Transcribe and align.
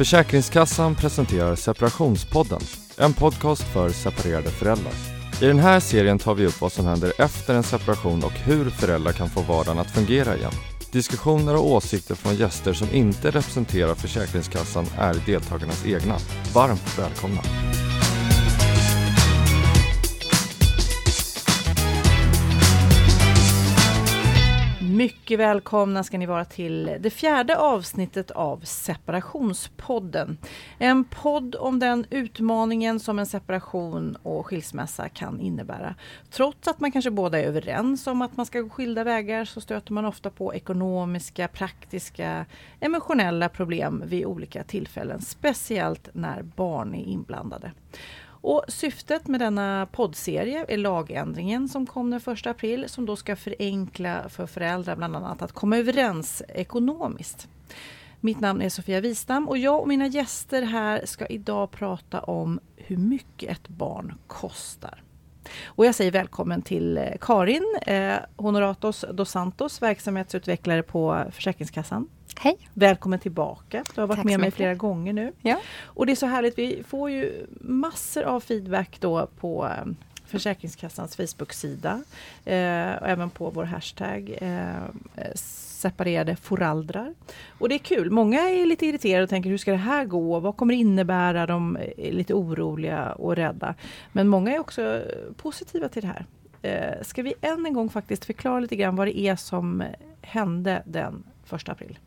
Försäkringskassan 0.00 0.94
presenterar 0.94 1.56
Separationspodden, 1.56 2.60
en 2.98 3.12
podcast 3.12 3.62
för 3.62 3.90
separerade 3.90 4.50
föräldrar. 4.50 4.92
I 5.42 5.46
den 5.46 5.58
här 5.58 5.80
serien 5.80 6.18
tar 6.18 6.34
vi 6.34 6.46
upp 6.46 6.60
vad 6.60 6.72
som 6.72 6.86
händer 6.86 7.12
efter 7.18 7.54
en 7.54 7.62
separation 7.62 8.24
och 8.24 8.32
hur 8.32 8.70
föräldrar 8.70 9.12
kan 9.12 9.30
få 9.30 9.40
vardagen 9.40 9.78
att 9.78 9.90
fungera 9.90 10.36
igen. 10.36 10.52
Diskussioner 10.92 11.56
och 11.56 11.70
åsikter 11.70 12.14
från 12.14 12.36
gäster 12.36 12.72
som 12.72 12.88
inte 12.92 13.28
representerar 13.28 13.94
Försäkringskassan 13.94 14.86
är 14.98 15.14
deltagarnas 15.26 15.86
egna. 15.86 16.16
Varmt 16.54 16.98
välkomna! 16.98 17.40
Mycket 25.00 25.38
välkomna 25.38 26.04
ska 26.04 26.18
ni 26.18 26.26
vara 26.26 26.44
till 26.44 26.96
det 27.00 27.10
fjärde 27.10 27.56
avsnittet 27.56 28.30
av 28.30 28.60
Separationspodden. 28.64 30.38
En 30.78 31.04
podd 31.04 31.54
om 31.54 31.78
den 31.78 32.06
utmaningen 32.10 33.00
som 33.00 33.18
en 33.18 33.26
separation 33.26 34.16
och 34.22 34.46
skilsmässa 34.46 35.08
kan 35.08 35.40
innebära. 35.40 35.94
Trots 36.30 36.68
att 36.68 36.80
man 36.80 36.92
kanske 36.92 37.10
båda 37.10 37.38
är 37.38 37.44
överens 37.44 38.06
om 38.06 38.22
att 38.22 38.36
man 38.36 38.46
ska 38.46 38.60
gå 38.60 38.68
skilda 38.68 39.04
vägar 39.04 39.44
så 39.44 39.60
stöter 39.60 39.92
man 39.92 40.04
ofta 40.04 40.30
på 40.30 40.54
ekonomiska, 40.54 41.48
praktiska, 41.48 42.46
emotionella 42.80 43.48
problem 43.48 44.02
vid 44.06 44.26
olika 44.26 44.64
tillfällen. 44.64 45.20
Speciellt 45.20 46.08
när 46.12 46.42
barn 46.42 46.94
är 46.94 47.04
inblandade. 47.04 47.72
Och 48.40 48.64
syftet 48.68 49.26
med 49.26 49.40
denna 49.40 49.88
poddserie 49.92 50.64
är 50.68 50.76
lagändringen 50.76 51.68
som 51.68 51.86
kom 51.86 52.10
den 52.10 52.20
1 52.34 52.46
april 52.46 52.88
som 52.88 53.06
då 53.06 53.16
ska 53.16 53.36
förenkla 53.36 54.28
för 54.28 54.46
föräldrar 54.46 54.96
bland 54.96 55.16
annat 55.16 55.42
att 55.42 55.52
komma 55.52 55.78
överens 55.78 56.42
ekonomiskt. 56.48 57.48
Mitt 58.20 58.40
namn 58.40 58.62
är 58.62 58.68
Sofia 58.68 59.00
Wistam 59.00 59.48
och 59.48 59.58
jag 59.58 59.80
och 59.80 59.88
mina 59.88 60.06
gäster 60.06 60.62
här 60.62 61.06
ska 61.06 61.26
idag 61.26 61.70
prata 61.70 62.20
om 62.20 62.60
hur 62.76 62.96
mycket 62.96 63.50
ett 63.50 63.68
barn 63.68 64.14
kostar. 64.26 65.02
Och 65.64 65.86
jag 65.86 65.94
säger 65.94 66.10
välkommen 66.10 66.62
till 66.62 66.98
eh, 66.98 67.04
Karin 67.20 67.78
eh, 67.86 68.14
Honoratos 68.36 69.04
dos 69.12 69.30
Santos, 69.30 69.82
verksamhetsutvecklare 69.82 70.82
på 70.82 71.24
Försäkringskassan. 71.32 72.08
Hej! 72.38 72.58
Välkommen 72.74 73.18
tillbaka. 73.18 73.84
Du 73.94 74.00
har 74.00 74.08
varit 74.08 74.16
Tack 74.16 74.26
med 74.26 74.40
mig 74.40 74.50
flera 74.50 74.74
gånger 74.74 75.12
nu. 75.12 75.32
Ja. 75.42 75.60
Och 75.84 76.06
det 76.06 76.12
är 76.12 76.16
så 76.16 76.26
härligt, 76.26 76.58
vi 76.58 76.82
får 76.88 77.10
ju 77.10 77.46
massor 77.60 78.22
av 78.22 78.40
feedback 78.40 78.96
då 79.00 79.28
på 79.40 79.66
eh, 79.66 79.92
Försäkringskassans 80.26 81.16
Facebook-sida 81.16 82.02
eh, 82.44 82.94
och 83.00 83.08
även 83.08 83.30
på 83.30 83.50
vår 83.50 83.64
hashtag 83.64 84.38
eh, 84.40 85.34
separerade 85.34 86.36
föraldrar. 86.36 87.14
Och 87.58 87.68
det 87.68 87.74
är 87.74 87.78
kul. 87.78 88.10
Många 88.10 88.40
är 88.40 88.66
lite 88.66 88.86
irriterade 88.86 89.24
och 89.24 89.30
tänker 89.30 89.50
hur 89.50 89.58
ska 89.58 89.70
det 89.70 89.76
här 89.76 90.04
gå? 90.04 90.40
Vad 90.40 90.56
kommer 90.56 90.74
det 90.74 90.80
innebära? 90.80 91.46
De 91.46 91.76
är 91.96 92.12
lite 92.12 92.34
oroliga 92.34 93.12
och 93.12 93.36
rädda. 93.36 93.74
Men 94.12 94.28
många 94.28 94.54
är 94.54 94.58
också 94.58 95.02
positiva 95.36 95.88
till 95.88 96.02
det 96.02 96.08
här. 96.08 96.26
Eh, 96.62 97.02
ska 97.02 97.22
vi 97.22 97.34
än 97.40 97.66
en 97.66 97.72
gång 97.72 97.88
faktiskt 97.88 98.24
förklara 98.24 98.60
lite 98.60 98.76
grann 98.76 98.96
vad 98.96 99.06
det 99.06 99.18
är 99.18 99.36
som 99.36 99.82
hände 100.22 100.82
den 100.86 101.24
1 101.56 101.68
april? 101.68 101.98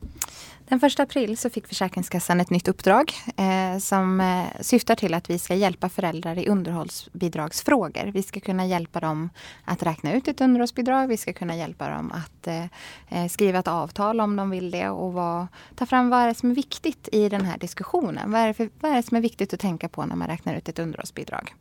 Den 0.68 0.84
1 0.84 1.00
april 1.00 1.38
så 1.38 1.50
fick 1.50 1.68
Försäkringskassan 1.68 2.42
ett 2.42 2.50
nytt 2.50 2.68
uppdrag 2.68 3.14
eh, 3.38 3.78
som 3.80 4.22
eh, 4.22 4.62
syftar 4.62 4.96
till 4.96 5.14
att 5.14 5.30
vi 5.30 5.40
ska 5.40 5.56
hjälpa 5.56 5.90
föräldrar 5.90 6.40
i 6.40 6.48
underhållsbidragsfrågor. 6.48 8.12
Vi 8.12 8.24
ska 8.24 8.40
kunna 8.40 8.66
hjälpa 8.66 9.00
dem 9.00 9.30
att 9.66 9.84
räkna 9.84 10.14
ut 10.14 10.28
ett 10.28 10.42
underhållsbidrag. 10.42 11.08
Vi 11.08 11.18
ska 11.18 11.34
kunna 11.34 11.56
hjälpa 11.56 11.90
dem 11.90 12.12
att 12.12 12.48
eh, 12.48 12.66
eh, 13.10 13.28
skriva 13.30 13.60
ett 13.60 13.68
avtal 13.68 14.22
om 14.22 14.36
de 14.36 14.50
vill 14.50 14.72
det 14.72 14.90
och 14.90 15.14
vad, 15.14 15.48
ta 15.76 15.86
fram 15.86 16.10
vad 16.10 16.20
är 16.20 16.28
det 16.28 16.36
som 16.36 16.52
är 16.52 16.56
viktigt 16.56 17.10
i 17.12 17.30
den 17.30 17.46
här 17.46 17.58
diskussionen. 17.58 18.32
Vad 18.32 18.42
är, 18.42 18.48
det 18.48 18.54
för, 18.54 18.70
vad 18.80 18.92
är 18.92 18.96
det 18.96 19.04
som 19.04 19.18
är 19.18 19.22
viktigt 19.22 19.54
att 19.54 19.60
tänka 19.60 19.90
på 19.90 20.06
när 20.06 20.16
man 20.16 20.28
räknar 20.28 20.56
ut 20.56 20.70
ett 20.70 20.80
underhållsbidrag? 20.80 21.54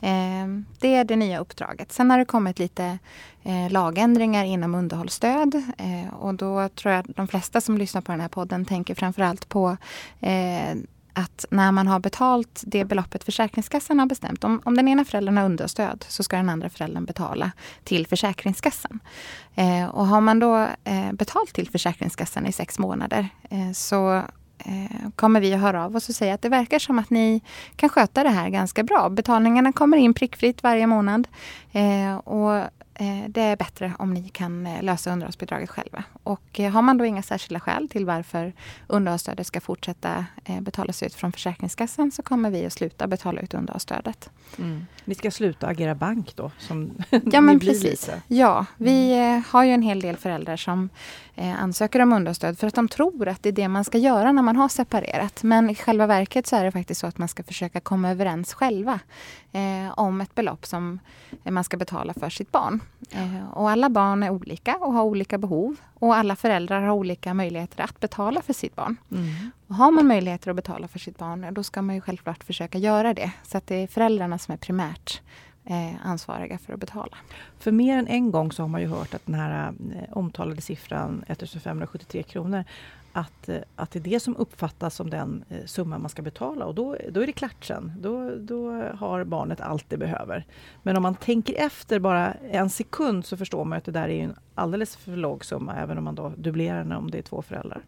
Eh, 0.00 0.46
Det 0.80 0.94
är 0.94 1.04
det 1.04 1.16
nya 1.16 1.38
uppdraget. 1.38 1.92
Sen 1.92 2.10
har 2.10 2.18
det 2.18 2.24
kommit 2.24 2.58
lite 2.58 2.98
eh, 3.42 3.70
lagändringar 3.70 4.44
inom 4.44 4.74
underhållsstöd. 4.74 5.54
Eh, 5.78 6.14
och 6.14 6.34
då 6.34 6.68
tror 6.68 6.94
jag 6.94 7.00
att 7.00 7.16
de 7.16 7.28
flesta 7.28 7.60
som 7.60 7.78
lyssnar 7.78 8.00
på 8.00 8.12
den 8.12 8.20
här 8.20 8.28
podden 8.28 8.64
tänker 8.64 8.94
framförallt 8.94 9.48
på 9.48 9.76
eh, 10.20 10.74
att 11.16 11.44
när 11.50 11.72
man 11.72 11.86
har 11.86 11.98
betalt 11.98 12.62
det 12.66 12.84
beloppet 12.84 13.24
Försäkringskassan 13.24 13.98
har 13.98 14.06
bestämt. 14.06 14.44
Om, 14.44 14.62
om 14.64 14.76
den 14.76 14.88
ena 14.88 15.04
föräldern 15.04 15.36
har 15.36 15.44
understöd 15.44 16.04
så 16.08 16.22
ska 16.22 16.36
den 16.36 16.48
andra 16.48 16.70
föräldern 16.70 17.04
betala 17.04 17.52
till 17.84 18.06
Försäkringskassan. 18.06 19.00
Eh, 19.54 19.84
och 19.84 20.06
har 20.06 20.20
man 20.20 20.38
då 20.38 20.68
eh, 20.84 21.12
betalt 21.12 21.52
till 21.52 21.70
Försäkringskassan 21.70 22.46
i 22.46 22.52
sex 22.52 22.78
månader 22.78 23.28
eh, 23.50 23.72
så 23.72 24.22
Eh, 24.64 25.08
kommer 25.16 25.40
vi 25.40 25.54
att 25.54 25.60
höra 25.60 25.84
av 25.84 25.96
oss 25.96 26.08
och 26.08 26.14
säga 26.14 26.34
att 26.34 26.42
det 26.42 26.48
verkar 26.48 26.78
som 26.78 26.98
att 26.98 27.10
ni 27.10 27.40
kan 27.76 27.88
sköta 27.88 28.22
det 28.22 28.30
här 28.30 28.48
ganska 28.48 28.82
bra. 28.82 29.08
Betalningarna 29.08 29.72
kommer 29.72 29.96
in 29.96 30.14
prickfritt 30.14 30.62
varje 30.62 30.86
månad. 30.86 31.28
Eh, 31.72 32.16
och 32.16 32.62
det 33.28 33.40
är 33.40 33.56
bättre 33.56 33.92
om 33.98 34.14
ni 34.14 34.28
kan 34.28 34.66
eh, 34.66 34.82
lösa 34.82 35.12
underhållsbidraget 35.12 35.70
själva. 35.70 36.04
Och 36.22 36.60
eh, 36.60 36.72
har 36.72 36.82
man 36.82 36.98
då 36.98 37.04
inga 37.04 37.22
särskilda 37.22 37.60
skäl 37.60 37.88
till 37.88 38.06
varför 38.06 38.52
underhållsstödet 38.86 39.46
ska 39.46 39.60
fortsätta 39.60 40.26
eh, 40.44 40.60
betalas 40.60 41.02
ut 41.02 41.14
från 41.14 41.32
Försäkringskassan 41.32 42.10
så 42.10 42.22
kommer 42.22 42.50
vi 42.50 42.66
att 42.66 42.72
sluta 42.72 43.06
betala 43.06 43.40
ut 43.40 43.54
underhållsstödet. 43.54 44.30
Ni 45.04 45.14
ska 45.14 45.30
sluta 45.30 45.66
agera 45.66 45.94
bank 45.94 46.36
då? 46.36 46.50
Som 46.58 46.90
Ja 47.32 47.40
men 47.40 47.60
precis. 47.60 47.82
lite. 47.82 48.22
Ja, 48.26 48.66
vi 48.76 49.18
eh, 49.18 49.52
har 49.52 49.64
ju 49.64 49.70
en 49.70 49.82
hel 49.82 50.00
del 50.00 50.16
föräldrar 50.16 50.56
som 50.56 50.88
eh, 51.34 51.62
ansöker 51.62 52.00
om 52.00 52.12
understöd 52.12 52.58
för 52.58 52.66
att 52.66 52.74
de 52.74 52.88
tror 52.88 53.28
att 53.28 53.42
det 53.42 53.48
är 53.48 53.52
det 53.52 53.68
man 53.68 53.84
ska 53.84 53.98
göra 53.98 54.32
när 54.32 54.42
man 54.42 54.56
har 54.56 54.68
separerat. 54.68 55.42
Men 55.42 55.70
i 55.70 55.74
själva 55.74 56.06
verket 56.06 56.46
så 56.46 56.56
är 56.56 56.64
det 56.64 56.72
faktiskt 56.72 57.00
så 57.00 57.06
att 57.06 57.18
man 57.18 57.28
ska 57.28 57.42
försöka 57.42 57.80
komma 57.80 58.10
överens 58.10 58.54
själva 58.54 59.00
eh, 59.52 59.98
om 59.98 60.20
ett 60.20 60.34
belopp 60.34 60.66
som 60.66 60.98
eh, 61.44 61.52
man 61.52 61.64
ska 61.64 61.76
betala 61.76 62.14
för 62.14 62.30
sitt 62.30 62.52
barn. 62.52 62.80
Eh, 63.10 63.50
och 63.52 63.70
alla 63.70 63.88
barn 63.88 64.22
är 64.22 64.30
olika 64.30 64.76
och 64.76 64.92
har 64.92 65.02
olika 65.02 65.38
behov 65.38 65.76
och 65.94 66.16
alla 66.16 66.36
föräldrar 66.36 66.82
har 66.82 66.90
olika 66.90 67.34
möjligheter 67.34 67.84
att 67.84 68.00
betala 68.00 68.42
för 68.42 68.52
sitt 68.52 68.76
barn. 68.76 68.96
Mm. 69.10 69.50
Och 69.66 69.74
har 69.74 69.90
man 69.90 70.06
möjligheter 70.06 70.50
att 70.50 70.56
betala 70.56 70.88
för 70.88 70.98
sitt 70.98 71.18
barn, 71.18 71.54
då 71.54 71.62
ska 71.62 71.82
man 71.82 71.94
ju 71.94 72.00
självklart 72.00 72.44
försöka 72.44 72.78
göra 72.78 73.14
det. 73.14 73.32
Så 73.42 73.58
att 73.58 73.66
det 73.66 73.74
är 73.74 73.86
föräldrarna 73.86 74.38
som 74.38 74.52
är 74.54 74.58
primärt 74.58 75.20
eh, 75.64 76.06
ansvariga 76.06 76.58
för 76.58 76.72
att 76.72 76.80
betala. 76.80 77.16
För 77.58 77.72
mer 77.72 77.98
än 77.98 78.08
en 78.08 78.30
gång 78.30 78.52
så 78.52 78.62
har 78.62 78.68
man 78.68 78.80
ju 78.80 78.86
hört 78.86 79.14
att 79.14 79.26
den 79.26 79.34
här 79.34 79.68
eh, 79.68 80.16
omtalade 80.16 80.60
siffran 80.60 81.24
1573 81.28 82.22
kronor 82.22 82.64
att, 83.16 83.48
eh, 83.48 83.58
att 83.76 83.90
det 83.90 83.98
är 83.98 84.02
det 84.02 84.20
som 84.20 84.36
uppfattas 84.36 84.94
som 84.94 85.10
den 85.10 85.44
eh, 85.48 85.64
summa 85.66 85.98
man 85.98 86.08
ska 86.08 86.22
betala 86.22 86.64
och 86.64 86.74
då, 86.74 86.96
då 87.10 87.20
är 87.20 87.26
det 87.26 87.32
klart 87.32 87.64
sen. 87.64 87.92
Då, 87.98 88.34
då 88.36 88.72
har 88.94 89.24
barnet 89.24 89.60
allt 89.60 89.84
det 89.88 89.96
behöver. 89.96 90.46
Men 90.82 90.96
om 90.96 91.02
man 91.02 91.14
tänker 91.14 91.54
efter 91.54 91.98
bara 91.98 92.32
en 92.32 92.70
sekund 92.70 93.26
så 93.26 93.36
förstår 93.36 93.64
man 93.64 93.78
att 93.78 93.84
det 93.84 93.92
där 93.92 94.08
är 94.08 94.24
en 94.24 94.34
alldeles 94.54 94.96
för 94.96 95.16
låg 95.16 95.44
summa 95.44 95.74
även 95.74 95.98
om 95.98 96.04
man 96.04 96.14
då 96.14 96.32
dubblerar 96.36 96.78
den 96.78 96.92
om 96.92 97.10
det 97.10 97.18
är 97.18 97.22
två 97.22 97.42
föräldrar. 97.42 97.82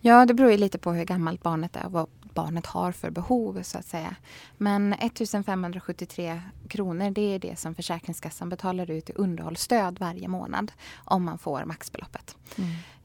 Ja, 0.00 0.26
det 0.26 0.34
beror 0.34 0.50
ju 0.50 0.56
lite 0.56 0.78
på 0.78 0.92
hur 0.92 1.04
gammalt 1.04 1.42
barnet 1.42 1.76
är 1.76 1.86
och 1.86 1.92
vad 1.92 2.06
barnet 2.22 2.66
har 2.66 2.92
för 2.92 3.10
behov 3.10 3.62
så 3.62 3.78
att 3.78 3.86
säga. 3.86 4.16
Men 4.56 4.92
1573 4.92 6.42
kronor 6.68 7.10
det 7.10 7.34
är 7.34 7.38
det 7.38 7.58
som 7.58 7.74
Försäkringskassan 7.74 8.48
betalar 8.48 8.90
ut 8.90 9.10
i 9.10 9.12
underhållsstöd 9.12 9.98
varje 9.98 10.28
månad 10.28 10.72
om 11.04 11.24
man 11.24 11.38
får 11.38 11.64
maxbeloppet. 11.64 12.36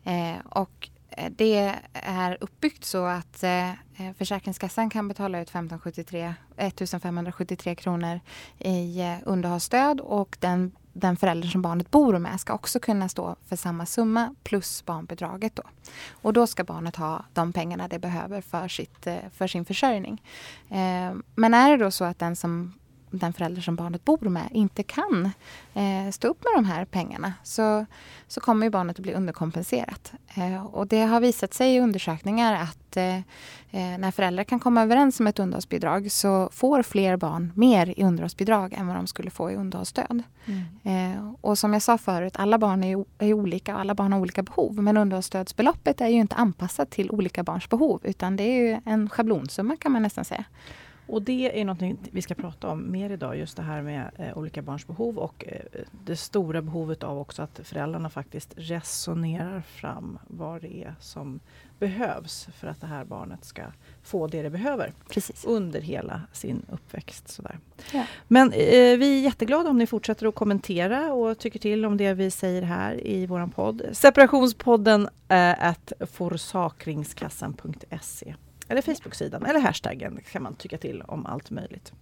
Eh, 0.03 0.37
och 0.45 0.89
Eh, 1.17 1.31
det 1.35 1.73
är 1.93 2.37
uppbyggt 2.41 2.85
så 2.85 3.05
att 3.05 3.43
eh, 3.43 3.69
eh 3.69 4.13
Försäkringskassan 4.17 4.89
kan 4.89 5.07
betala 5.07 5.41
ut 5.41 5.49
1573, 5.49 6.33
1573 6.57 7.75
kronor 7.75 8.19
i 8.59 9.01
eh, 9.01 9.15
underhållsstöd 9.25 9.99
och 9.99 10.37
den, 10.39 10.71
den 10.93 11.17
förälder 11.17 11.47
som 11.47 11.61
barnet 11.61 11.91
bor 11.91 12.19
med 12.19 12.39
ska 12.39 12.53
också 12.53 12.79
kunna 12.79 13.09
stå 13.09 13.35
för 13.47 13.55
samma 13.55 13.85
summa 13.85 14.35
plus 14.43 14.85
barnbidraget. 14.85 15.55
Då. 15.55 15.63
Och 16.11 16.33
då 16.33 16.47
ska 16.47 16.63
barnet 16.63 16.95
ha 16.95 17.25
de 17.33 17.53
pengarna 17.53 17.87
det 17.87 17.99
behöver 17.99 18.41
för, 18.41 18.67
sitt, 18.67 19.07
eh, 19.07 19.17
för 19.33 19.47
sin 19.47 19.65
försörjning. 19.65 20.21
Eh, 20.69 21.13
Men 21.35 21.53
är 21.53 21.71
det 21.71 21.83
då 21.83 21.91
så 21.91 22.03
att 22.03 22.19
den 22.19 22.35
som 22.35 22.73
den 23.11 23.33
förälder 23.33 23.61
som 23.61 23.75
barnet 23.75 24.05
bor 24.05 24.29
med 24.29 24.47
inte 24.51 24.83
kan 24.83 25.31
eh, 25.73 26.11
stå 26.11 26.27
upp 26.27 26.43
med 26.43 26.63
de 26.63 26.65
här 26.65 26.85
pengarna 26.85 27.33
så, 27.43 27.85
så 28.27 28.41
kommer 28.41 28.65
ju 28.65 28.69
barnet 28.69 28.95
att 28.95 29.03
bli 29.03 29.13
underkompenserat. 29.13 30.13
Eh, 30.35 30.65
och 30.65 30.87
det 30.87 31.01
har 31.01 31.19
visat 31.19 31.53
sig 31.53 31.75
i 31.75 31.79
undersökningar 31.79 32.63
att 32.63 32.97
eh, 32.97 33.17
eh, 33.71 33.97
när 33.97 34.11
föräldrar 34.11 34.43
kan 34.43 34.59
komma 34.59 34.83
överens 34.83 35.19
om 35.19 35.27
ett 35.27 35.39
underhållsbidrag 35.39 36.11
så 36.11 36.49
får 36.53 36.83
fler 36.83 37.17
barn 37.17 37.51
mer 37.55 37.99
i 37.99 38.03
underhållsbidrag 38.03 38.73
än 38.73 38.87
vad 38.87 38.95
de 38.95 39.07
skulle 39.07 39.29
få 39.29 39.51
i 39.51 39.55
underhållsstöd. 39.55 40.23
Eh, 40.83 41.33
och 41.41 41.57
som 41.57 41.73
jag 41.73 41.81
sa 41.81 41.97
förut, 41.97 42.33
alla 42.35 42.57
barn 42.57 42.83
är, 42.83 43.05
är 43.17 43.33
olika 43.33 43.73
och 43.73 43.81
alla 43.81 43.95
barn 43.95 44.13
har 44.13 44.19
olika 44.19 44.43
behov. 44.43 44.83
Men 44.83 44.97
underhållsstödsbeloppet 44.97 46.01
är 46.01 46.07
ju 46.07 46.19
inte 46.19 46.35
anpassat 46.35 46.89
till 46.89 47.11
olika 47.11 47.43
barns 47.43 47.69
behov 47.69 47.99
utan 48.03 48.35
det 48.35 48.43
är 48.43 48.61
ju 48.61 48.81
en 48.85 49.09
schablonsumma 49.09 49.77
kan 49.77 49.91
man 49.91 50.01
nästan 50.01 50.25
säga. 50.25 50.45
Och 51.07 51.21
det 51.21 51.59
är 51.59 51.65
någonting 51.65 51.97
vi 52.11 52.21
ska 52.21 52.33
prata 52.33 52.67
om 52.67 52.91
mer 52.91 53.09
idag, 53.09 53.37
just 53.37 53.57
det 53.57 53.63
här 53.63 53.81
med 53.81 54.11
eh, 54.17 54.37
olika 54.37 54.61
barns 54.61 54.87
behov 54.87 55.17
och 55.17 55.45
eh, 55.47 55.61
det 56.05 56.15
stora 56.15 56.61
behovet 56.61 57.03
av 57.03 57.19
också 57.19 57.41
att 57.41 57.59
föräldrarna 57.63 58.09
faktiskt 58.09 58.53
resonerar 58.55 59.61
fram 59.61 60.19
vad 60.27 60.61
det 60.61 60.83
är 60.83 60.95
som 60.99 61.39
behövs 61.79 62.47
för 62.59 62.67
att 62.67 62.81
det 62.81 62.87
här 62.87 63.05
barnet 63.05 63.45
ska 63.45 63.61
få 64.03 64.27
det 64.27 64.41
det 64.41 64.49
behöver 64.49 64.93
Precis. 65.09 65.45
under 65.45 65.81
hela 65.81 66.21
sin 66.33 66.65
uppväxt. 66.71 67.29
Sådär. 67.29 67.59
Ja. 67.93 68.05
Men 68.27 68.51
eh, 68.51 68.97
vi 68.97 69.17
är 69.17 69.21
jätteglada 69.21 69.69
om 69.69 69.77
ni 69.77 69.87
fortsätter 69.87 70.27
att 70.27 70.35
kommentera 70.35 71.13
och 71.13 71.37
tycker 71.37 71.59
till 71.59 71.85
om 71.85 71.97
det 71.97 72.13
vi 72.13 72.31
säger 72.31 72.61
här 72.61 73.07
i 73.07 73.25
vår 73.25 73.47
podd. 73.47 73.81
Separationspodden 73.91 75.09
eh, 75.27 75.67
at 75.67 75.93
forsakringskassan.se 76.11 78.35
eller 78.69 78.81
Facebook-sidan 78.81 79.45
eller 79.45 79.59
hashtaggen 79.59 80.19
kan 80.31 80.43
man 80.43 80.55
tycka 80.55 80.77
till 80.77 81.01
om 81.01 81.25
allt 81.25 81.51
möjligt. 81.51 81.93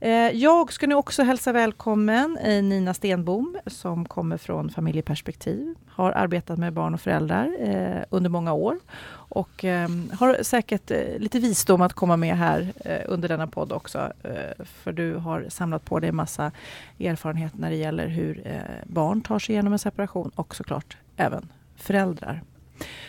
Eh, 0.00 0.10
jag 0.30 0.72
ska 0.72 0.86
nu 0.86 0.94
också 0.94 1.22
hälsa 1.22 1.52
välkommen 1.52 2.38
Nina 2.42 2.94
Stenbom 2.94 3.58
som 3.66 4.04
kommer 4.04 4.36
från 4.36 4.70
Familjeperspektiv. 4.70 5.74
Har 5.88 6.12
arbetat 6.12 6.58
med 6.58 6.72
barn 6.72 6.94
och 6.94 7.00
föräldrar 7.00 7.56
eh, 7.60 8.02
under 8.10 8.30
många 8.30 8.52
år 8.52 8.78
och 9.10 9.64
ehm, 9.64 10.10
har 10.18 10.42
säkert 10.42 10.90
eh, 10.90 11.18
lite 11.18 11.38
visdom 11.38 11.82
att 11.82 11.92
komma 11.92 12.16
med 12.16 12.36
här 12.36 12.72
under 13.06 13.28
denna 13.28 13.46
podd 13.46 13.72
också. 13.72 14.12
För 14.58 14.92
du 14.92 15.14
har 15.14 15.46
samlat 15.48 15.84
på 15.84 16.00
dig 16.00 16.12
massa 16.12 16.52
erfarenhet 17.00 17.58
när 17.58 17.70
det 17.70 17.76
gäller 17.76 18.06
hur 18.06 18.62
barn 18.84 19.20
tar 19.20 19.38
sig 19.38 19.52
igenom 19.52 19.72
en 19.72 19.78
separation 19.78 20.30
och 20.34 20.56
såklart 20.56 20.96
även 21.16 21.52
föräldrar. 21.76 22.42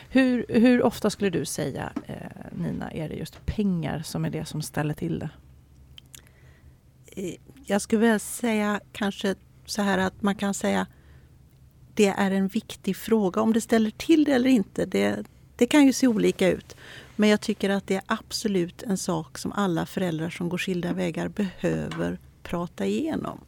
Hur, 0.09 0.45
hur 0.49 0.83
ofta 0.83 1.09
skulle 1.09 1.29
du 1.29 1.45
säga, 1.45 1.93
eh, 2.07 2.15
Nina, 2.51 2.91
är 2.91 3.09
det 3.09 3.15
just 3.15 3.45
pengar 3.45 4.01
som 4.01 4.25
är 4.25 4.29
det 4.29 4.45
som 4.45 4.61
ställer 4.61 4.93
till 4.93 5.19
det? 5.19 5.29
jag 7.65 7.81
skulle 7.81 8.01
vilja 8.01 8.19
säga 8.19 8.81
kanske 8.91 9.35
så 9.65 9.81
här 9.81 9.97
att 9.97 10.21
man 10.21 10.35
kan 10.35 10.53
säga 10.53 10.87
det 11.93 12.07
är 12.07 12.31
en 12.31 12.47
viktig 12.47 12.95
fråga. 12.95 13.41
Om 13.41 13.53
det 13.53 13.61
ställer 13.61 13.89
till 13.89 14.23
det 14.23 14.31
eller 14.31 14.49
inte, 14.49 14.85
det, 14.85 15.23
det 15.55 15.65
kan 15.65 15.85
ju 15.85 15.93
se 15.93 16.07
olika 16.07 16.49
ut. 16.49 16.75
Men 17.15 17.29
jag 17.29 17.41
tycker 17.41 17.69
att 17.69 17.87
det 17.87 17.95
är 17.95 18.01
absolut 18.05 18.83
en 18.83 18.97
sak 18.97 19.37
som 19.37 19.51
alla 19.51 19.85
föräldrar 19.85 20.29
som 20.29 20.49
går 20.49 20.57
skilda 20.57 20.93
vägar 20.93 21.27
behöver 21.27 22.19
prata 22.43 22.85
igenom. 22.85 23.39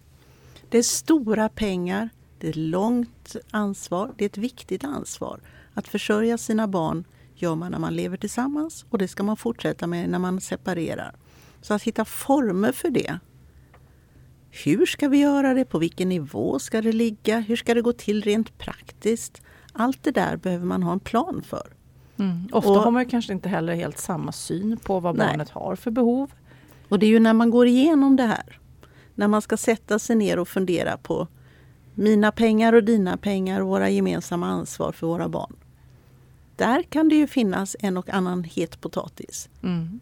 Det 0.69 0.77
är 0.77 0.83
stora 0.83 1.49
pengar, 1.49 2.09
det 2.39 2.49
är 2.49 2.53
långt 2.53 3.35
ansvar, 3.51 4.13
det 4.17 4.25
är 4.25 4.29
ett 4.29 4.37
viktigt 4.37 4.83
ansvar. 4.83 5.39
Att 5.73 5.87
försörja 5.87 6.37
sina 6.37 6.67
barn 6.67 7.03
gör 7.35 7.55
man 7.55 7.71
när 7.71 7.79
man 7.79 7.95
lever 7.95 8.17
tillsammans 8.17 8.85
och 8.89 8.97
det 8.97 9.07
ska 9.07 9.23
man 9.23 9.37
fortsätta 9.37 9.87
med 9.87 10.09
när 10.09 10.19
man 10.19 10.41
separerar. 10.41 11.15
Så 11.61 11.73
att 11.73 11.83
hitta 11.83 12.05
former 12.05 12.71
för 12.71 12.89
det 12.89 13.19
hur 14.51 14.85
ska 14.85 15.09
vi 15.09 15.17
göra 15.17 15.53
det? 15.53 15.65
På 15.65 15.79
vilken 15.79 16.09
nivå 16.09 16.59
ska 16.59 16.81
det 16.81 16.91
ligga? 16.91 17.39
Hur 17.39 17.55
ska 17.55 17.73
det 17.73 17.81
gå 17.81 17.93
till 17.93 18.21
rent 18.21 18.57
praktiskt? 18.57 19.41
Allt 19.73 20.03
det 20.03 20.11
där 20.11 20.37
behöver 20.37 20.65
man 20.65 20.83
ha 20.83 20.91
en 20.91 20.99
plan 20.99 21.41
för. 21.47 21.67
Mm. 22.17 22.49
Ofta 22.51 22.69
och, 22.69 22.75
har 22.75 22.91
man 22.91 23.05
kanske 23.05 23.33
inte 23.33 23.49
heller 23.49 23.75
helt 23.75 23.97
samma 23.97 24.31
syn 24.31 24.77
på 24.77 24.99
vad 24.99 25.17
nej. 25.17 25.27
barnet 25.27 25.49
har 25.49 25.75
för 25.75 25.91
behov. 25.91 26.31
Och 26.89 26.99
det 26.99 27.05
är 27.05 27.09
ju 27.09 27.19
när 27.19 27.33
man 27.33 27.49
går 27.49 27.67
igenom 27.67 28.15
det 28.15 28.23
här, 28.23 28.59
när 29.15 29.27
man 29.27 29.41
ska 29.41 29.57
sätta 29.57 29.99
sig 29.99 30.15
ner 30.15 30.39
och 30.39 30.47
fundera 30.47 30.97
på 30.97 31.27
mina 31.95 32.31
pengar 32.31 32.73
och 32.73 32.83
dina 32.83 33.17
pengar 33.17 33.61
och 33.61 33.67
våra 33.67 33.89
gemensamma 33.89 34.47
ansvar 34.47 34.91
för 34.91 35.07
våra 35.07 35.29
barn. 35.29 35.55
Där 36.55 36.83
kan 36.83 37.09
det 37.09 37.15
ju 37.15 37.27
finnas 37.27 37.75
en 37.79 37.97
och 37.97 38.09
annan 38.09 38.43
het 38.43 38.81
potatis. 38.81 39.49
Mm. 39.63 39.99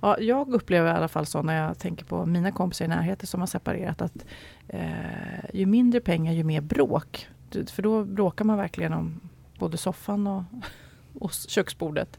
Ja, 0.00 0.20
jag 0.20 0.48
upplever 0.54 0.88
i 0.88 0.96
alla 0.96 1.08
fall 1.08 1.26
så 1.26 1.42
när 1.42 1.62
jag 1.62 1.78
tänker 1.78 2.04
på 2.04 2.26
mina 2.26 2.52
kompisar 2.52 2.84
i 2.84 2.88
närheten 2.88 3.26
som 3.26 3.40
har 3.40 3.46
separerat 3.46 4.02
att 4.02 4.24
eh, 4.68 5.54
ju 5.54 5.66
mindre 5.66 6.00
pengar 6.00 6.32
ju 6.32 6.44
mer 6.44 6.60
bråk. 6.60 7.28
För 7.66 7.82
då 7.82 8.04
bråkar 8.04 8.44
man 8.44 8.58
verkligen 8.58 8.92
om 8.92 9.20
både 9.58 9.76
soffan 9.76 10.26
och, 10.26 10.42
och 11.18 11.32
köksbordet. 11.32 12.18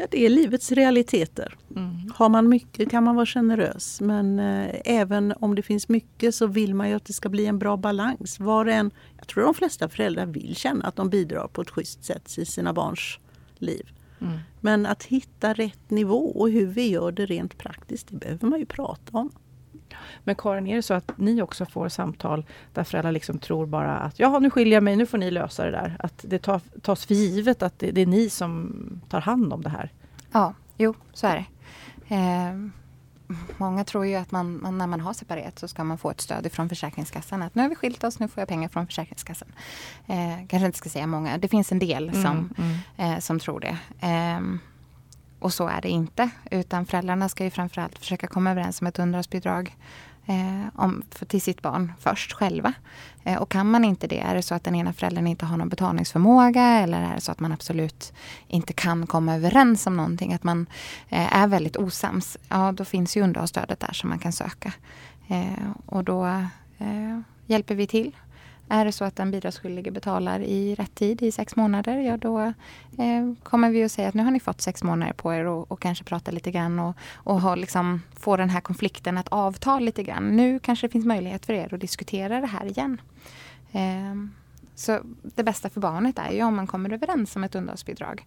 Ja, 0.00 0.06
det 0.10 0.26
är 0.26 0.30
livets 0.30 0.72
realiteter. 0.72 1.56
Mm. 1.76 2.12
Har 2.14 2.28
man 2.28 2.48
mycket 2.48 2.90
kan 2.90 3.04
man 3.04 3.14
vara 3.14 3.26
generös 3.26 4.00
men 4.00 4.38
eh, 4.38 4.80
även 4.84 5.34
om 5.40 5.54
det 5.54 5.62
finns 5.62 5.88
mycket 5.88 6.34
så 6.34 6.46
vill 6.46 6.74
man 6.74 6.88
ju 6.88 6.94
att 6.94 7.04
det 7.04 7.12
ska 7.12 7.28
bli 7.28 7.46
en 7.46 7.58
bra 7.58 7.76
balans. 7.76 8.40
Var 8.40 8.66
en, 8.66 8.90
jag 9.16 9.26
tror 9.26 9.44
de 9.44 9.54
flesta 9.54 9.88
föräldrar 9.88 10.26
vill 10.26 10.56
känna 10.56 10.84
att 10.84 10.96
de 10.96 11.10
bidrar 11.10 11.48
på 11.48 11.62
ett 11.62 11.70
schysst 11.70 12.04
sätt 12.04 12.38
i 12.38 12.44
sina 12.44 12.72
barns 12.72 13.18
liv. 13.58 13.88
Mm. 14.20 14.38
Men 14.60 14.86
att 14.86 15.02
hitta 15.02 15.52
rätt 15.52 15.90
nivå 15.90 16.30
och 16.30 16.50
hur 16.50 16.66
vi 16.66 16.90
gör 16.90 17.12
det 17.12 17.26
rent 17.26 17.58
praktiskt, 17.58 18.08
det 18.10 18.16
behöver 18.16 18.48
man 18.48 18.58
ju 18.58 18.66
prata 18.66 19.18
om. 19.18 19.30
Men 20.24 20.34
Karin, 20.34 20.66
är 20.66 20.76
det 20.76 20.82
så 20.82 20.94
att 20.94 21.12
ni 21.16 21.42
också 21.42 21.66
får 21.66 21.88
samtal 21.88 22.44
där 22.72 22.84
föräldrar 22.84 23.12
liksom 23.12 23.38
tror 23.38 23.66
bara 23.66 23.96
att 23.96 24.18
ja, 24.18 24.38
nu 24.38 24.50
skiljer 24.50 24.74
jag 24.74 24.82
mig, 24.82 24.96
nu 24.96 25.06
får 25.06 25.18
ni 25.18 25.30
lösa 25.30 25.64
det 25.64 25.70
där. 25.70 25.96
Att 25.98 26.24
det 26.28 26.38
tas 26.82 27.06
för 27.06 27.14
givet 27.14 27.62
att 27.62 27.78
det, 27.78 27.90
det 27.90 28.00
är 28.00 28.06
ni 28.06 28.30
som 28.30 28.74
tar 29.08 29.20
hand 29.20 29.52
om 29.52 29.62
det 29.62 29.70
här? 29.70 29.92
Ja, 30.32 30.54
jo, 30.76 30.94
så 31.12 31.26
är 31.26 31.36
det. 31.36 31.44
Eh, 32.14 32.54
många 33.56 33.84
tror 33.84 34.06
ju 34.06 34.14
att 34.14 34.30
man, 34.30 34.62
man, 34.62 34.78
när 34.78 34.86
man 34.86 35.00
har 35.00 35.12
separerat 35.12 35.58
så 35.58 35.68
ska 35.68 35.84
man 35.84 35.98
få 35.98 36.10
ett 36.10 36.20
stöd 36.20 36.52
från 36.52 36.68
Försäkringskassan. 36.68 37.42
Att 37.42 37.54
nu 37.54 37.62
har 37.62 37.68
vi 37.68 37.74
skilt 37.74 38.04
oss, 38.04 38.18
nu 38.18 38.28
får 38.28 38.40
jag 38.40 38.48
pengar 38.48 38.68
från 38.68 38.86
Försäkringskassan. 38.86 39.48
Eh, 40.06 40.46
kanske 40.48 40.66
inte 40.66 40.78
ska 40.78 40.88
säga 40.88 41.06
många, 41.06 41.38
det 41.38 41.48
finns 41.48 41.72
en 41.72 41.78
del 41.78 42.08
mm, 42.08 42.22
som, 42.22 42.54
mm, 42.58 42.78
mm. 42.96 43.12
Eh, 43.12 43.20
som 43.20 43.38
tror 43.38 43.60
det. 43.60 43.78
Och 45.40 45.52
så 45.52 45.68
är 45.68 45.80
det 45.80 45.88
inte. 45.88 46.30
Utan 46.50 46.86
föräldrarna 46.86 47.28
ska 47.28 47.44
ju 47.44 47.50
framförallt 47.50 47.98
försöka 47.98 48.26
komma 48.26 48.50
överens 48.50 48.80
om 48.80 48.86
ett 48.86 48.98
underhållsbidrag 48.98 49.76
eh, 50.26 50.68
om, 50.74 51.02
för, 51.10 51.26
till 51.26 51.42
sitt 51.42 51.62
barn 51.62 51.92
först 52.00 52.32
själva. 52.32 52.72
Eh, 53.24 53.42
och 53.42 53.48
kan 53.48 53.70
man 53.70 53.84
inte 53.84 54.06
det, 54.06 54.20
är 54.20 54.34
det 54.34 54.42
så 54.42 54.54
att 54.54 54.64
den 54.64 54.74
ena 54.74 54.92
föräldern 54.92 55.26
inte 55.26 55.46
har 55.46 55.56
någon 55.56 55.68
betalningsförmåga 55.68 56.62
eller 56.62 57.02
är 57.02 57.14
det 57.14 57.20
så 57.20 57.32
att 57.32 57.40
man 57.40 57.52
absolut 57.52 58.12
inte 58.48 58.72
kan 58.72 59.06
komma 59.06 59.36
överens 59.36 59.86
om 59.86 59.96
någonting, 59.96 60.34
att 60.34 60.44
man 60.44 60.66
eh, 61.08 61.36
är 61.36 61.46
väldigt 61.46 61.76
osams, 61.76 62.36
ja 62.48 62.72
då 62.72 62.84
finns 62.84 63.16
ju 63.16 63.22
underhållsstödet 63.22 63.80
där 63.80 63.92
som 63.92 64.08
man 64.08 64.18
kan 64.18 64.32
söka. 64.32 64.72
Eh, 65.28 65.70
och 65.86 66.04
då 66.04 66.26
eh, 66.78 67.20
hjälper 67.46 67.74
vi 67.74 67.86
till 67.86 68.16
är 68.70 68.84
det 68.84 68.92
så 68.92 69.04
att 69.04 69.16
den 69.16 69.30
bidragsskyldige 69.30 69.90
betalar 69.90 70.40
i 70.40 70.74
rätt 70.74 70.94
tid, 70.94 71.22
i 71.22 71.32
sex 71.32 71.56
månader, 71.56 71.96
ja 71.98 72.16
då 72.16 72.40
eh, 72.98 73.32
kommer 73.42 73.70
vi 73.70 73.84
att 73.84 73.92
säga 73.92 74.08
att 74.08 74.14
nu 74.14 74.22
har 74.22 74.30
ni 74.30 74.40
fått 74.40 74.60
sex 74.60 74.82
månader 74.82 75.12
på 75.12 75.34
er 75.34 75.44
och, 75.44 75.72
och 75.72 75.80
kanske 75.80 76.04
prata 76.04 76.30
lite 76.30 76.50
grann 76.50 76.78
och, 76.78 76.96
och 77.14 77.40
ha, 77.40 77.54
liksom, 77.54 78.02
få 78.16 78.36
den 78.36 78.50
här 78.50 78.60
konflikten 78.60 79.18
att 79.18 79.28
avta 79.28 79.78
lite 79.78 80.02
grann. 80.02 80.36
Nu 80.36 80.58
kanske 80.58 80.86
det 80.86 80.92
finns 80.92 81.06
möjlighet 81.06 81.46
för 81.46 81.52
er 81.52 81.74
att 81.74 81.80
diskutera 81.80 82.40
det 82.40 82.46
här 82.46 82.66
igen. 82.66 83.00
Eh, 83.72 84.14
så 84.74 85.00
det 85.22 85.42
bästa 85.42 85.70
för 85.70 85.80
barnet 85.80 86.18
är 86.18 86.30
ju 86.32 86.42
om 86.42 86.56
man 86.56 86.66
kommer 86.66 86.92
överens 86.92 87.36
om 87.36 87.44
ett 87.44 87.54
underhållsbidrag. 87.54 88.26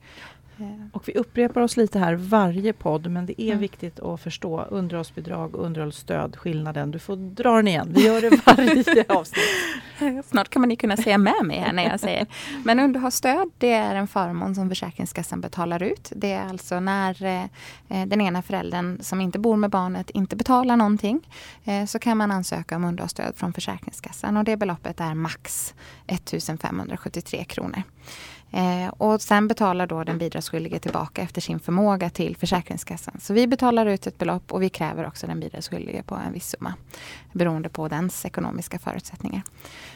Och 0.91 1.07
vi 1.07 1.13
upprepar 1.13 1.61
oss 1.61 1.77
lite 1.77 1.99
här 1.99 2.15
varje 2.15 2.73
podd, 2.73 3.11
men 3.11 3.25
det 3.25 3.41
är 3.41 3.47
mm. 3.47 3.59
viktigt 3.59 3.99
att 3.99 4.21
förstå 4.21 4.61
underhållsbidrag 4.61 5.55
och 5.55 5.65
underhållsstöd, 5.65 6.35
skillnaden. 6.35 6.91
Du 6.91 6.99
får 6.99 7.15
dra 7.15 7.55
den 7.55 7.67
igen. 7.67 7.93
Vi 7.95 8.05
gör 8.05 8.21
det 8.21 8.39
varje 8.45 9.05
avsnitt. 9.09 10.25
Snart 10.25 10.49
kan 10.49 10.61
man 10.61 10.69
ju 10.69 10.75
kunna 10.75 10.97
säga 10.97 11.17
med 11.17 11.43
mig 11.43 11.59
här 11.59 11.73
när 11.73 11.83
jag 11.83 11.99
säger. 11.99 12.27
Men 12.65 12.79
underhållsstöd, 12.79 13.51
det 13.57 13.71
är 13.71 13.95
en 13.95 14.07
förmån 14.07 14.55
som 14.55 14.69
Försäkringskassan 14.69 15.41
betalar 15.41 15.83
ut. 15.83 16.11
Det 16.15 16.31
är 16.31 16.49
alltså 16.49 16.79
när 16.79 17.25
eh, 17.25 18.05
den 18.07 18.21
ena 18.21 18.41
föräldern 18.41 18.97
som 19.01 19.21
inte 19.21 19.39
bor 19.39 19.55
med 19.55 19.69
barnet 19.69 20.09
inte 20.09 20.35
betalar 20.35 20.77
någonting, 20.77 21.29
eh, 21.63 21.85
så 21.85 21.99
kan 21.99 22.17
man 22.17 22.31
ansöka 22.31 22.75
om 22.75 22.83
underhållsstöd 22.83 23.35
från 23.35 23.53
Försäkringskassan 23.53 24.37
och 24.37 24.43
det 24.43 24.57
beloppet 24.57 24.99
är 24.99 25.13
max 25.13 25.73
1573 26.07 27.43
kronor. 27.43 27.83
Eh, 28.53 28.87
och 28.87 29.21
sen 29.21 29.47
betalar 29.47 29.87
då 29.87 30.03
den 30.03 30.17
bidragsskyldige 30.17 30.79
tillbaka 30.79 31.21
efter 31.21 31.41
sin 31.41 31.59
förmåga 31.59 32.09
till 32.09 32.37
Försäkringskassan. 32.37 33.17
Så 33.19 33.33
vi 33.33 33.47
betalar 33.47 33.85
ut 33.85 34.07
ett 34.07 34.17
belopp 34.17 34.51
och 34.51 34.61
vi 34.61 34.69
kräver 34.69 35.07
också 35.07 35.27
den 35.27 35.39
bidragsskyldige 35.39 36.03
på 36.03 36.15
en 36.15 36.33
viss 36.33 36.49
summa. 36.49 36.73
Beroende 37.31 37.69
på 37.69 37.87
dens 37.87 38.25
ekonomiska 38.25 38.79
förutsättningar. 38.79 39.41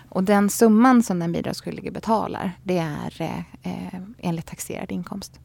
Och 0.09 0.23
den 0.23 0.49
summan 0.49 1.03
som 1.03 1.19
den 1.19 1.31
bidragsskyldige 1.31 1.91
betalar, 1.91 2.51
det 2.63 2.77
är 2.77 3.21
eh, 3.21 3.37
eh 3.37 3.99
enligt 4.17 4.45
taxerad 4.45 4.91
inkomst. 4.91 5.39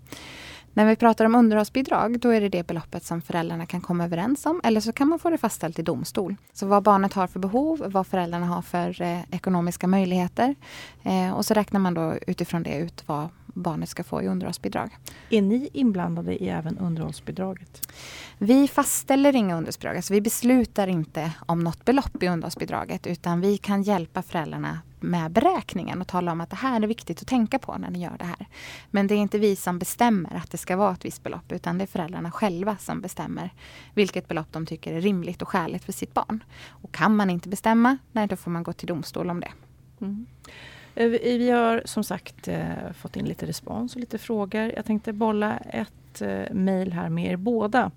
När 0.75 0.87
vi 0.87 0.97
pratar 0.97 1.25
om 1.25 1.35
underhållsbidrag, 1.35 2.21
då 2.21 2.29
är 2.29 2.41
det 2.41 2.49
det 2.49 2.67
beloppet 2.67 3.05
som 3.05 3.23
föräldrarna 3.23 3.67
kan 3.67 3.81
komma 3.81 4.05
överens 4.05 4.47
om. 4.47 4.61
Eller 4.64 4.81
så 4.81 4.93
kan 4.93 5.09
man 5.09 5.19
få 5.19 5.31
det 5.31 5.38
fastställt 5.38 5.79
i 5.79 5.83
domstol. 5.83 6.37
Så 6.52 6.67
vad 6.67 6.83
barnet 6.83 7.12
har 7.12 7.26
för 7.26 7.41
behov, 7.41 7.83
vad 7.87 8.07
föräldrarna 8.07 8.47
har 8.47 8.62
för 8.62 9.02
eh, 9.02 9.21
ekonomiska 9.31 9.87
möjligheter. 9.87 10.55
Eh, 11.02 11.33
och 11.33 11.47
så 11.47 11.55
räknar 11.55 11.81
man 11.81 11.95
då 11.95 12.14
utifrån 12.26 12.62
det 12.62 12.79
ut 12.79 13.05
vad, 13.07 13.29
barnet 13.52 13.88
ska 13.88 14.04
få 14.04 14.23
i 14.23 14.26
underhållsbidrag. 14.26 14.97
Är 15.30 15.42
ni 15.42 15.68
inblandade 15.73 16.42
i 16.44 16.49
även 16.49 16.78
underhållsbidraget? 16.78 17.88
Vi 18.38 18.68
fastställer 18.68 19.37
inga 19.37 19.56
underhållsbidrag, 19.56 19.97
alltså 19.97 20.14
vi 20.14 20.21
beslutar 20.21 20.87
inte 20.87 21.32
om 21.47 21.64
något 21.64 21.85
belopp 21.85 22.23
i 22.23 22.28
underhållsbidraget 22.28 23.06
utan 23.06 23.40
vi 23.40 23.59
kan 23.59 23.82
hjälpa 23.82 24.23
föräldrarna 24.23 24.78
med 25.00 25.32
beräkningen 25.32 26.00
och 26.00 26.09
tala 26.09 26.32
om 26.32 26.40
att 26.40 26.50
det 26.50 26.56
här 26.56 26.82
är 26.82 26.87
viktigt 26.87 27.23
att 27.23 27.28
tänka 27.28 27.59
på 27.59 27.76
när 27.78 27.90
ni 27.90 28.02
gör 28.02 28.16
det 28.18 28.25
här. 28.25 28.47
Men 28.90 29.06
det 29.06 29.14
är 29.14 29.18
inte 29.18 29.38
vi 29.38 29.56
som 29.56 29.78
bestämmer 29.78 30.35
att 30.35 30.50
det 30.50 30.59
ska 30.59 30.76
vara 30.76 30.92
ett 30.92 31.04
visst 31.04 31.23
belopp 31.23 31.52
utan 31.52 31.78
det 31.78 31.85
är 31.85 31.87
föräldrarna 31.87 32.30
själva 32.30 32.76
som 32.76 33.00
bestämmer 33.00 33.50
vilket 33.94 34.28
belopp 34.28 34.52
de 34.52 34.66
tycker 34.66 34.92
är 34.92 35.00
rimligt 35.00 35.42
och 35.42 35.49
skäligt 35.49 35.85
för 35.85 35.92
sitt 35.92 36.14
barn. 36.14 36.44
Och 36.68 36.92
kan 36.92 37.16
man 37.16 37.30
inte 37.30 37.49
bestämma, 37.49 37.99
nej, 38.12 38.26
då 38.26 38.37
får 38.37 38.50
man 38.50 38.62
gå 38.62 38.73
till 38.73 38.88
domstol 38.88 39.30
om 39.30 39.40
det. 39.40 39.52
Mm. 40.00 40.26
Eh, 40.94 41.08
vi 41.08 41.50
har 41.50 41.82
som 41.84 42.04
sagt 42.04 42.49
eh, 42.49 42.92
fått 42.94 43.16
in 43.16 43.25
lite 43.25 43.46
respons 43.46 43.94
och 43.94 44.00
lite 44.00 44.18
frågor. 44.18 44.72
Jag 44.76 44.84
tänkte 44.84 45.12
bolla 45.12 45.56
ett 45.56 46.22
eh, 46.22 46.52
mejl 46.52 46.92
här 46.92 47.08
med 47.08 47.32
er 47.32 47.37
båda. 47.37 47.90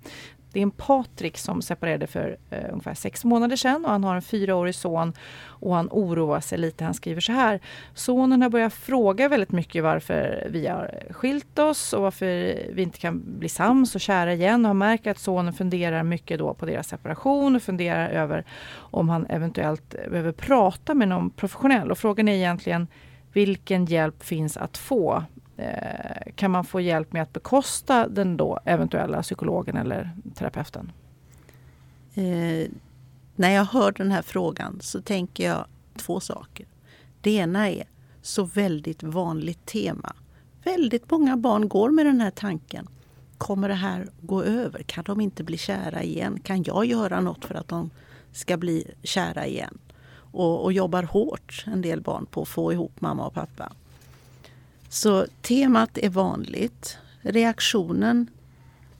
Det 0.56 0.60
är 0.60 0.62
en 0.62 0.70
Patrik 0.70 1.38
som 1.38 1.62
separerade 1.62 2.06
för 2.06 2.36
eh, 2.50 2.64
ungefär 2.70 2.94
sex 2.94 3.24
månader 3.24 3.56
sedan 3.56 3.84
och 3.84 3.90
han 3.90 4.04
har 4.04 4.16
en 4.16 4.22
fyraårig 4.22 4.74
son 4.74 5.12
och 5.44 5.74
han 5.74 5.88
oroar 5.90 6.40
sig 6.40 6.58
lite. 6.58 6.84
Han 6.84 6.94
skriver 6.94 7.20
så 7.20 7.32
här. 7.32 7.60
Sonen 7.94 8.42
har 8.42 8.50
börjat 8.50 8.74
fråga 8.74 9.28
väldigt 9.28 9.52
mycket 9.52 9.82
varför 9.82 10.48
vi 10.50 10.66
har 10.66 11.02
skilt 11.10 11.58
oss 11.58 11.92
och 11.92 12.02
varför 12.02 12.26
vi 12.72 12.82
inte 12.82 12.98
kan 12.98 13.38
bli 13.38 13.48
sams 13.48 13.94
och 13.94 14.00
kära 14.00 14.32
igen 14.32 14.64
och 14.64 14.68
han 14.68 14.78
märker 14.78 15.10
att 15.10 15.18
sonen 15.18 15.52
funderar 15.52 16.02
mycket 16.02 16.38
då 16.38 16.54
på 16.54 16.66
deras 16.66 16.88
separation 16.88 17.56
och 17.56 17.62
funderar 17.62 18.08
över 18.08 18.44
om 18.74 19.08
han 19.08 19.26
eventuellt 19.26 19.90
behöver 20.10 20.32
prata 20.32 20.94
med 20.94 21.08
någon 21.08 21.30
professionell 21.30 21.90
och 21.90 21.98
frågan 21.98 22.28
är 22.28 22.34
egentligen 22.34 22.86
vilken 23.32 23.84
hjälp 23.84 24.22
finns 24.22 24.56
att 24.56 24.78
få 24.78 25.24
Eh, 25.56 26.32
kan 26.34 26.50
man 26.50 26.64
få 26.64 26.80
hjälp 26.80 27.12
med 27.12 27.22
att 27.22 27.32
bekosta 27.32 28.08
den 28.08 28.36
då 28.36 28.58
eventuella 28.64 29.22
psykologen 29.22 29.76
eller 29.76 30.10
terapeuten? 30.34 30.92
Eh, 32.14 32.70
när 33.36 33.50
jag 33.50 33.64
hör 33.64 33.92
den 33.92 34.10
här 34.10 34.22
frågan 34.22 34.78
så 34.80 35.02
tänker 35.02 35.44
jag 35.44 35.66
två 35.96 36.20
saker. 36.20 36.66
Det 37.20 37.30
ena 37.30 37.70
är 37.70 37.84
så 38.22 38.44
väldigt 38.44 39.02
vanligt 39.02 39.66
tema. 39.66 40.12
Väldigt 40.64 41.10
många 41.10 41.36
barn 41.36 41.68
går 41.68 41.90
med 41.90 42.06
den 42.06 42.20
här 42.20 42.30
tanken. 42.30 42.88
Kommer 43.38 43.68
det 43.68 43.74
här 43.74 44.08
gå 44.20 44.42
över? 44.42 44.82
Kan 44.82 45.04
de 45.04 45.20
inte 45.20 45.44
bli 45.44 45.58
kära 45.58 46.02
igen? 46.02 46.40
Kan 46.40 46.62
jag 46.62 46.84
göra 46.84 47.20
något 47.20 47.44
för 47.44 47.54
att 47.54 47.68
de 47.68 47.90
ska 48.32 48.56
bli 48.56 48.90
kära 49.02 49.46
igen? 49.46 49.78
Och, 50.32 50.64
och 50.64 50.72
jobbar 50.72 51.02
hårt, 51.02 51.64
en 51.66 51.82
del 51.82 52.00
barn, 52.00 52.26
på 52.26 52.42
att 52.42 52.48
få 52.48 52.72
ihop 52.72 53.00
mamma 53.00 53.26
och 53.26 53.34
pappa. 53.34 53.72
Så 54.88 55.26
temat 55.42 55.98
är 55.98 56.10
vanligt. 56.10 56.98
Reaktionen 57.20 58.30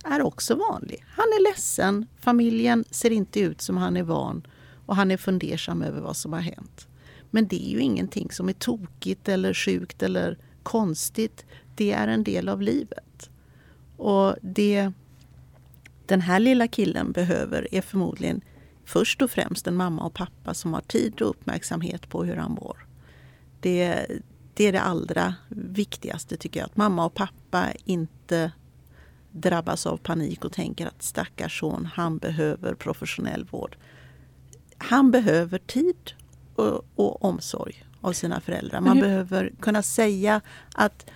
är 0.05 0.23
också 0.23 0.55
vanlig. 0.55 1.05
Han 1.09 1.27
är 1.27 1.43
ledsen, 1.51 2.07
familjen 2.21 2.85
ser 2.91 3.11
inte 3.11 3.41
ut 3.41 3.61
som 3.61 3.77
han 3.77 3.97
är 3.97 4.03
van 4.03 4.47
och 4.87 4.97
han 4.97 5.11
är 5.11 5.17
fundersam 5.17 5.83
över 5.83 6.01
vad 6.01 6.17
som 6.17 6.33
har 6.33 6.41
hänt. 6.41 6.89
Men 7.31 7.47
det 7.49 7.69
är 7.69 7.71
ju 7.71 7.81
ingenting 7.81 8.31
som 8.31 8.49
är 8.49 8.53
tokigt 8.53 9.29
eller 9.29 9.55
sjukt 9.55 10.03
eller 10.03 10.39
konstigt. 10.63 11.45
Det 11.75 11.93
är 11.93 12.09
en 12.09 12.25
del 12.25 12.49
av 12.49 12.63
livet. 12.63 13.31
Och 13.97 14.37
det 14.43 14.93
den 16.07 16.21
här 16.21 16.41
lilla 16.41 16.69
killen 16.69 17.13
behöver 17.13 17.75
är 17.75 17.81
förmodligen 17.81 18.41
först 18.85 19.23
och 19.23 19.31
främst 19.31 19.67
en 19.67 19.75
mamma 19.75 20.03
och 20.03 20.15
pappa 20.15 20.55
som 20.55 20.75
har 20.75 20.81
tid 20.81 21.23
och 21.23 21.31
uppmärksamhet 21.31 22.09
på 22.09 22.25
hur 22.25 22.37
han 22.37 22.53
mår. 22.53 22.87
Det, 23.61 24.07
det 24.57 24.65
är 24.65 24.73
det 24.73 24.81
allra 24.81 25.35
viktigaste 25.49 26.37
tycker 26.37 26.61
jag. 26.61 26.67
Att 26.67 26.77
mamma 26.77 27.05
och 27.05 27.15
pappa 27.15 27.67
inte 27.85 28.53
drabbas 29.31 29.87
av 29.87 29.97
panik 29.97 30.45
och 30.45 30.53
tänker 30.53 30.87
att 30.87 31.03
stackars 31.03 31.61
son, 31.61 31.89
han 31.95 32.19
behöver 32.19 32.75
professionell 32.75 33.45
vård. 33.45 33.77
Han 34.79 35.11
behöver 35.11 35.59
tid 35.59 36.13
och, 36.55 36.85
och 36.95 37.25
omsorg 37.25 37.85
av 38.01 38.13
sina 38.13 38.41
föräldrar. 38.41 38.81
Man 38.81 39.01
behöver 39.01 39.53
kunna 39.61 39.83
säga 39.83 40.41
att 40.75 41.11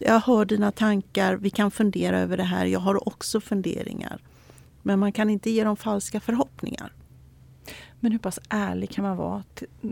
jag 0.00 0.20
hör 0.20 0.44
dina 0.44 0.72
tankar, 0.72 1.36
vi 1.36 1.50
kan 1.50 1.70
fundera 1.70 2.20
över 2.20 2.36
det 2.36 2.42
här, 2.42 2.66
jag 2.66 2.80
har 2.80 3.08
också 3.08 3.40
funderingar. 3.40 4.22
Men 4.82 4.98
man 4.98 5.12
kan 5.12 5.30
inte 5.30 5.50
ge 5.50 5.64
dem 5.64 5.76
falska 5.76 6.20
förhoppningar. 6.20 6.92
Men 8.00 8.12
hur 8.12 8.18
pass 8.18 8.40
ärlig 8.48 8.90
kan 8.90 9.04
man 9.04 9.16
vara 9.16 9.42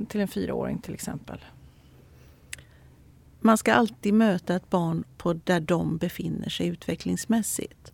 till 0.08 0.20
en 0.20 0.28
fyraåring 0.28 0.78
till 0.78 0.94
exempel? 0.94 1.38
Man 3.40 3.59
ska 3.59 3.75
alltid 3.75 4.14
möta 4.14 4.54
ett 4.54 4.71
barn 4.71 5.04
på 5.16 5.33
där 5.33 5.61
de 5.61 5.97
befinner 5.97 6.49
sig 6.49 6.66
utvecklingsmässigt. 6.66 7.92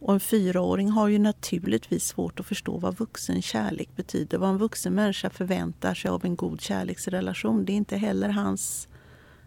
Och 0.00 0.14
en 0.14 0.20
fyraåring 0.20 0.90
har 0.90 1.08
ju 1.08 1.18
naturligtvis 1.18 2.06
svårt 2.06 2.40
att 2.40 2.46
förstå 2.46 2.78
vad 2.78 2.98
vuxen 2.98 3.42
kärlek 3.42 3.88
betyder. 3.96 4.38
Vad 4.38 4.50
en 4.50 4.58
vuxen 4.58 4.94
människa 4.94 5.30
förväntar 5.30 5.94
sig 5.94 6.10
av 6.10 6.24
en 6.24 6.36
god 6.36 6.60
kärleksrelation. 6.60 7.64
Det 7.64 7.72
är 7.72 7.76
inte 7.76 7.96
heller 7.96 8.28
hans 8.28 8.88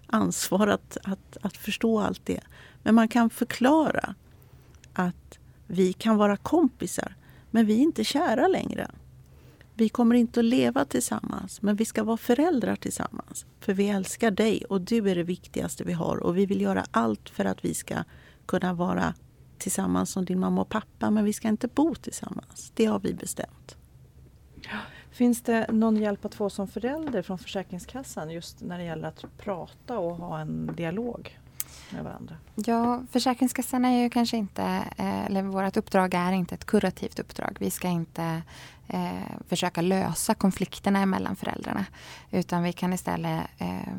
ansvar 0.07 0.67
att, 0.67 0.97
att, 1.03 1.37
att 1.41 1.57
förstå 1.57 1.99
allt 1.99 2.25
det. 2.25 2.41
Men 2.83 2.95
man 2.95 3.07
kan 3.07 3.29
förklara 3.29 4.15
att 4.93 5.39
vi 5.67 5.93
kan 5.93 6.17
vara 6.17 6.37
kompisar, 6.37 7.15
men 7.51 7.65
vi 7.65 7.73
är 7.73 7.79
inte 7.79 8.03
kära 8.03 8.47
längre. 8.47 8.91
Vi 9.77 9.89
kommer 9.89 10.15
inte 10.15 10.39
att 10.39 10.45
leva 10.45 10.85
tillsammans, 10.85 11.61
men 11.61 11.75
vi 11.75 11.85
ska 11.85 12.03
vara 12.03 12.17
föräldrar 12.17 12.75
tillsammans. 12.75 13.45
För 13.59 13.73
vi 13.73 13.89
älskar 13.89 14.31
dig 14.31 14.63
och 14.69 14.81
du 14.81 15.09
är 15.09 15.15
det 15.15 15.23
viktigaste 15.23 15.83
vi 15.83 15.93
har. 15.93 16.17
Och 16.17 16.37
vi 16.37 16.45
vill 16.45 16.61
göra 16.61 16.85
allt 16.91 17.29
för 17.29 17.45
att 17.45 17.65
vi 17.65 17.73
ska 17.73 17.95
kunna 18.45 18.73
vara 18.73 19.13
tillsammans 19.57 20.11
som 20.11 20.25
din 20.25 20.39
mamma 20.39 20.61
och 20.61 20.69
pappa. 20.69 21.11
Men 21.11 21.23
vi 21.23 21.33
ska 21.33 21.47
inte 21.47 21.67
bo 21.67 21.95
tillsammans. 21.95 22.71
Det 22.75 22.85
har 22.85 22.99
vi 22.99 23.13
bestämt. 23.13 23.77
Finns 25.11 25.41
det 25.41 25.71
någon 25.71 25.95
hjälp 25.95 26.25
att 26.25 26.35
få 26.35 26.49
som 26.49 26.67
förälder 26.67 27.21
från 27.21 27.37
Försäkringskassan 27.37 28.29
just 28.29 28.61
när 28.61 28.77
det 28.77 28.83
gäller 28.83 29.07
att 29.07 29.25
prata 29.37 29.99
och 29.99 30.15
ha 30.15 30.39
en 30.39 30.71
dialog? 30.77 31.39
Med 31.89 32.03
varandra? 32.03 32.35
Ja, 32.55 33.03
Försäkringskassan 33.11 33.85
är 33.85 34.03
ju 34.03 34.09
kanske 34.09 34.37
inte, 34.37 34.63
eh, 34.97 35.25
eller 35.25 35.41
vårt 35.41 35.77
uppdrag 35.77 36.13
är 36.13 36.31
inte 36.31 36.55
ett 36.55 36.65
kurativt 36.65 37.19
uppdrag. 37.19 37.57
Vi 37.59 37.71
ska 37.71 37.87
inte 37.87 38.41
eh, 38.87 39.11
försöka 39.47 39.81
lösa 39.81 40.33
konflikterna 40.33 41.05
mellan 41.05 41.35
föräldrarna. 41.35 41.85
Utan 42.31 42.63
vi 42.63 42.73
kan 42.73 42.93
istället 42.93 43.41
eh, 43.57 43.93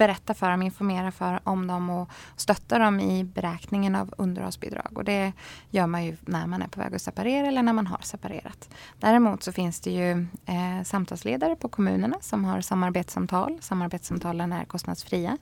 berätta 0.00 0.34
för 0.34 0.50
dem, 0.50 0.62
informera 0.62 1.12
för, 1.12 1.40
om 1.44 1.66
dem 1.66 1.90
och 1.90 2.10
stötta 2.36 2.78
dem 2.78 3.00
i 3.00 3.24
beräkningen 3.24 3.94
av 3.94 4.14
underhållsbidrag. 4.18 4.92
Och 4.94 5.04
det 5.04 5.32
gör 5.70 5.86
man 5.86 6.04
ju 6.04 6.16
när 6.20 6.46
man 6.46 6.62
är 6.62 6.68
på 6.68 6.80
väg 6.80 6.94
att 6.94 7.02
separera 7.02 7.46
eller 7.46 7.62
när 7.62 7.72
man 7.72 7.86
har 7.86 8.00
separerat. 8.02 8.68
Däremot 8.98 9.42
så 9.42 9.52
finns 9.52 9.80
det 9.80 9.90
ju 9.90 10.26
eh, 10.46 10.84
samtalsledare 10.84 11.56
på 11.56 11.68
kommunerna 11.68 12.16
som 12.20 12.44
har 12.44 12.60
samarbetssamtal. 12.60 13.58
Samarbetssamtalen 13.60 14.52
är 14.52 14.64
kostnadsfria. 14.64 15.38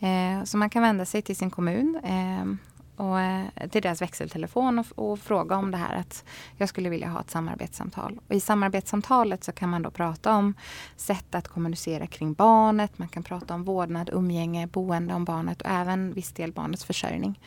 Eh, 0.00 0.44
så 0.44 0.56
man 0.56 0.70
kan 0.70 0.82
vända 0.82 1.04
sig 1.04 1.22
till 1.22 1.36
sin 1.36 1.50
kommun 1.50 2.00
eh, 2.04 2.69
och, 3.00 3.20
eh, 3.20 3.68
till 3.70 3.82
deras 3.82 4.02
växeltelefon 4.02 4.78
och, 4.78 4.86
och, 4.94 5.18
fråga 5.18 5.56
om 5.56 5.70
det 5.70 5.76
här 5.76 5.94
att 5.94 6.24
jag 6.56 6.68
skulle 6.68 6.88
vilja 6.88 7.08
ha 7.08 7.20
ett 7.20 7.30
samarbetssamtal. 7.30 8.20
Och 8.28 8.34
I 8.34 8.40
samarbetssamtalet 8.40 9.44
så 9.44 9.52
kan 9.52 9.68
man 9.68 9.82
då 9.82 9.90
prata 9.90 10.36
om 10.36 10.54
sätt 10.96 11.34
att 11.34 11.48
kommunicera 11.48 12.06
kring 12.06 12.32
barnet. 12.32 12.98
Man 12.98 13.08
kan 13.08 13.22
prata 13.22 13.54
om 13.54 13.64
vårdnad, 13.64 14.10
umgänge, 14.12 14.66
boende 14.66 15.14
om 15.14 15.24
barnet 15.24 15.62
och 15.62 15.70
även 15.70 16.12
viss 16.12 16.32
del 16.32 16.52
barnets 16.52 16.84
försörjning. 16.84 17.40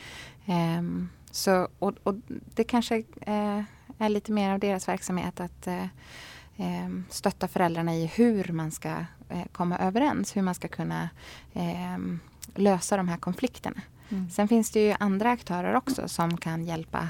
Um, 0.45 1.09
så, 1.31 1.67
och, 1.79 1.93
och, 2.03 2.15
det 2.55 2.63
kanske 2.63 2.97
uh, 2.97 3.63
är 3.97 4.09
lite 4.09 4.31
mer 4.31 4.53
av 4.53 4.59
deras 4.59 4.87
verksamhet 4.87 5.39
att 5.39 5.67
uh, 5.67 6.87
stötta 7.09 7.47
föräldrarna 7.47 7.95
i 7.95 8.05
hur 8.05 8.51
man 8.51 8.71
ska 8.71 8.89
eh, 9.29 9.45
komma 9.51 9.77
överens, 9.77 10.35
hur 10.35 10.41
man 10.41 10.55
ska 10.55 10.67
kunna 10.67 11.09
ehm, 11.53 12.19
lösa 12.55 12.97
de 12.97 13.07
här 13.07 13.17
konflikterna. 13.17 13.81
Mm. 14.13 14.29
Sen 14.29 14.47
finns 14.47 14.71
det 14.71 14.87
ju 14.87 14.95
andra 14.99 15.29
aktörer 15.29 15.75
också 15.75 16.07
som 16.07 16.37
kan 16.37 16.65
hjälpa 16.65 17.09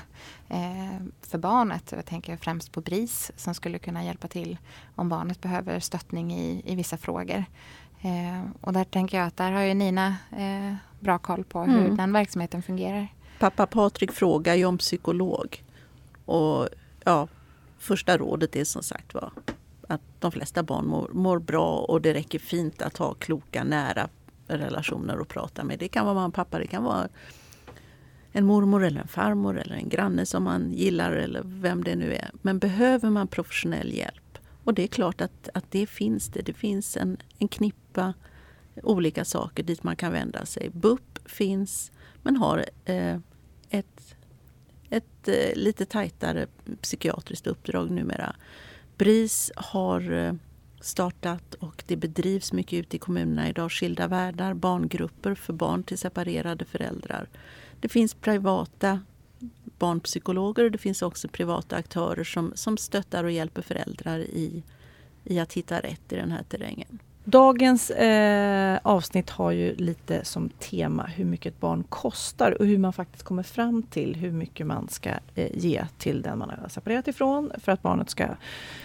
eh, 0.49 1.01
för 1.21 1.37
barnet. 1.37 1.91
Jag 1.91 2.05
tänker 2.05 2.37
främst 2.37 2.71
på 2.71 2.81
BRIS 2.81 3.31
som 3.35 3.53
skulle 3.53 3.79
kunna 3.79 4.03
hjälpa 4.03 4.27
till 4.27 4.57
om 4.95 5.09
barnet 5.09 5.41
behöver 5.41 5.79
stöttning 5.79 6.33
i, 6.33 6.61
i 6.65 6.75
vissa 6.75 6.97
frågor. 6.97 7.45
Eh, 8.01 8.43
och 8.61 8.73
där 8.73 8.83
tänker 8.83 9.17
jag 9.17 9.27
att 9.27 9.37
där 9.37 9.51
har 9.51 9.61
ju 9.61 9.73
Nina 9.73 10.15
eh, 10.31 10.75
bra 10.99 11.19
koll 11.19 11.43
på 11.43 11.63
hur 11.63 11.85
mm. 11.85 11.97
den 11.97 12.13
verksamheten 12.13 12.63
fungerar. 12.63 13.07
Pappa 13.39 13.65
Patrik 13.67 14.11
frågar 14.11 14.55
ju 14.55 14.65
om 14.65 14.77
psykolog. 14.77 15.63
Och 16.25 16.67
ja, 17.03 17.27
första 17.79 18.17
rådet 18.17 18.55
är 18.55 18.63
som 18.63 18.83
sagt 18.83 19.13
var 19.13 19.31
att 19.87 20.01
de 20.19 20.31
flesta 20.31 20.63
barn 20.63 20.87
mår, 20.87 21.09
mår 21.13 21.39
bra 21.39 21.77
och 21.77 22.01
det 22.01 22.13
räcker 22.13 22.39
fint 22.39 22.81
att 22.81 22.97
ha 22.97 23.13
kloka, 23.13 23.63
nära 23.63 24.09
relationer 24.57 25.21
att 25.21 25.27
prata 25.27 25.63
med. 25.63 25.79
Det 25.79 25.87
kan 25.87 26.05
vara 26.05 26.15
mamma 26.15 26.27
och 26.27 26.33
pappa, 26.33 26.59
det 26.59 26.67
kan 26.67 26.83
vara 26.83 27.07
en 28.31 28.45
mormor 28.45 28.83
eller 28.83 29.01
en 29.01 29.07
farmor 29.07 29.59
eller 29.59 29.75
en 29.75 29.89
granne 29.89 30.25
som 30.25 30.43
man 30.43 30.73
gillar 30.73 31.11
eller 31.11 31.41
vem 31.45 31.83
det 31.83 31.95
nu 31.95 32.13
är. 32.13 32.31
Men 32.41 32.59
behöver 32.59 33.09
man 33.09 33.27
professionell 33.27 33.93
hjälp? 33.93 34.37
Och 34.63 34.73
det 34.73 34.83
är 34.83 34.87
klart 34.87 35.21
att, 35.21 35.49
att 35.53 35.71
det 35.71 35.87
finns 35.87 36.27
det. 36.27 36.41
Det 36.41 36.53
finns 36.53 36.97
en, 36.97 37.17
en 37.37 37.47
knippa 37.47 38.13
olika 38.83 39.25
saker 39.25 39.63
dit 39.63 39.83
man 39.83 39.95
kan 39.95 40.11
vända 40.11 40.45
sig. 40.45 40.69
BUP 40.69 41.19
finns 41.25 41.91
men 42.21 42.35
har 42.35 42.65
eh, 42.85 43.17
ett, 43.69 44.15
ett 44.89 45.27
eh, 45.27 45.55
lite 45.55 45.85
tajtare 45.85 46.47
psykiatriskt 46.81 47.47
uppdrag 47.47 47.91
numera. 47.91 48.35
BRIS 48.97 49.51
har 49.55 50.11
eh, 50.11 50.33
startat 50.85 51.53
och 51.53 51.83
det 51.87 51.95
bedrivs 51.95 52.53
mycket 52.53 52.73
ute 52.79 52.95
i 52.95 52.99
kommunerna 52.99 53.49
idag. 53.49 53.71
Skilda 53.71 54.07
världar, 54.07 54.53
barngrupper 54.53 55.35
för 55.35 55.53
barn 55.53 55.83
till 55.83 55.97
separerade 55.97 56.65
föräldrar. 56.65 57.29
Det 57.79 57.89
finns 57.89 58.13
privata 58.13 58.99
barnpsykologer 59.79 60.63
och 60.63 60.71
det 60.71 60.77
finns 60.77 61.01
också 61.01 61.27
privata 61.27 61.75
aktörer 61.75 62.23
som, 62.23 62.51
som 62.55 62.77
stöttar 62.77 63.23
och 63.23 63.31
hjälper 63.31 63.61
föräldrar 63.61 64.19
i, 64.19 64.63
i 65.23 65.39
att 65.39 65.53
hitta 65.53 65.79
rätt 65.79 66.13
i 66.13 66.15
den 66.15 66.31
här 66.31 66.43
terrängen. 66.43 66.99
Dagens 67.25 67.89
eh, 67.89 68.79
avsnitt 68.83 69.29
har 69.29 69.51
ju 69.51 69.75
lite 69.75 70.25
som 70.25 70.49
tema 70.49 71.03
hur 71.03 71.25
mycket 71.25 71.53
ett 71.53 71.59
barn 71.59 71.83
kostar 71.89 72.61
och 72.61 72.65
hur 72.65 72.77
man 72.77 72.93
faktiskt 72.93 73.23
kommer 73.23 73.43
fram 73.43 73.83
till 73.83 74.15
hur 74.15 74.31
mycket 74.31 74.67
man 74.67 74.89
ska 74.89 75.09
eh, 75.35 75.49
ge 75.53 75.85
till 75.97 76.21
den 76.21 76.37
man 76.39 76.49
har 76.49 76.69
separerat 76.69 77.07
ifrån 77.07 77.51
för 77.57 77.71
att 77.71 77.81
barnet 77.81 78.09
ska 78.09 78.27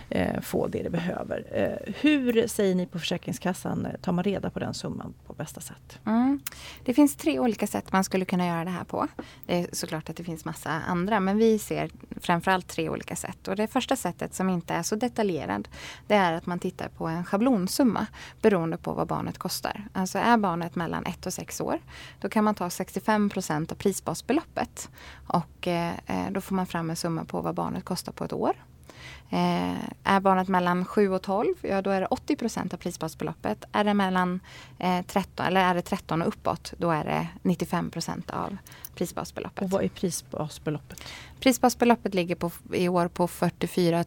eh, 0.08 0.40
få 0.40 0.66
det 0.66 0.82
det 0.82 0.90
behöver. 0.90 1.44
Eh, 1.52 1.94
hur 2.00 2.46
säger 2.46 2.74
ni 2.74 2.86
på 2.86 2.98
Försäkringskassan, 2.98 3.86
eh, 3.86 3.92
tar 4.00 4.12
man 4.12 4.24
reda 4.24 4.50
på 4.50 4.58
den 4.58 4.74
summan 4.74 5.14
på 5.26 5.32
bästa 5.32 5.60
sätt? 5.60 5.98
Mm. 6.06 6.40
Det 6.84 6.94
finns 6.94 7.16
tre 7.16 7.38
olika 7.38 7.66
sätt 7.66 7.92
man 7.92 8.04
skulle 8.04 8.24
kunna 8.24 8.46
göra 8.46 8.64
det 8.64 8.70
här 8.70 8.84
på. 8.84 9.08
Det 9.46 9.58
är 9.58 9.66
såklart 9.72 10.10
att 10.10 10.16
det 10.16 10.24
finns 10.24 10.44
massa 10.44 10.70
andra 10.70 11.20
men 11.20 11.38
vi 11.38 11.58
ser 11.58 11.90
framförallt 12.20 12.68
tre 12.68 12.88
olika 12.88 13.16
sätt. 13.16 13.48
Och 13.48 13.56
det 13.56 13.66
första 13.66 13.96
sättet 13.96 14.34
som 14.34 14.50
inte 14.50 14.74
är 14.74 14.82
så 14.82 14.96
detaljerad 14.96 15.68
det 16.06 16.14
är 16.14 16.32
att 16.32 16.46
man 16.46 16.58
tittar 16.58 16.88
på 16.88 17.06
en 17.06 17.24
schablonsumma 17.24 18.06
beroende 18.42 18.76
på 18.76 18.92
vad 18.92 19.06
barnet 19.06 19.38
kostar. 19.38 19.88
Alltså 19.92 20.18
är 20.18 20.36
barnet 20.36 20.74
mellan 20.74 21.06
1 21.06 21.26
och 21.26 21.32
6 21.32 21.60
år 21.60 21.78
då 22.20 22.28
kan 22.28 22.44
man 22.44 22.54
ta 22.54 22.68
65% 22.68 23.72
av 23.72 23.76
prisbasbeloppet 23.76 24.90
och 25.26 25.66
eh, 25.66 25.92
eh, 26.06 26.30
då 26.30 26.40
får 26.40 26.54
man 26.54 26.66
fram 26.66 26.90
en 26.90 26.96
summa 26.96 27.24
på 27.24 27.40
vad 27.40 27.54
barnet 27.54 27.84
kostar 27.84 28.12
på 28.12 28.24
ett 28.24 28.32
år. 28.32 28.54
Eh, 29.30 29.76
är 30.04 30.20
barnet 30.20 30.48
mellan 30.48 30.84
7 30.84 31.10
och 31.10 31.22
12, 31.22 31.54
ja 31.62 31.82
då 31.82 31.90
är 31.90 32.00
det 32.00 32.06
80% 32.06 32.74
av 32.74 32.78
prisbasbeloppet. 32.78 33.64
Är 33.72 33.84
det 33.84 33.94
mellan 33.94 34.40
eh, 34.78 35.04
13 35.06 35.46
eller 35.46 35.60
är 35.60 35.74
det 35.74 35.82
13 35.82 36.22
och 36.22 36.28
uppåt, 36.28 36.72
då 36.78 36.90
är 36.90 37.04
det 37.04 37.28
95% 37.42 38.34
av 38.34 38.56
prisbasbeloppet. 38.94 39.64
Och 39.64 39.70
vad 39.70 39.84
är 39.84 39.88
prisbasbeloppet? 39.88 41.02
Prisbasbeloppet 41.40 42.14
ligger 42.14 42.34
på, 42.34 42.50
i 42.72 42.88
år 42.88 43.08
på 43.08 43.28
44 43.28 44.04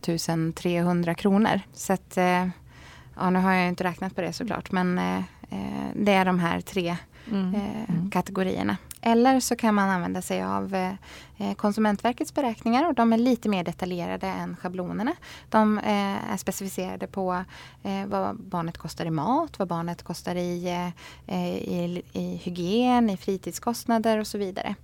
300 0.55 1.15
kronor. 1.15 1.61
Så 1.73 1.93
att, 1.93 2.17
eh, 2.17 2.47
ja, 3.21 3.29
nu 3.29 3.39
har 3.39 3.51
jag 3.51 3.67
inte 3.67 3.83
räknat 3.83 4.15
på 4.15 4.21
det 4.21 4.33
såklart, 4.33 4.71
men 4.71 4.97
eh, 4.97 5.17
eh, 5.49 5.89
det 5.95 6.11
är 6.11 6.25
de 6.25 6.39
här 6.39 6.61
tre 6.61 6.95
mm. 7.31 7.55
Eh, 7.55 7.89
mm. 7.89 8.11
kategorierna. 8.11 8.77
Eller 9.01 9.39
så 9.39 9.55
kan 9.55 9.75
man 9.75 9.89
använda 9.89 10.21
sig 10.21 10.43
av 10.43 10.75
eh, 10.75 10.93
eh, 11.37 11.53
Konsumentverkets 11.55 12.33
beräkningar 12.33 12.87
och 12.87 12.93
de 12.93 13.13
är 13.13 13.17
lite 13.17 13.49
mer 13.49 13.63
detaljerade 13.63 14.27
än 14.27 14.55
schablonerna. 14.55 15.15
De 15.49 15.77
eh, 15.77 16.31
är 16.33 16.37
specificerade 16.37 17.07
på 17.07 17.43
vad 18.05 18.35
barnet 18.35 18.77
kostar 18.77 19.05
i 19.05 19.09
mat, 19.09 19.59
vad 19.59 19.67
barnet 19.67 20.03
kostar 20.03 20.35
i, 20.35 20.91
i, 21.27 22.03
i 22.13 22.35
hygien, 22.43 23.09
i 23.09 23.17
fritidskostnader 23.17 24.17
och 24.17 24.27
så 24.27 24.37
vidare. 24.37 24.75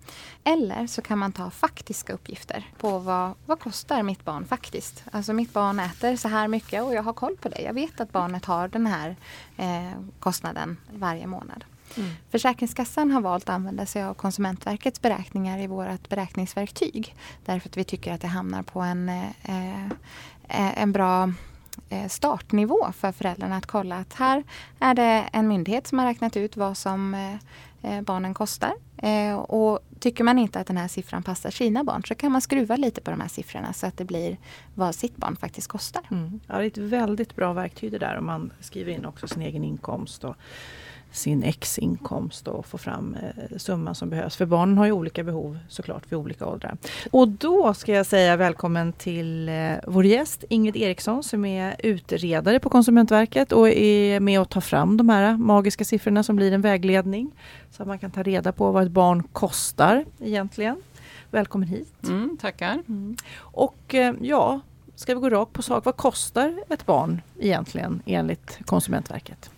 Eller 0.44 0.88
så 0.88 1.02
kan 1.02 1.18
man 1.18 1.32
ta 1.32 1.50
faktiska 1.50 2.14
uppgifter 2.14 2.68
på 2.78 3.00
vad, 3.00 3.34
vad 3.46 3.60
kostar 3.60 4.04
mitt 4.04 4.26
barn 4.26 4.46
faktiskt. 4.46 5.04
Alltså 5.12 5.34
mitt 5.34 5.54
barn 5.54 5.80
äter 5.80 6.16
så 6.16 6.28
här 6.28 6.48
mycket 6.48 6.84
och 6.84 6.94
jag 6.94 7.04
har 7.04 7.14
koll 7.14 7.38
på 7.38 7.50
det. 7.50 7.62
Jag 7.62 7.74
vet 7.74 8.00
att 8.00 8.12
barnet 8.12 8.46
har 8.46 8.68
den 8.68 8.88
här 8.88 9.16
kostnaden 10.20 10.78
varje 10.94 11.28
månad. 11.28 11.66
Mm. 11.96 12.10
Försäkringskassan 12.30 13.12
har 13.12 13.22
valt 13.22 13.44
att 13.44 13.56
använda 13.56 13.86
sig 13.86 14.04
av 14.04 14.14
Konsumentverkets 14.14 15.02
beräkningar 15.02 15.60
i 15.60 15.68
vårt 15.68 16.10
beräkningsverktyg. 16.10 17.16
Därför 17.46 17.70
att 17.70 17.78
vi 17.78 17.84
tycker 17.84 18.14
att 18.14 18.22
det 18.22 18.28
hamnar 18.28 18.64
på 18.64 18.80
en, 18.82 19.10
eh, 19.10 19.86
eh 20.48 20.82
en 20.82 20.92
bra 20.92 21.34
eh, 21.90 22.08
startnivå 22.08 22.88
för 22.94 23.12
föräldrarna 23.12 23.58
att 23.58 23.66
kolla 23.66 23.98
att 23.98 24.14
här 24.14 24.44
är 24.80 24.94
det 24.94 25.30
en 25.34 25.48
myndighet 25.48 25.88
som 25.88 26.00
har 26.00 26.06
räknat 26.06 26.38
ut 26.38 26.58
vad 26.58 26.78
som 26.78 27.14
eh, 27.14 28.02
barnen 28.02 28.34
kostar. 28.34 28.74
och 29.38 29.80
tycker 30.00 30.24
man 30.24 30.40
inte 30.40 30.60
att 30.60 30.68
den 30.68 30.78
här 30.78 30.88
siffran 30.88 31.24
passar 31.24 31.52
sina 31.52 31.84
barn 31.84 32.04
så 32.08 32.16
kan 32.16 32.32
man 32.32 32.42
skruva 32.42 32.76
lite 32.76 33.02
på 33.02 33.12
de 33.12 33.22
här 33.22 33.28
siffrorna 33.28 33.74
så 33.74 33.88
att 33.88 33.98
det 33.98 34.06
blir 34.06 34.38
vad 34.76 34.96
sitt 34.96 35.18
barn 35.18 35.36
faktiskt 35.36 35.68
kostar. 35.68 36.04
Mm. 36.12 36.40
Ja, 36.48 36.58
det 36.58 36.64
är 36.64 36.68
ett 36.68 36.78
väldigt 36.78 37.36
bra 37.36 37.54
verktyg 37.54 37.92
det 37.92 37.98
där 37.98 38.18
om 38.18 38.26
man 38.26 38.54
skriver 38.60 38.92
in 38.92 39.06
också 39.06 39.28
sin 39.28 39.42
egen 39.42 39.64
inkomst 39.64 40.24
och 40.24 40.36
sin 41.12 41.44
ex-inkomst 41.44 42.48
och 42.48 42.66
få 42.66 42.78
fram 42.78 43.16
eh, 43.16 43.58
summan 43.58 43.96
som 43.96 44.10
behövs. 44.10 44.36
För 44.36 44.46
barnen 44.46 44.78
har 44.78 44.86
ju 44.86 44.92
olika 44.92 45.24
behov 45.24 45.60
såklart 45.70 46.12
vid 46.12 46.20
olika 46.20 46.46
åldrar. 46.46 46.78
Och 47.12 47.28
då 47.28 47.74
ska 47.74 47.94
jag 47.94 48.06
säga 48.06 48.36
välkommen 48.36 48.94
till 48.94 49.50
eh, 49.50 49.72
vår 49.88 50.06
gäst 50.06 50.44
Ingrid 50.50 50.76
Eriksson 50.76 51.24
som 51.24 51.46
är 51.46 51.76
utredare 51.80 52.60
på 52.60 52.70
Konsumentverket 52.70 53.52
och 53.52 53.70
är 53.70 54.20
med 54.20 54.42
och 54.42 54.50
tar 54.50 54.62
fram 54.62 54.98
de 54.98 55.10
här 55.10 55.38
magiska 55.38 55.86
siffrorna 55.86 56.24
som 56.24 56.36
blir 56.36 56.52
en 56.52 56.62
vägledning. 56.62 57.32
Så 57.72 57.84
att 57.84 57.88
man 57.88 58.00
kan 58.00 58.12
ta 58.12 58.24
reda 58.24 58.52
på 58.52 58.72
vad 58.72 58.84
ett 58.84 58.92
barn 58.92 59.24
kostar 59.24 60.06
egentligen. 60.20 60.82
Välkommen 61.32 61.68
hit. 61.68 62.04
Mm, 62.04 62.38
tackar. 62.42 62.74
Mm. 62.88 63.16
Och 63.40 63.96
eh, 63.96 64.14
ja, 64.22 64.60
ska 64.96 65.16
vi 65.16 65.22
gå 65.22 65.30
rakt 65.30 65.54
på 65.54 65.62
sak. 65.62 65.86
Vad 65.86 65.98
kostar 65.98 66.64
ett 66.70 66.86
barn 66.86 67.22
egentligen 67.40 68.02
enligt 68.06 68.60
Konsumentverket? 68.66 69.50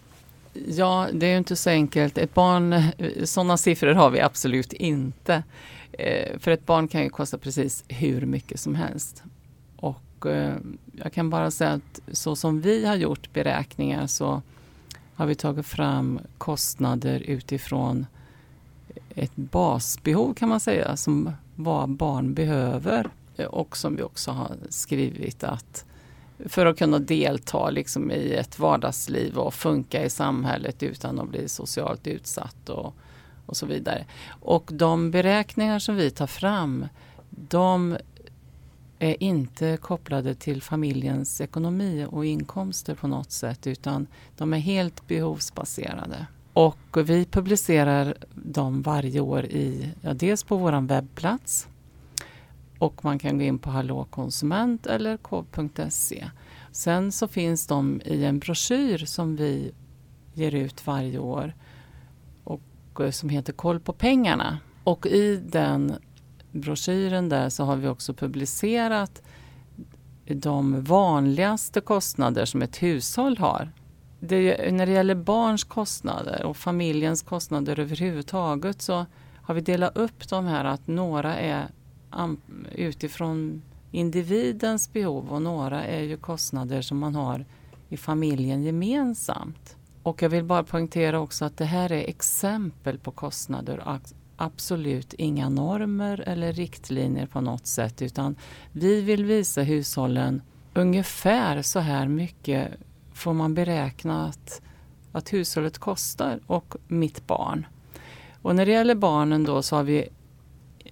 Ja, 0.53 1.07
det 1.13 1.25
är 1.25 1.31
ju 1.31 1.37
inte 1.37 1.55
så 1.55 1.69
enkelt. 1.69 2.17
Ett 2.17 2.33
barn, 2.33 2.73
eh, 2.73 3.23
sådana 3.23 3.57
siffror 3.57 3.93
har 3.93 4.09
vi 4.09 4.21
absolut 4.21 4.73
inte. 4.73 5.43
Eh, 5.91 6.39
för 6.39 6.51
ett 6.51 6.65
barn 6.65 6.87
kan 6.87 7.03
ju 7.03 7.09
kosta 7.09 7.37
precis 7.37 7.83
hur 7.87 8.25
mycket 8.25 8.59
som 8.59 8.75
helst. 8.75 9.23
Och 9.75 10.25
eh, 10.25 10.55
jag 10.91 11.13
kan 11.13 11.29
bara 11.29 11.51
säga 11.51 11.71
att 11.71 11.99
så 12.11 12.35
som 12.35 12.61
vi 12.61 12.85
har 12.85 12.95
gjort 12.95 13.33
beräkningar 13.33 14.07
så 14.07 14.41
har 15.15 15.25
vi 15.25 15.35
tagit 15.35 15.65
fram 15.65 16.19
kostnader 16.37 17.19
utifrån 17.19 18.05
ett 19.15 19.35
basbehov 19.35 20.33
kan 20.33 20.49
man 20.49 20.59
säga, 20.59 20.97
som 20.97 21.31
vad 21.55 21.89
barn 21.89 22.33
behöver. 22.33 23.09
Och 23.49 23.77
som 23.77 23.95
vi 23.95 24.03
också 24.03 24.31
har 24.31 24.55
skrivit 24.69 25.43
att 25.43 25.85
för 26.45 26.65
att 26.65 26.77
kunna 26.77 26.99
delta 26.99 27.69
liksom 27.69 28.11
i 28.11 28.33
ett 28.33 28.59
vardagsliv 28.59 29.37
och 29.37 29.53
funka 29.53 30.05
i 30.05 30.09
samhället 30.09 30.83
utan 30.83 31.19
att 31.19 31.29
bli 31.29 31.49
socialt 31.49 32.07
utsatt 32.07 32.69
och, 32.69 32.93
och 33.45 33.57
så 33.57 33.65
vidare. 33.65 34.05
Och 34.29 34.69
de 34.73 35.11
beräkningar 35.11 35.79
som 35.79 35.95
vi 35.95 36.11
tar 36.11 36.27
fram 36.27 36.85
de 37.29 37.97
är 38.99 39.23
inte 39.23 39.77
kopplade 39.81 40.35
till 40.35 40.61
familjens 40.61 41.41
ekonomi 41.41 42.07
och 42.09 42.25
inkomster 42.25 42.95
på 42.95 43.07
något 43.07 43.31
sätt 43.31 43.67
utan 43.67 44.07
de 44.37 44.53
är 44.53 44.57
helt 44.57 45.07
behovsbaserade. 45.07 46.25
Och 46.53 46.97
vi 46.97 47.25
publicerar 47.25 48.13
dem 48.33 48.81
varje 48.81 49.19
år 49.19 49.45
i, 49.45 49.89
ja, 50.01 50.13
dels 50.13 50.43
på 50.43 50.57
vår 50.57 50.87
webbplats 50.87 51.67
och 52.79 53.05
man 53.05 53.19
kan 53.19 53.37
gå 53.37 53.43
in 53.43 53.59
på 53.59 53.69
Hallå 53.69 54.07
konsument 54.09 54.87
eller 54.87 55.17
k.se. 55.17 56.29
Sen 56.71 57.11
så 57.11 57.27
finns 57.27 57.67
de 57.67 58.01
i 58.05 58.25
en 58.25 58.39
broschyr 58.39 58.97
som 58.97 59.35
vi 59.35 59.71
ger 60.33 60.55
ut 60.55 60.87
varje 60.87 61.19
år 61.19 61.55
och 62.43 62.61
eh, 62.99 63.11
som 63.11 63.29
heter 63.29 63.53
Koll 63.53 63.79
på 63.79 63.93
pengarna. 63.93 64.59
Och 64.83 65.05
i 65.05 65.37
den 65.37 65.95
broschyren 66.51 67.29
där 67.29 67.49
så 67.49 67.63
har 67.63 67.75
vi 67.75 67.87
också 67.87 68.13
publicerat 68.13 69.21
de 70.25 70.83
vanligaste 70.83 71.81
kostnader 71.81 72.45
som 72.45 72.61
ett 72.61 72.83
hushåll 72.83 73.37
har. 73.37 73.71
Det, 74.19 74.71
när 74.71 74.85
det 74.85 74.91
gäller 74.91 75.15
barns 75.15 75.63
kostnader 75.63 76.45
och 76.45 76.57
familjens 76.57 77.21
kostnader 77.21 77.79
överhuvudtaget 77.79 78.81
så 78.81 79.05
har 79.41 79.53
vi 79.53 79.61
delat 79.61 79.97
upp 79.97 80.29
de 80.29 80.45
här 80.45 80.65
att 80.65 80.87
några 80.87 81.37
är 81.37 81.67
utifrån 82.71 83.61
individens 83.91 84.93
behov 84.93 85.29
och 85.29 85.41
några 85.41 85.83
är 85.83 86.01
ju 86.01 86.17
kostnader 86.17 86.81
som 86.81 86.97
man 86.97 87.15
har 87.15 87.45
i 87.89 87.97
familjen 87.97 88.63
gemensamt. 88.63 89.75
Och 90.03 90.21
jag 90.21 90.29
vill 90.29 90.43
bara 90.43 90.63
poängtera 90.63 91.19
också 91.19 91.45
att 91.45 91.57
det 91.57 91.65
här 91.65 91.91
är 91.91 92.09
exempel 92.09 92.97
på 92.97 93.11
kostnader 93.11 93.99
absolut 94.37 95.13
inga 95.13 95.49
normer 95.49 96.23
eller 96.27 96.53
riktlinjer 96.53 97.25
på 97.25 97.41
något 97.41 97.67
sätt 97.67 98.01
utan 98.01 98.35
vi 98.71 99.01
vill 99.01 99.25
visa 99.25 99.61
hushållen 99.61 100.41
ungefär 100.73 101.61
så 101.61 101.79
här 101.79 102.07
mycket 102.07 102.71
får 103.13 103.33
man 103.33 103.53
beräkna 103.53 104.25
att, 104.25 104.61
att 105.11 105.33
hushållet 105.33 105.77
kostar 105.77 106.39
och 106.47 106.75
mitt 106.87 107.27
barn. 107.27 107.65
Och 108.41 108.55
när 108.55 108.65
det 108.65 108.71
gäller 108.71 108.95
barnen 108.95 109.43
då 109.43 109.61
så 109.61 109.75
har 109.75 109.83
vi 109.83 110.07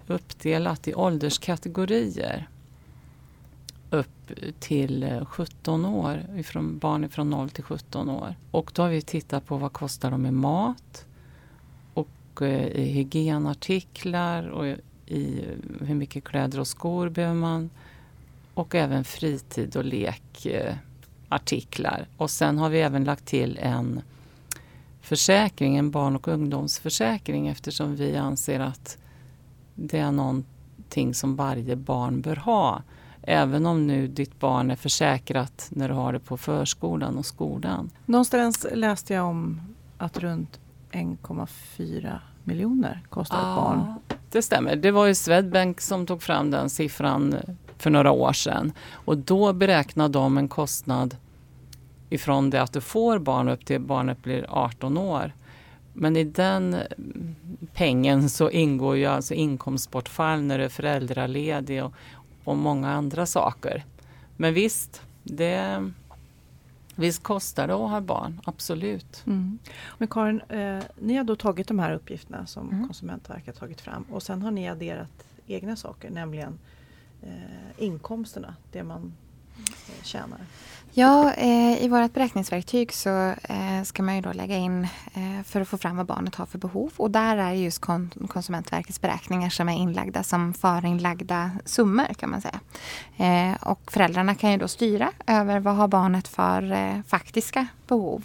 uppdelat 0.07 0.87
i 0.87 0.95
ålderskategorier 0.95 2.47
upp 3.89 4.31
till 4.59 5.03
eh, 5.03 5.25
17 5.25 5.85
år, 5.85 6.25
ifrån 6.37 6.77
barn 6.77 7.09
från 7.09 7.29
0 7.29 7.49
till 7.49 7.63
17 7.63 8.09
år. 8.09 8.35
Och 8.51 8.71
då 8.75 8.81
har 8.81 8.89
vi 8.89 9.01
tittat 9.01 9.45
på 9.45 9.57
vad 9.57 9.73
kostar 9.73 10.11
de 10.11 10.25
i 10.25 10.31
mat 10.31 11.05
och 11.93 12.41
eh, 12.41 12.67
i 12.67 12.85
hygienartiklar 12.85 14.47
och 14.47 14.65
i 15.05 15.41
hur 15.81 15.95
mycket 15.95 16.23
kläder 16.23 16.59
och 16.59 16.67
skor 16.67 17.09
behöver 17.09 17.35
man. 17.35 17.69
Och 18.53 18.75
även 18.75 19.03
fritid 19.03 19.75
och 19.75 19.85
lekartiklar. 19.85 22.07
Och 22.17 22.31
sen 22.31 22.57
har 22.57 22.69
vi 22.69 22.81
även 22.81 23.03
lagt 23.03 23.25
till 23.25 23.59
en 23.61 24.01
försäkring, 25.01 25.77
en 25.77 25.91
barn 25.91 26.15
och 26.15 26.27
ungdomsförsäkring 26.27 27.47
eftersom 27.47 27.95
vi 27.95 28.15
anser 28.15 28.59
att 28.59 28.97
det 29.77 29.97
är 29.97 30.11
någonting 30.11 31.13
som 31.13 31.35
varje 31.35 31.75
barn 31.75 32.21
bör 32.21 32.35
ha. 32.35 32.81
Även 33.21 33.65
om 33.65 33.87
nu 33.87 34.07
ditt 34.07 34.39
barn 34.39 34.71
är 34.71 34.75
försäkrat 34.75 35.67
när 35.69 35.89
du 35.89 35.93
har 35.93 36.13
det 36.13 36.19
på 36.19 36.37
förskolan 36.37 37.17
och 37.17 37.25
skolan. 37.25 37.89
Någonstans 38.05 38.67
läste 38.73 39.13
jag 39.13 39.25
om 39.25 39.61
att 39.97 40.17
runt 40.17 40.59
1,4 40.91 42.19
miljoner 42.43 43.01
kostar 43.09 43.37
ett 43.37 43.55
barn. 43.55 43.93
Det 44.31 44.41
stämmer. 44.41 44.75
Det 44.75 44.91
var 44.91 45.05
ju 45.05 45.15
Swedbank 45.15 45.81
som 45.81 46.05
tog 46.05 46.21
fram 46.21 46.51
den 46.51 46.69
siffran 46.69 47.35
för 47.77 47.89
några 47.89 48.11
år 48.11 48.33
sedan. 48.33 48.71
Och 48.91 49.17
då 49.17 49.53
beräknade 49.53 50.13
de 50.13 50.37
en 50.37 50.47
kostnad 50.47 51.15
ifrån 52.09 52.49
det 52.49 52.61
att 52.61 52.73
du 52.73 52.81
får 52.81 53.19
barn 53.19 53.49
upp 53.49 53.65
till 53.65 53.81
barnet 53.81 54.23
blir 54.23 54.45
18 54.49 54.97
år. 54.97 55.33
Men 55.99 56.15
i 56.15 56.23
den 56.23 56.75
pengen 57.73 58.29
så 58.29 58.49
ingår 58.49 58.97
ju 58.97 59.05
alltså 59.05 59.33
inkomstbortfall 59.33 60.41
när 60.41 60.57
du 60.57 60.63
är 60.63 60.69
föräldraledig 60.69 61.83
och, 61.83 61.93
och 62.43 62.57
många 62.57 62.91
andra 62.91 63.25
saker. 63.25 63.85
Men 64.35 64.53
visst, 64.53 65.01
det, 65.23 65.91
visst 66.95 67.23
kostar 67.23 67.67
det 67.67 67.73
att 67.73 67.89
ha 67.89 68.01
barn, 68.01 68.41
absolut. 68.45 69.23
Mm. 69.25 69.59
Men 69.97 70.07
Karin, 70.07 70.41
eh, 70.41 70.83
ni 70.99 71.15
har 71.15 71.23
då 71.23 71.35
tagit 71.35 71.67
de 71.67 71.79
här 71.79 71.93
uppgifterna 71.93 72.45
som 72.45 72.69
mm. 72.69 72.87
Konsumentverket 72.87 73.59
tagit 73.59 73.81
fram 73.81 74.03
och 74.03 74.23
sen 74.23 74.41
har 74.41 74.51
ni 74.51 74.69
adderat 74.69 75.25
egna 75.47 75.75
saker, 75.75 76.09
nämligen 76.09 76.59
eh, 77.21 77.83
inkomsterna, 77.83 78.55
det 78.71 78.83
man 78.83 79.13
eh, 79.57 80.03
tjänar. 80.03 80.39
Ja, 80.99 81.33
eh, 81.33 81.83
i 81.83 81.87
vårt 81.87 82.13
beräkningsverktyg 82.13 82.93
så 82.93 83.09
eh, 83.43 83.83
ska 83.83 84.03
man 84.03 84.15
ju 84.15 84.21
då 84.21 84.33
lägga 84.33 84.57
in 84.57 84.83
eh, 85.13 85.43
för 85.45 85.61
att 85.61 85.67
få 85.67 85.77
fram 85.77 85.97
vad 85.97 86.05
barnet 86.05 86.35
har 86.35 86.45
för 86.45 86.57
behov. 86.57 86.91
Och 86.97 87.11
där 87.11 87.37
är 87.37 87.51
just 87.51 87.81
kon 87.81 88.11
Konsumentverkets 88.27 89.01
beräkningar 89.01 89.49
som 89.49 89.69
är 89.69 89.73
inlagda 89.73 90.23
som 90.23 90.53
förinlagda 90.53 91.51
summor 91.65 92.13
kan 92.13 92.29
man 92.29 92.41
säga. 92.41 92.59
Eh, 93.17 93.63
och 93.63 93.91
föräldrarna 93.91 94.35
kan 94.35 94.51
ju 94.51 94.57
då 94.57 94.67
styra 94.67 95.11
över 95.27 95.59
vad 95.59 95.75
har 95.75 95.87
barnet 95.87 96.27
för 96.27 96.71
eh, 96.71 97.01
faktiska 97.07 97.67
behov. 97.87 98.23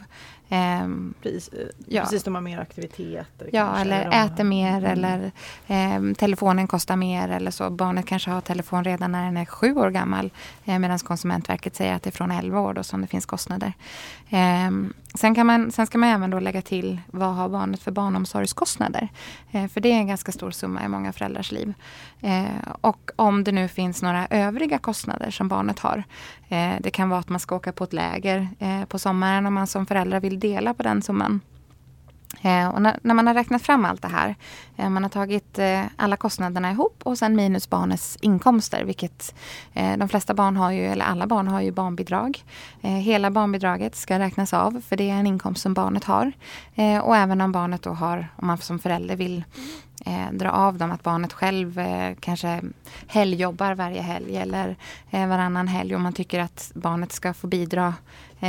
Um, 0.52 1.14
precis, 1.22 1.48
eh, 1.48 1.66
ja. 1.86 2.02
precis, 2.02 2.22
de 2.22 2.34
har 2.34 2.42
mer 2.42 2.58
aktiviteter. 2.58 3.48
Ja, 3.52 3.64
kanske, 3.64 3.80
eller, 3.80 4.00
eller 4.00 4.26
äter 4.26 4.44
mer 4.44 4.84
mm. 4.84 4.90
eller 4.92 5.32
um, 5.96 6.14
telefonen 6.14 6.66
kostar 6.66 6.96
mer 6.96 7.28
eller 7.28 7.50
så. 7.50 7.70
Barnet 7.70 8.06
kanske 8.06 8.30
har 8.30 8.40
telefon 8.40 8.84
redan 8.84 9.12
när 9.12 9.24
den 9.24 9.36
är 9.36 9.44
sju 9.44 9.74
år 9.74 9.90
gammal 9.90 10.30
uh, 10.68 10.78
medan 10.78 10.98
Konsumentverket 10.98 11.76
säger 11.76 11.94
att 11.94 12.02
det 12.02 12.10
är 12.10 12.12
från 12.12 12.30
elva 12.30 12.60
år 12.60 12.74
då 12.74 12.82
som 12.82 13.00
det 13.00 13.06
finns 13.06 13.26
kostnader. 13.26 13.72
Um, 14.32 14.92
sen, 15.14 15.34
kan 15.34 15.46
man, 15.46 15.72
sen 15.72 15.86
ska 15.86 15.98
man 15.98 16.08
även 16.08 16.30
då 16.30 16.40
lägga 16.40 16.62
till 16.62 17.00
vad 17.06 17.34
har 17.34 17.48
barnet 17.48 17.82
för 17.82 17.90
barnomsorgskostnader? 17.90 19.08
Uh, 19.54 19.66
för 19.66 19.80
det 19.80 19.92
är 19.92 19.96
en 19.96 20.06
ganska 20.06 20.32
stor 20.32 20.50
summa 20.50 20.84
i 20.84 20.88
många 20.88 21.12
föräldrars 21.12 21.52
liv. 21.52 21.74
Uh, 22.24 22.72
och 22.80 23.10
om 23.16 23.44
det 23.44 23.52
nu 23.52 23.68
finns 23.68 24.02
några 24.02 24.26
övriga 24.26 24.78
kostnader 24.78 25.30
som 25.30 25.48
barnet 25.48 25.78
har. 25.78 26.04
Eh, 26.48 26.74
det 26.80 26.90
kan 26.90 27.08
vara 27.08 27.20
att 27.20 27.28
man 27.28 27.40
ska 27.40 27.56
åka 27.56 27.72
på 27.72 27.84
ett 27.84 27.92
läger 27.92 28.48
på 28.86 28.98
sommaren 28.98 29.46
om 29.46 29.54
man 29.54 29.66
som 29.66 29.86
förälder 29.86 30.20
vill 30.20 30.40
dela 30.40 30.74
på 30.74 30.82
den 30.82 31.02
summan. 31.02 31.40
Eh, 32.42 32.68
och 32.68 32.82
när, 32.82 32.98
när, 33.02 33.14
man 33.14 33.26
har 33.26 33.34
räknat 33.34 33.62
fram 33.62 33.84
allt 33.84 34.02
det 34.02 34.08
här, 34.08 34.34
eh, 34.76 34.88
man 34.88 35.02
har 35.02 35.10
tagit 35.10 35.58
eh, 35.58 35.82
alla 35.96 36.16
kostnaderna 36.16 36.70
ihop 36.70 37.00
och 37.02 37.18
sen 37.18 37.36
minus 37.36 37.70
barnets 37.70 38.18
inkomster, 38.20 38.84
vilket 38.84 39.34
eh, 39.72 39.96
de 39.96 40.08
flesta 40.08 40.34
barn 40.34 40.56
har 40.56 40.70
ju, 40.70 40.86
eller 40.86 41.04
alla 41.04 41.26
barn 41.26 41.48
har 41.48 41.60
ju 41.60 41.70
barnbidrag. 41.70 42.44
Eh, 42.80 42.90
hela 42.90 43.30
barnbidraget 43.30 43.96
ska 43.96 44.18
räknas 44.18 44.52
av, 44.52 44.82
för 44.88 44.96
det 44.96 45.10
är 45.10 45.14
en 45.14 45.26
inkomst 45.26 45.62
som 45.62 45.74
barnet 45.74 46.04
har. 46.04 46.32
Eh, 46.74 46.98
och 46.98 47.16
även 47.16 47.40
om 47.40 47.52
barnet 47.52 47.82
då 47.82 47.90
har, 47.90 48.28
om 48.36 48.46
man 48.46 48.58
som 48.58 48.78
förälder 48.78 49.16
vill 49.16 49.44
eh, 50.06 50.32
dra 50.32 50.50
av 50.50 50.78
dem. 50.78 50.90
Att 50.90 51.02
barnet 51.02 51.32
själv 51.32 51.78
eh, 51.78 52.14
kanske 52.20 52.60
helgjobbar 53.06 53.74
varje 53.74 54.02
helg 54.02 54.36
eller 54.36 54.76
eh, 55.10 55.26
varannan 55.26 55.68
helg 55.68 55.94
och 55.94 56.00
man 56.00 56.12
tycker 56.12 56.40
att 56.40 56.72
barnet 56.74 57.12
ska 57.12 57.34
få 57.34 57.46
bidra 57.46 57.94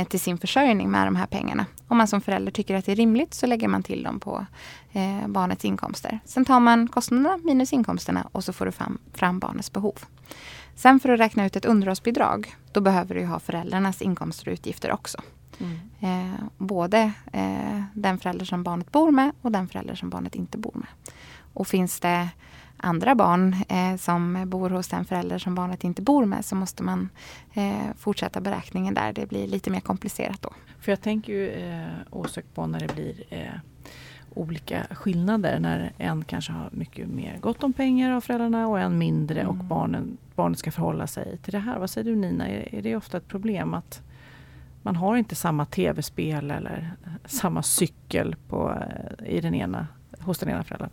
till 0.08 0.20
sin 0.20 0.38
försörjning 0.38 0.90
med 0.90 1.06
de 1.06 1.16
här 1.16 1.26
pengarna. 1.26 1.66
Om 1.88 1.98
man 1.98 2.08
som 2.08 2.20
förälder 2.20 2.52
tycker 2.52 2.74
att 2.74 2.86
det 2.86 2.92
är 2.92 2.96
rimligt 2.96 3.34
så 3.34 3.46
lägger 3.46 3.68
man 3.68 3.82
till 3.82 4.02
dem 4.02 4.20
på 4.20 4.46
eh, 4.92 5.28
barnets 5.28 5.64
inkomster. 5.64 6.20
Sen 6.24 6.44
tar 6.44 6.60
man 6.60 6.88
kostnaderna 6.88 7.38
minus 7.44 7.72
inkomsterna 7.72 8.28
och 8.32 8.44
så 8.44 8.52
får 8.52 8.66
du 8.66 8.72
fram, 8.72 8.98
fram 9.12 9.38
barnets 9.38 9.72
behov. 9.72 9.98
Sen 10.74 11.00
för 11.00 11.08
att 11.08 11.20
räkna 11.20 11.46
ut 11.46 11.56
ett 11.56 11.64
underhållsbidrag, 11.64 12.54
då 12.72 12.80
behöver 12.80 13.14
du 13.14 13.26
ha 13.26 13.40
föräldrarnas 13.40 14.02
inkomster 14.02 14.48
och 14.48 14.52
utgifter 14.52 14.92
också. 14.92 15.18
Mm. 15.58 15.78
Eh, 16.00 16.40
både 16.58 17.12
eh, 17.32 17.82
den 17.94 18.18
förälder 18.18 18.44
som 18.44 18.62
barnet 18.62 18.92
bor 18.92 19.10
med 19.10 19.32
och 19.42 19.52
den 19.52 19.68
förälder 19.68 19.94
som 19.94 20.10
barnet 20.10 20.34
inte 20.34 20.58
bor 20.58 20.74
med. 20.74 21.14
Och 21.52 21.66
finns 21.66 22.00
det 22.00 22.28
andra 22.84 23.14
barn 23.14 23.56
eh, 23.68 23.96
som 23.96 24.50
bor 24.50 24.70
hos 24.70 24.88
den 24.88 25.04
förälder 25.04 25.38
som 25.38 25.54
barnet 25.54 25.84
inte 25.84 26.02
bor 26.02 26.24
med 26.24 26.44
så 26.44 26.56
måste 26.56 26.82
man 26.82 27.08
eh, 27.54 27.94
fortsätta 27.96 28.40
beräkningen 28.40 28.94
där. 28.94 29.12
Det 29.12 29.26
blir 29.26 29.46
lite 29.46 29.70
mer 29.70 29.80
komplicerat 29.80 30.42
då. 30.42 30.50
För 30.80 30.92
jag 30.92 31.00
tänker 31.00 31.32
ju 31.32 31.50
eh, 31.50 31.86
osökt 32.10 32.54
på 32.54 32.66
när 32.66 32.80
det 32.80 32.94
blir 32.94 33.24
eh, 33.30 33.52
olika 34.34 34.86
skillnader 34.90 35.58
när 35.58 35.92
en 35.98 36.24
kanske 36.24 36.52
har 36.52 36.68
mycket 36.72 37.08
mer 37.08 37.38
gott 37.40 37.62
om 37.62 37.72
pengar 37.72 38.10
av 38.10 38.20
föräldrarna 38.20 38.68
och 38.68 38.80
en 38.80 38.98
mindre 38.98 39.40
mm. 39.40 39.50
och 39.50 39.64
barnen, 39.64 40.16
barnet 40.34 40.58
ska 40.58 40.70
förhålla 40.70 41.06
sig 41.06 41.38
till 41.38 41.52
det 41.52 41.58
här. 41.58 41.78
Vad 41.78 41.90
säger 41.90 42.10
du 42.10 42.16
Nina, 42.16 42.48
är, 42.48 42.74
är 42.74 42.82
det 42.82 42.96
ofta 42.96 43.16
ett 43.16 43.28
problem 43.28 43.74
att 43.74 44.02
man 44.82 44.96
har 44.96 45.16
inte 45.16 45.34
samma 45.34 45.64
tv-spel 45.66 46.50
eller 46.50 46.90
samma 47.24 47.62
cykel 47.62 48.36
på, 48.48 48.72
eh, 48.72 49.36
i 49.36 49.40
den 49.40 49.54
ena, 49.54 49.86
hos 50.20 50.38
den 50.38 50.48
ena 50.48 50.64
föräldern? 50.64 50.90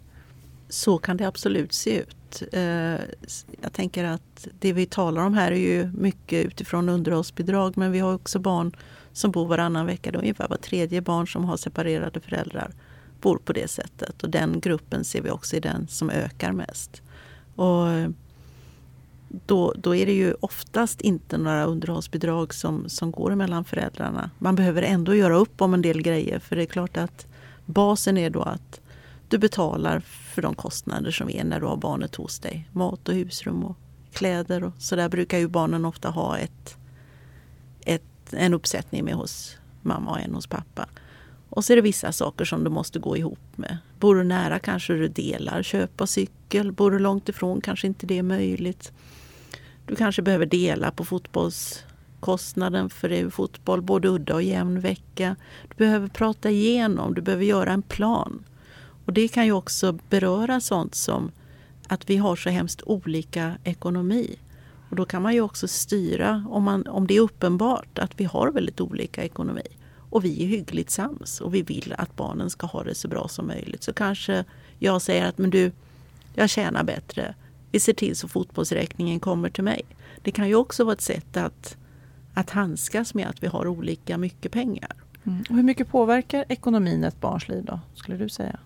Så 0.72 0.98
kan 0.98 1.18
det 1.18 1.28
absolut 1.28 1.74
se 1.74 2.00
ut. 2.00 2.44
Eh, 2.52 2.62
jag 3.62 3.74
tänker 3.74 4.04
att 4.04 4.48
det 4.60 4.74
vi 4.74 4.86
talar 4.86 5.26
om 5.26 5.34
här 5.34 5.52
är 5.52 5.56
ju 5.56 5.92
mycket 5.98 6.46
utifrån 6.46 6.90
underhållsbidrag 6.90 7.78
men 7.78 7.92
vi 7.92 8.00
har 8.00 8.14
också 8.14 8.40
barn 8.40 8.76
som 9.14 9.32
bor 9.32 9.48
varannan 9.48 9.86
vecka. 9.86 10.12
Det 10.12 10.18
är 10.18 10.22
ungefär 10.22 10.48
var 10.48 10.58
tredje 10.58 11.02
barn 11.02 11.28
som 11.28 11.46
har 11.46 11.58
separerade 11.58 12.20
föräldrar 12.20 12.72
bor 13.22 13.38
på 13.38 13.54
det 13.54 13.68
sättet. 13.68 14.24
Och 14.24 14.30
den 14.30 14.60
gruppen 14.60 15.04
ser 15.04 15.22
vi 15.22 15.30
också 15.30 15.56
är 15.56 15.62
den 15.62 15.88
som 15.88 16.10
ökar 16.10 16.52
mest. 16.52 17.02
Och 17.56 17.88
då, 19.46 19.74
då 19.78 19.96
är 19.96 20.06
det 20.06 20.14
ju 20.14 20.34
oftast 20.40 21.02
inte 21.02 21.38
några 21.38 21.66
underhållsbidrag 21.66 22.54
som, 22.54 22.90
som 22.90 23.12
går 23.12 23.36
mellan 23.36 23.66
föräldrarna. 23.66 24.30
Man 24.40 24.56
behöver 24.56 24.82
ändå 24.82 25.16
göra 25.16 25.36
upp 25.36 25.62
om 25.62 25.74
en 25.74 25.82
del 25.82 26.02
grejer 26.02 26.40
för 26.40 26.56
det 26.56 26.62
är 26.62 26.66
klart 26.66 26.98
att 26.98 27.28
basen 27.66 28.18
är 28.18 28.30
då 28.30 28.42
att 28.42 28.81
du 29.32 29.38
betalar 29.38 30.00
för 30.00 30.42
de 30.42 30.56
kostnader 30.56 31.12
som 31.12 31.30
är 31.30 31.44
när 31.44 31.60
du 31.60 31.66
har 31.66 31.78
barnet 31.78 32.16
hos 32.16 32.40
dig. 32.40 32.70
Mat 32.72 33.10
och 33.10 33.16
husrum 33.16 33.64
och 33.64 33.78
kläder 34.14 34.64
och 34.64 34.74
så 34.78 34.96
där 34.96 35.10
brukar 35.10 35.38
ju 35.38 35.48
barnen 35.48 35.86
ofta 35.86 36.10
ha 36.10 36.38
ett, 36.38 36.78
ett, 37.86 38.34
en 38.34 38.54
uppsättning 38.54 39.06
med 39.06 39.14
hos 39.14 39.58
mamma 39.82 40.12
och 40.12 40.20
en 40.20 40.34
hos 40.34 40.48
pappa. 40.48 40.88
Och 41.50 41.66
så 41.66 41.74
är 41.74 41.76
det 41.76 41.82
vissa 41.82 42.12
saker 42.12 42.46
som 42.46 42.64
du 42.64 42.70
måste 42.70 43.00
gå 43.00 43.18
ihop 43.18 43.40
med. 43.56 43.78
Bor 44.00 44.16
du 44.16 44.24
nära 44.24 44.60
kanske 44.60 44.94
du 44.94 45.08
delar 45.08 45.64
köpa 45.64 46.08
cykel. 46.08 46.72
Bor 46.72 46.92
du 46.92 47.00
långt 47.00 47.30
ifrån 47.30 47.62
kanske 47.62 47.88
inte 47.88 48.06
det 48.06 48.18
är 48.18 48.24
möjligt. 48.24 48.92
Du 49.86 49.96
kanske 49.96 50.22
behöver 50.22 50.46
dela 50.46 50.92
på 50.92 51.06
fotbollskostnaden 51.06 52.90
för 52.90 53.10
det 53.10 53.20
är 53.20 53.30
fotboll 53.30 53.82
både 53.82 54.08
udda 54.08 54.34
och 54.34 54.44
jämn 54.44 54.80
vecka. 54.80 55.36
Du 55.70 55.76
behöver 55.76 56.08
prata 56.08 56.50
igenom, 56.50 57.14
du 57.14 57.22
behöver 57.22 57.46
göra 57.46 57.72
en 57.72 57.82
plan. 57.82 58.44
Och 59.12 59.16
det 59.16 59.28
kan 59.28 59.46
ju 59.46 59.52
också 59.52 59.98
beröra 60.10 60.62
sånt 60.62 60.96
som 60.96 61.32
att 61.88 62.10
vi 62.10 62.18
har 62.18 62.36
så 62.36 62.50
hemskt 62.50 62.82
olika 62.86 63.58
ekonomi. 63.64 64.36
Och 64.90 64.96
då 64.96 65.06
kan 65.06 65.22
man 65.22 65.34
ju 65.34 65.42
också 65.42 65.68
styra 65.68 66.46
om, 66.50 66.64
man, 66.64 66.88
om 66.88 67.08
det 67.08 67.18
är 67.18 67.20
uppenbart 67.20 68.00
att 68.00 68.12
vi 68.20 68.24
har 68.24 68.52
väldigt 68.52 68.82
olika 68.82 69.24
ekonomi 69.24 69.68
och 70.10 70.26
vi 70.26 70.44
är 70.44 70.48
hyggligt 70.48 70.90
sams 70.90 71.42
och 71.42 71.56
vi 71.56 71.62
vill 71.62 71.96
att 71.98 72.16
barnen 72.16 72.50
ska 72.50 72.68
ha 72.68 72.84
det 72.84 72.96
så 72.96 73.08
bra 73.08 73.28
som 73.28 73.48
möjligt. 73.48 73.84
Så 73.84 73.94
kanske 73.94 74.46
jag 74.80 75.02
säger 75.02 75.26
att 75.26 75.38
men 75.38 75.50
du, 75.50 75.72
jag 76.36 76.50
tjänar 76.50 76.84
bättre. 76.84 77.36
Vi 77.72 77.80
ser 77.80 77.94
till 77.94 78.16
så 78.16 78.28
fotbollsräkningen 78.28 79.20
kommer 79.20 79.50
till 79.50 79.64
mig. 79.64 79.82
Det 80.22 80.32
kan 80.32 80.48
ju 80.48 80.56
också 80.56 80.84
vara 80.84 80.94
ett 80.94 81.02
sätt 81.02 81.38
att, 81.38 81.78
att 82.34 82.50
handskas 82.50 83.14
med 83.14 83.28
att 83.28 83.44
vi 83.44 83.48
har 83.48 83.68
olika 83.68 84.18
mycket 84.18 84.52
pengar. 84.52 84.92
Mm. 85.24 85.44
Och 85.50 85.56
hur 85.56 85.64
mycket 85.64 85.88
påverkar 85.88 86.46
ekonomin 86.50 87.04
ett 87.04 87.22
barns 87.22 87.48
liv 87.48 87.66
då, 87.66 87.80
skulle 87.96 88.18
du 88.18 88.30
säga? 88.30 88.60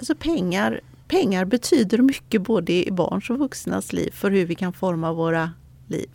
Alltså 0.00 0.14
pengar, 0.14 0.80
pengar 1.08 1.44
betyder 1.44 1.98
mycket 1.98 2.42
både 2.42 2.88
i 2.88 2.90
barns 2.90 3.30
och 3.30 3.38
vuxnas 3.38 3.92
liv 3.92 4.10
för 4.10 4.30
hur 4.30 4.46
vi 4.46 4.54
kan 4.54 4.72
forma 4.72 5.12
våra 5.12 5.52
liv. 5.88 6.10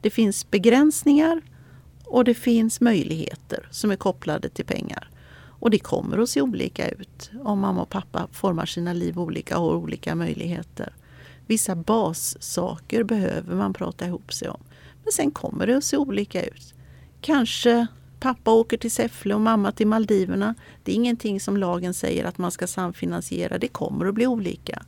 Det 0.00 0.10
finns 0.10 0.50
begränsningar 0.50 1.40
och 2.04 2.24
det 2.24 2.34
finns 2.34 2.80
möjligheter 2.80 3.68
som 3.70 3.90
är 3.90 3.96
kopplade 3.96 4.48
till 4.48 4.64
pengar. 4.64 5.10
Och 5.60 5.70
det 5.70 5.78
kommer 5.78 6.18
att 6.18 6.28
se 6.28 6.40
olika 6.40 6.88
ut 6.88 7.30
om 7.44 7.60
mamma 7.60 7.82
och 7.82 7.88
pappa 7.88 8.28
formar 8.32 8.66
sina 8.66 8.92
liv 8.92 9.18
olika 9.18 9.58
och 9.58 9.64
har 9.64 9.76
olika 9.76 10.14
möjligheter. 10.14 10.94
Vissa 11.46 11.74
bassaker 11.74 13.02
behöver 13.02 13.54
man 13.54 13.72
prata 13.72 14.06
ihop 14.06 14.32
sig 14.32 14.48
om. 14.48 14.60
Men 15.04 15.12
sen 15.12 15.30
kommer 15.30 15.66
det 15.66 15.76
att 15.76 15.84
se 15.84 15.96
olika 15.96 16.44
ut. 16.44 16.74
Kanske 17.20 17.86
pappa 18.24 18.50
åker 18.50 18.76
till 18.76 18.90
Säffle 18.90 19.34
och 19.34 19.40
mamma 19.40 19.72
till 19.72 19.86
Maldiverna. 19.86 20.54
Det 20.82 20.92
är 20.92 20.96
ingenting 20.96 21.40
som 21.40 21.56
lagen 21.56 21.94
säger 21.94 22.24
att 22.24 22.38
man 22.38 22.50
ska 22.50 22.66
samfinansiera. 22.66 23.58
Det 23.58 23.68
kommer 23.68 24.06
att 24.06 24.14
bli 24.14 24.26
olika. 24.26 24.82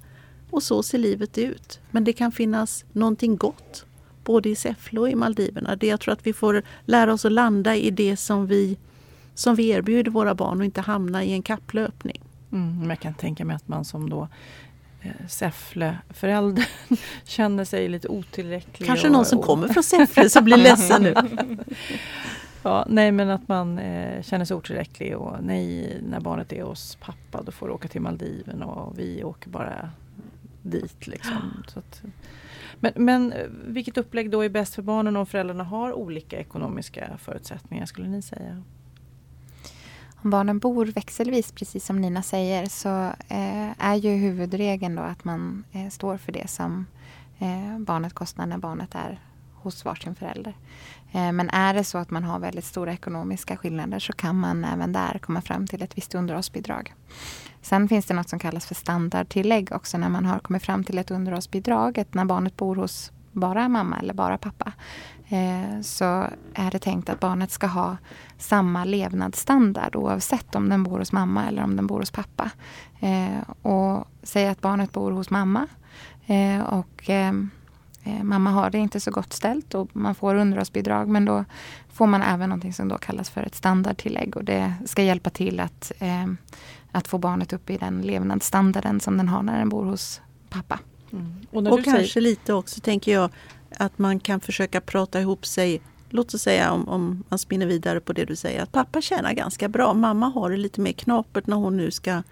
Och 0.51 0.63
så 0.63 0.83
ser 0.83 0.99
livet 0.99 1.39
ut. 1.39 1.81
Men 1.91 2.05
det 2.05 2.13
kan 2.13 2.33
finnas 2.33 2.85
någonting 2.93 3.37
gott 3.37 3.85
både 4.25 4.49
i 4.49 4.57
Säffle 4.57 5.01
och 5.01 5.11
i 5.11 5.15
Maldiverna. 5.15 5.77
Det 5.77 5.87
jag 5.87 6.01
tror 6.01 6.13
att 6.13 6.27
vi 6.27 6.33
får 6.33 6.63
lära 6.85 7.13
oss 7.13 7.25
att 7.25 7.33
landa 7.33 7.77
i 7.77 7.91
det 7.91 8.17
som 8.17 8.47
vi, 8.47 8.77
som 9.35 9.55
vi 9.55 9.69
erbjuder 9.69 10.11
våra 10.11 10.35
barn 10.35 10.59
och 10.59 10.65
inte 10.65 10.81
hamna 10.81 11.25
i 11.25 11.33
en 11.33 11.43
kapplöpning. 11.43 12.23
Mm, 12.53 12.91
jag 12.91 13.01
kan 13.01 13.15
tänka 13.15 13.45
mig 13.45 13.57
att 13.57 13.69
man 13.69 13.85
som 13.85 14.11
då 14.11 14.29
eh, 15.03 15.27
Säffle-förälder 15.29 16.69
känner 17.25 17.65
sig 17.65 17.89
lite 17.89 18.09
otillräcklig. 18.09 18.87
Kanske 18.87 19.07
och, 19.07 19.13
någon 19.13 19.25
som 19.25 19.39
och... 19.39 19.45
kommer 19.45 19.69
från 19.69 19.83
Säffle 19.83 20.31
som 20.31 20.45
blir 20.45 20.57
ledsen 20.69 21.03
nu. 21.03 21.15
Ja, 22.67 22.85
nej 22.89 23.13
men 23.13 23.31
att 23.31 23.49
man 23.49 23.79
eh, 23.79 24.23
känner 24.23 24.45
sig 24.45 24.57
otillräcklig 24.57 25.17
och 25.17 25.37
nej, 25.43 25.99
när 26.03 26.21
barnet 26.21 26.53
är 26.53 26.63
hos 26.63 26.97
pappa 26.97 27.43
då 27.43 27.53
får 27.53 27.67
du 27.67 27.73
åka 27.73 27.89
till 27.89 28.01
Maldiven 28.01 28.63
och 28.63 28.99
vi 28.99 29.25
åker 29.25 29.51
bara 29.51 29.91
dit. 30.63 31.07
Liksom. 31.07 31.63
Så 31.69 31.79
att, 31.79 32.03
men, 32.81 32.93
men 32.97 33.33
eh, 33.33 33.47
vilket 33.67 33.99
upplägg 33.99 34.31
då 34.31 34.45
är 34.45 34.49
bäst 34.49 34.75
för 34.75 34.83
barnen 34.83 35.17
om 35.17 35.27
föräldrarna 35.27 35.65
har 35.65 35.93
olika 35.93 36.39
ekonomiska 36.39 37.19
förutsättningar 37.19 37.87
skulle 37.87 38.09
ni 38.09 38.23
säga? 38.23 38.63
Om 40.23 40.31
barnen 40.31 40.59
bor 40.59 40.87
växelvis, 40.87 41.53
precis 41.53 41.87
som 41.87 42.01
Nina 42.01 42.23
säger, 42.23 42.67
så 42.67 42.89
eh, 43.29 43.87
är 43.87 43.95
ju 43.95 44.11
huvudregeln 44.11 44.95
då 44.95 45.03
att 45.03 45.25
man 45.25 45.65
eh, 45.73 45.89
står 45.89 46.17
för 46.17 46.33
det 46.33 46.51
som 46.51 46.87
eh, 47.39 47.79
barnet 47.79 48.13
kostar 48.13 48.47
när 48.47 48.59
barnet 48.59 48.95
är 48.95 49.21
hos 49.67 49.85
varsin 49.85 50.15
förälder. 50.15 50.55
Eh, 51.13 51.33
men 51.33 51.51
är 51.51 51.75
det 51.75 51.85
så 51.85 51.99
att 51.99 52.11
man 52.11 52.25
har 52.25 52.39
väldigt 52.39 52.65
stora 52.65 52.93
ekonomiska 52.93 53.57
skillnader 53.57 53.99
så 53.99 54.13
kan 54.13 54.41
man 54.41 54.65
även 54.65 54.93
där 54.93 55.19
komma 55.19 55.41
fram 55.41 55.67
till 55.67 55.83
ett 55.83 55.99
visst 55.99 56.15
underhållsbidrag. 56.15 56.95
Sen 57.63 57.89
finns 57.89 58.07
det 58.07 58.15
något 58.15 58.29
som 58.29 58.39
kallas 58.39 58.67
för 58.67 58.75
standardtillägg 58.75 59.73
också 59.73 59.99
när 59.99 60.09
man 60.09 60.25
har 60.25 60.39
kommit 60.39 60.63
fram 60.63 60.85
till 60.85 60.99
ett 60.99 61.11
underhållsbidrag. 61.11 62.05
När 62.11 62.25
barnet 62.25 62.57
bor 62.57 62.77
hos 62.77 63.13
bara 63.33 63.69
mamma 63.69 63.99
eller 63.99 64.15
bara 64.15 64.39
pappa. 64.39 64.73
Eh, 65.29 65.81
så 65.83 66.05
är 66.55 66.71
det 66.71 66.79
tänkt 66.79 67.09
att 67.09 67.21
barnet 67.21 67.51
ska 67.51 67.67
ha 67.67 67.97
samma 68.39 68.85
levnadsstandard 68.85 69.97
oavsett 69.97 70.55
om 70.55 70.69
den 70.69 70.83
bor 70.83 70.99
hos 70.99 71.13
mamma 71.13 71.47
eller 71.47 71.63
om 71.63 71.77
den 71.77 71.87
bor 71.87 72.01
hos 72.01 72.11
pappa. 72.11 72.51
Eh, 73.01 73.51
och 73.63 74.09
säg 74.23 74.49
att 74.49 74.61
barnet 74.61 74.93
bor 74.93 75.11
hos 75.11 75.31
mamma 75.31 75.67
och 76.67 77.11
mamma 78.23 78.51
har 78.51 78.71
det 78.71 78.79
inte 78.79 79.01
så 79.01 79.11
gott 79.11 79.33
ställt 79.33 79.75
och 79.75 79.97
man 79.97 80.15
får 80.15 80.35
underhållsbidrag 80.35 81.09
men 81.09 81.25
då 81.25 81.45
får 81.93 82.07
man 82.07 82.23
även 82.23 82.51
något 82.51 82.75
som 82.75 82.89
då 82.89 82.99
kallas 82.99 83.31
för 83.31 83.43
ett 83.43 83.55
standardtillägg 83.55 84.37
och 84.37 84.45
det 84.45 84.75
ska 84.85 85.03
hjälpa 85.03 85.31
till 85.31 85.61
att, 85.61 85.93
eh, 85.99 86.27
att 86.93 87.09
få 87.09 87.19
barnet 87.19 87.53
upp 87.53 87.71
i 87.71 87.77
den 87.77 88.03
levnadsstandarden 88.03 89.01
som 89.01 89.17
den 89.17 89.29
har 89.29 89.43
när 89.43 89.59
den 89.59 89.69
bor 89.69 89.85
hos 89.85 90.21
pappa. 90.49 90.79
Mm. 91.13 91.47
Och, 91.51 91.67
och 91.67 91.85
kanske 91.85 92.07
säger... 92.07 92.21
lite 92.21 92.53
också 92.53 92.81
tänker 92.81 93.13
jag 93.13 93.31
att 93.79 93.99
man 93.99 94.21
kan 94.21 94.41
försöka 94.41 94.81
prata 94.81 95.21
ihop 95.21 95.47
sig 95.47 95.81
Låt 96.11 96.35
oss 96.35 96.43
säga 96.43 96.73
om, 96.73 96.89
om 96.89 97.25
man 97.29 97.39
spinner 97.39 97.67
vidare 97.67 98.01
på 98.01 98.13
det 98.13 98.25
du 98.25 98.37
säger 98.37 98.63
att 98.63 98.73
pappa 98.73 99.01
tjänar 99.01 99.33
ganska 99.33 99.69
bra. 99.69 99.95
Mamma 99.95 100.29
har 100.29 100.51
det 100.51 100.57
lite 100.57 100.81
mer 100.81 100.93
knapert 100.93 101.47
när 101.47 101.57
hon 101.57 101.77
nu 101.77 101.91
ska 101.91 102.23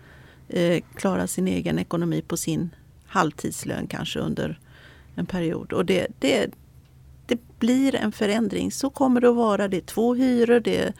eh, 0.48 0.82
klara 0.94 1.26
sin 1.26 1.48
egen 1.48 1.78
ekonomi 1.78 2.22
på 2.22 2.36
sin 2.36 2.70
halvtidslön 3.06 3.86
kanske 3.86 4.18
under 4.18 4.60
en 5.14 5.26
period. 5.26 5.72
Och 5.72 5.84
det, 5.84 6.06
det, 6.18 6.50
det 7.26 7.58
blir 7.58 7.94
en 7.94 8.12
förändring. 8.12 8.72
Så 8.72 8.90
kommer 8.90 9.20
det 9.20 9.28
att 9.28 9.36
vara. 9.36 9.68
Det 9.68 9.76
är 9.76 9.80
två 9.80 10.14
hyror, 10.14 10.60
det 10.60 10.78
är 10.78 10.92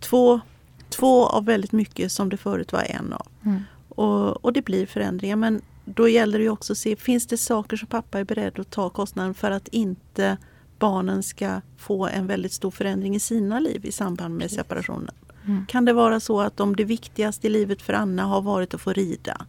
två, 0.00 0.40
två 0.88 1.26
av 1.26 1.44
väldigt 1.44 1.72
mycket 1.72 2.12
som 2.12 2.28
det 2.28 2.36
förut 2.36 2.72
var 2.72 2.82
en 2.82 3.12
av. 3.12 3.26
Mm. 3.44 3.62
Och, 3.88 4.44
och 4.44 4.52
det 4.52 4.62
blir 4.62 4.86
förändringar. 4.86 5.36
Men 5.36 5.62
då 5.84 6.08
gäller 6.08 6.38
det 6.38 6.48
också 6.48 6.72
att 6.72 6.78
se, 6.78 6.96
finns 6.96 7.26
det 7.26 7.36
saker 7.36 7.76
som 7.76 7.88
pappa 7.88 8.18
är 8.18 8.24
beredd 8.24 8.58
att 8.58 8.70
ta 8.70 8.90
kostnaden 8.90 9.34
för 9.34 9.50
att 9.50 9.68
inte 9.68 10.36
barnen 10.78 11.22
ska 11.22 11.60
få 11.76 12.06
en 12.06 12.26
väldigt 12.26 12.52
stor 12.52 12.70
förändring 12.70 13.14
i 13.14 13.20
sina 13.20 13.60
liv 13.60 13.84
i 13.84 13.92
samband 13.92 14.34
med 14.34 14.50
separationen. 14.50 15.14
Mm. 15.46 15.66
Kan 15.66 15.84
det 15.84 15.92
vara 15.92 16.20
så 16.20 16.40
att 16.40 16.60
om 16.60 16.76
det 16.76 16.84
viktigaste 16.84 17.46
i 17.46 17.50
livet 17.50 17.82
för 17.82 17.92
Anna 17.92 18.24
har 18.24 18.42
varit 18.42 18.74
att 18.74 18.80
få 18.80 18.92
rida, 18.92 19.46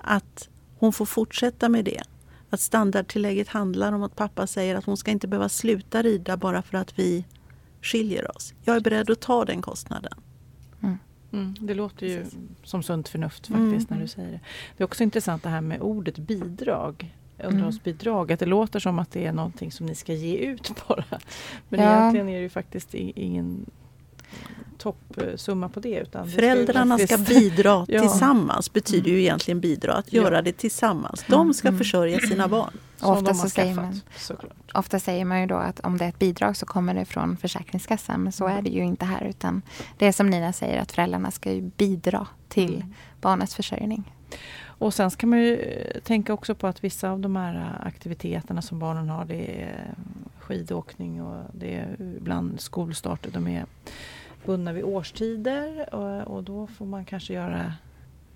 att 0.00 0.48
hon 0.78 0.92
får 0.92 1.06
fortsätta 1.06 1.68
med 1.68 1.84
det 1.84 2.02
att 2.50 2.60
standardtillägget 2.60 3.48
handlar 3.48 3.92
om 3.92 4.02
att 4.02 4.16
pappa 4.16 4.46
säger 4.46 4.74
att 4.74 4.84
hon 4.84 4.96
ska 4.96 5.10
inte 5.10 5.28
behöva 5.28 5.48
sluta 5.48 6.02
rida 6.02 6.36
bara 6.36 6.62
för 6.62 6.78
att 6.78 6.98
vi 6.98 7.24
skiljer 7.82 8.36
oss. 8.36 8.54
Jag 8.64 8.76
är 8.76 8.80
beredd 8.80 9.10
att 9.10 9.20
ta 9.20 9.44
den 9.44 9.62
kostnaden. 9.62 10.12
Mm. 10.82 10.98
Mm, 11.32 11.54
det 11.60 11.74
låter 11.74 12.06
ju 12.06 12.22
Precis. 12.22 12.38
som 12.62 12.82
sunt 12.82 13.08
förnuft 13.08 13.46
faktiskt 13.46 13.90
mm. 13.90 13.98
när 13.98 14.00
du 14.00 14.08
säger 14.08 14.30
det. 14.30 14.40
Det 14.76 14.82
är 14.82 14.84
också 14.84 15.02
intressant 15.02 15.42
det 15.42 15.48
här 15.48 15.60
med 15.60 15.80
ordet 15.80 16.18
bidrag. 16.18 17.16
Underhållsbidrag, 17.44 18.24
mm. 18.24 18.34
att 18.34 18.40
det 18.40 18.46
låter 18.46 18.80
som 18.80 18.98
att 18.98 19.10
det 19.10 19.26
är 19.26 19.32
någonting 19.32 19.72
som 19.72 19.86
ni 19.86 19.94
ska 19.94 20.12
ge 20.12 20.36
ut 20.36 20.72
bara. 20.88 21.04
Men 21.68 21.80
ja. 21.80 22.00
egentligen 22.00 22.28
är 22.28 22.36
det 22.36 22.42
ju 22.42 22.48
faktiskt 22.48 22.94
ingen 22.94 23.66
toppsumma 24.80 25.68
på 25.68 25.80
det. 25.80 25.98
Utan 25.98 26.28
Föräldrarna 26.28 26.98
ska, 26.98 27.06
faktiskt... 27.06 27.30
ska 27.30 27.40
bidra 27.40 27.86
ja. 27.88 28.00
tillsammans, 28.00 28.72
betyder 28.72 29.08
ju 29.08 29.14
mm. 29.14 29.20
egentligen 29.20 29.60
bidra, 29.60 29.94
att 29.94 30.12
göra 30.12 30.34
ja. 30.34 30.42
det 30.42 30.52
tillsammans. 30.52 31.24
De 31.28 31.54
ska 31.54 31.68
mm. 31.68 31.78
försörja 31.78 32.20
sina 32.20 32.48
barn. 32.48 32.72
Ofta, 33.02 33.34
så 33.34 33.48
säger 33.48 33.74
man, 33.74 34.00
ofta 34.74 34.98
säger 34.98 35.24
man 35.24 35.40
ju 35.40 35.46
då 35.46 35.54
att 35.54 35.80
om 35.80 35.98
det 35.98 36.04
är 36.04 36.08
ett 36.08 36.18
bidrag 36.18 36.56
så 36.56 36.66
kommer 36.66 36.94
det 36.94 37.04
från 37.04 37.36
Försäkringskassan. 37.36 38.22
Men 38.22 38.32
så 38.32 38.46
mm. 38.46 38.58
är 38.58 38.62
det 38.62 38.70
ju 38.70 38.84
inte 38.84 39.04
här. 39.04 39.24
Utan 39.24 39.62
det 39.98 40.06
är 40.06 40.12
som 40.12 40.30
Nina 40.30 40.52
säger 40.52 40.80
att 40.80 40.92
föräldrarna 40.92 41.30
ska 41.30 41.52
ju 41.52 41.60
bidra 41.60 42.26
till 42.48 42.74
mm. 42.74 42.94
barnets 43.20 43.54
försörjning. 43.54 44.12
Och 44.62 44.94
sen 44.94 45.10
ska 45.10 45.26
man 45.26 45.38
ju 45.38 45.56
eh, 45.56 46.00
tänka 46.00 46.32
också 46.32 46.54
på 46.54 46.66
att 46.66 46.84
vissa 46.84 47.10
av 47.10 47.20
de 47.20 47.36
här 47.36 47.80
aktiviteterna 47.82 48.62
som 48.62 48.78
barnen 48.78 49.08
har 49.08 49.24
det 49.24 49.62
är 49.62 49.94
skidåkning 50.38 51.22
och 51.22 51.44
det 51.52 51.74
är 51.74 51.96
ibland 52.00 52.60
skolstarter. 52.60 53.30
De 53.30 53.48
är 53.48 53.66
bundna 54.46 54.72
vid 54.72 54.84
årstider 54.84 55.94
och, 55.94 56.36
och 56.36 56.44
då 56.44 56.66
får 56.66 56.86
man 56.86 57.04
kanske 57.04 57.32
göra 57.32 57.74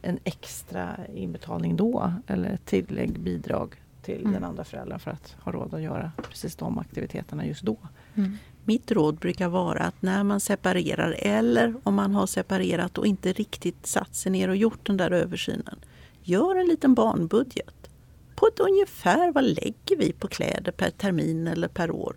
en 0.02 0.18
extra 0.24 0.96
inbetalning 1.14 1.76
då 1.76 2.12
eller 2.26 2.58
tillägg, 2.64 3.20
bidrag 3.20 3.74
till 4.02 4.20
mm. 4.20 4.32
den 4.32 4.44
andra 4.44 4.64
föräldern 4.64 4.98
för 4.98 5.10
att 5.10 5.36
ha 5.40 5.52
råd 5.52 5.74
att 5.74 5.82
göra 5.82 6.12
precis 6.28 6.56
de 6.56 6.78
aktiviteterna 6.78 7.46
just 7.46 7.62
då. 7.62 7.76
Mm. 8.14 8.36
Mitt 8.64 8.90
råd 8.90 9.18
brukar 9.18 9.48
vara 9.48 9.78
att 9.78 10.02
när 10.02 10.24
man 10.24 10.40
separerar 10.40 11.16
eller 11.18 11.74
om 11.82 11.94
man 11.94 12.14
har 12.14 12.26
separerat 12.26 12.98
och 12.98 13.06
inte 13.06 13.32
riktigt 13.32 13.86
satt 13.86 14.14
sig 14.14 14.32
ner 14.32 14.48
och 14.48 14.56
gjort 14.56 14.86
den 14.86 14.96
där 14.96 15.10
översynen. 15.10 15.78
Gör 16.22 16.56
en 16.56 16.66
liten 16.66 16.94
barnbudget. 16.94 17.90
På 18.34 18.46
ett 18.46 18.60
ungefär 18.60 19.32
vad 19.32 19.44
lägger 19.44 19.96
vi 19.96 20.12
på 20.12 20.28
kläder 20.28 20.72
per 20.72 20.90
termin 20.90 21.46
eller 21.46 21.68
per 21.68 21.90
år? 21.90 22.16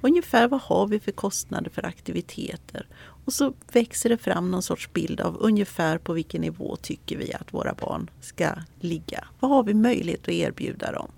Ungefär 0.00 0.48
vad 0.48 0.60
har 0.60 0.86
vi 0.86 1.00
för 1.00 1.12
kostnader 1.12 1.70
för 1.70 1.86
aktiviteter? 1.86 2.86
Och 3.24 3.32
så 3.32 3.54
växer 3.72 4.08
det 4.08 4.18
fram 4.18 4.50
någon 4.50 4.62
sorts 4.62 4.92
bild 4.92 5.20
av 5.20 5.36
ungefär 5.40 5.98
på 5.98 6.12
vilken 6.12 6.40
nivå 6.40 6.76
tycker 6.76 7.16
vi 7.16 7.32
att 7.32 7.54
våra 7.54 7.74
barn 7.74 8.10
ska 8.20 8.50
ligga. 8.80 9.24
Vad 9.40 9.50
har 9.50 9.62
vi 9.62 9.74
möjlighet 9.74 10.22
att 10.22 10.28
erbjuda 10.28 10.92
dem? 10.92 11.08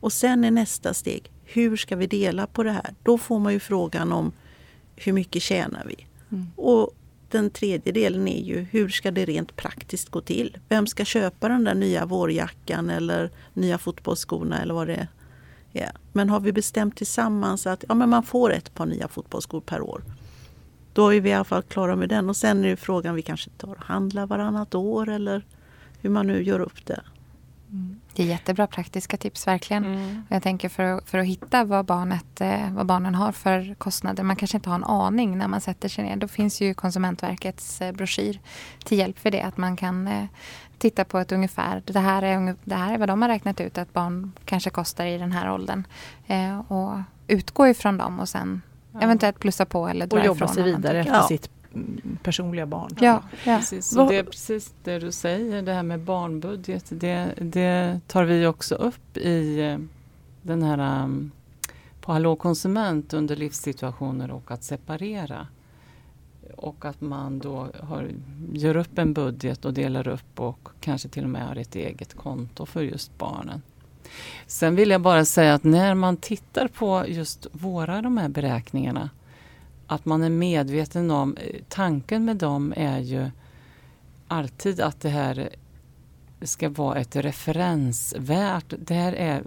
Och 0.00 0.12
sen 0.12 0.44
är 0.44 0.50
nästa 0.50 0.94
steg, 0.94 1.30
hur 1.44 1.76
ska 1.76 1.96
vi 1.96 2.06
dela 2.06 2.46
på 2.46 2.62
det 2.62 2.72
här? 2.72 2.94
Då 3.02 3.18
får 3.18 3.38
man 3.38 3.52
ju 3.52 3.60
frågan 3.60 4.12
om 4.12 4.32
hur 4.96 5.12
mycket 5.12 5.42
tjänar 5.42 5.84
vi? 5.86 6.06
Mm. 6.30 6.46
Och 6.56 6.90
den 7.30 7.50
tredje 7.50 7.92
delen 7.92 8.28
är 8.28 8.42
ju 8.42 8.66
hur 8.70 8.88
ska 8.88 9.10
det 9.10 9.24
rent 9.24 9.56
praktiskt 9.56 10.08
gå 10.08 10.20
till? 10.20 10.58
Vem 10.68 10.86
ska 10.86 11.04
köpa 11.04 11.48
den 11.48 11.64
där 11.64 11.74
nya 11.74 12.06
vårjackan 12.06 12.90
eller 12.90 13.30
nya 13.54 13.78
fotbollsskorna 13.78 14.62
eller 14.62 14.74
vad 14.74 14.86
det 14.86 15.08
är? 15.72 15.92
Men 16.12 16.28
har 16.28 16.40
vi 16.40 16.52
bestämt 16.52 16.96
tillsammans 16.96 17.66
att 17.66 17.84
ja, 17.88 17.94
men 17.94 18.08
man 18.08 18.22
får 18.22 18.52
ett 18.52 18.74
par 18.74 18.86
nya 18.86 19.08
fotbollsskor 19.08 19.60
per 19.60 19.80
år 19.80 20.02
då 21.00 21.14
är 21.14 21.20
vi 21.20 21.30
i 21.30 21.32
alla 21.32 21.44
fall 21.44 21.62
klara 21.62 21.96
med 21.96 22.08
den. 22.08 22.28
Och 22.28 22.36
sen 22.36 22.64
är 22.64 22.76
frågan, 22.76 23.14
vi 23.14 23.22
kanske 23.22 23.50
tar 23.50 23.68
och 23.68 23.84
handlar 23.84 24.26
varannat 24.26 24.74
år 24.74 25.08
eller 25.08 25.44
hur 26.00 26.10
man 26.10 26.26
nu 26.26 26.42
gör 26.42 26.60
upp 26.60 26.86
det. 26.86 27.00
Mm. 27.70 28.00
Det 28.14 28.22
är 28.22 28.26
jättebra 28.26 28.66
praktiska 28.66 29.16
tips, 29.16 29.46
verkligen. 29.46 29.84
Mm. 29.84 30.22
Jag 30.28 30.42
tänker 30.42 30.68
för, 30.68 31.00
för 31.06 31.18
att 31.18 31.26
hitta 31.26 31.64
vad, 31.64 31.84
barnet, 31.84 32.40
eh, 32.40 32.72
vad 32.72 32.86
barnen 32.86 33.14
har 33.14 33.32
för 33.32 33.74
kostnader. 33.74 34.22
Man 34.22 34.36
kanske 34.36 34.56
inte 34.56 34.68
har 34.68 34.76
en 34.76 34.84
aning 34.84 35.38
när 35.38 35.48
man 35.48 35.60
sätter 35.60 35.88
sig 35.88 36.04
ner. 36.04 36.16
Då 36.16 36.28
finns 36.28 36.60
ju 36.60 36.74
Konsumentverkets 36.74 37.80
eh, 37.80 37.92
broschyr 37.92 38.40
till 38.84 38.98
hjälp 38.98 39.18
för 39.18 39.30
det. 39.30 39.42
Att 39.42 39.56
man 39.56 39.76
kan 39.76 40.08
eh, 40.08 40.24
titta 40.78 41.04
på 41.04 41.18
ett 41.18 41.32
ungefär. 41.32 41.82
Det 41.86 42.00
här, 42.00 42.22
är, 42.22 42.56
det 42.64 42.74
här 42.74 42.94
är 42.94 42.98
vad 42.98 43.08
de 43.08 43.22
har 43.22 43.28
räknat 43.28 43.60
ut 43.60 43.78
att 43.78 43.92
barn 43.92 44.32
kanske 44.44 44.70
kostar 44.70 45.06
i 45.06 45.18
den 45.18 45.32
här 45.32 45.52
åldern. 45.52 45.84
och 46.68 46.98
utgå 47.26 47.68
ifrån 47.68 47.96
dem 47.96 48.20
och 48.20 48.28
sen 48.28 48.62
Eventuellt 49.00 49.38
plussa 49.38 49.64
på 49.64 49.88
eller 49.88 50.06
dra 50.06 50.18
Och 50.18 50.26
jobba 50.26 50.48
sig 50.48 50.62
vidare 50.62 50.98
efter 50.98 51.14
ja. 51.14 51.22
sitt 51.22 51.50
mm, 51.74 52.18
personliga 52.22 52.66
barn. 52.66 52.90
Ja, 53.00 53.22
ja. 53.44 53.58
Precis. 53.58 53.96
Och 53.96 54.08
det 54.08 54.16
är 54.16 54.24
precis 54.24 54.74
det 54.84 54.98
du 54.98 55.12
säger, 55.12 55.62
det 55.62 55.72
här 55.72 55.82
med 55.82 56.00
barnbudget. 56.00 56.84
Det, 56.88 57.34
det 57.38 58.00
tar 58.06 58.24
vi 58.24 58.46
också 58.46 58.74
upp 58.74 59.16
i 59.16 59.60
eh, 59.60 59.78
den 60.42 60.62
här 60.62 61.02
um, 61.04 61.30
på 62.00 62.12
Hallå 62.12 62.36
konsument 62.36 63.12
under 63.12 63.36
livssituationer 63.36 64.30
och 64.30 64.50
att 64.50 64.64
separera. 64.64 65.46
Och 66.56 66.84
att 66.84 67.00
man 67.00 67.38
då 67.38 67.68
har, 67.80 68.10
gör 68.52 68.76
upp 68.76 68.98
en 68.98 69.12
budget 69.12 69.64
och 69.64 69.74
delar 69.74 70.08
upp 70.08 70.40
och 70.40 70.68
kanske 70.80 71.08
till 71.08 71.24
och 71.24 71.30
med 71.30 71.46
har 71.46 71.56
ett 71.56 71.76
eget 71.76 72.14
konto 72.14 72.66
för 72.66 72.82
just 72.82 73.18
barnen. 73.18 73.62
Sen 74.46 74.76
vill 74.76 74.90
jag 74.90 75.00
bara 75.00 75.24
säga 75.24 75.54
att 75.54 75.64
när 75.64 75.94
man 75.94 76.16
tittar 76.16 76.68
på 76.68 77.04
just 77.08 77.46
våra 77.52 78.02
de 78.02 78.16
här 78.16 78.28
beräkningarna 78.28 79.10
att 79.90 80.04
man 80.04 80.22
är 80.22 80.30
medveten 80.30 81.10
om, 81.10 81.36
eh, 81.36 81.60
tanken 81.68 82.24
med 82.24 82.36
dem 82.36 82.74
är 82.76 82.98
ju 82.98 83.30
alltid 84.28 84.80
att 84.80 85.00
det 85.00 85.08
här 85.08 85.48
ska 86.42 86.68
vara 86.68 86.98
ett 86.98 87.16
referensvärt. 87.16 88.74
Det 88.78 88.94
här 88.94 89.12
är 89.12 89.42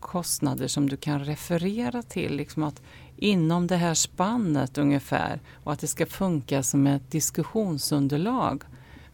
kostnader 0.00 0.68
som 0.68 0.88
du 0.88 0.96
kan 0.96 1.24
referera 1.24 2.02
till. 2.02 2.36
Liksom 2.36 2.62
att 2.62 2.82
inom 3.16 3.66
det 3.66 3.76
här 3.76 3.94
spannet 3.94 4.78
ungefär 4.78 5.40
och 5.64 5.72
att 5.72 5.80
det 5.80 5.86
ska 5.86 6.06
funka 6.06 6.62
som 6.62 6.86
ett 6.86 7.10
diskussionsunderlag. 7.10 8.62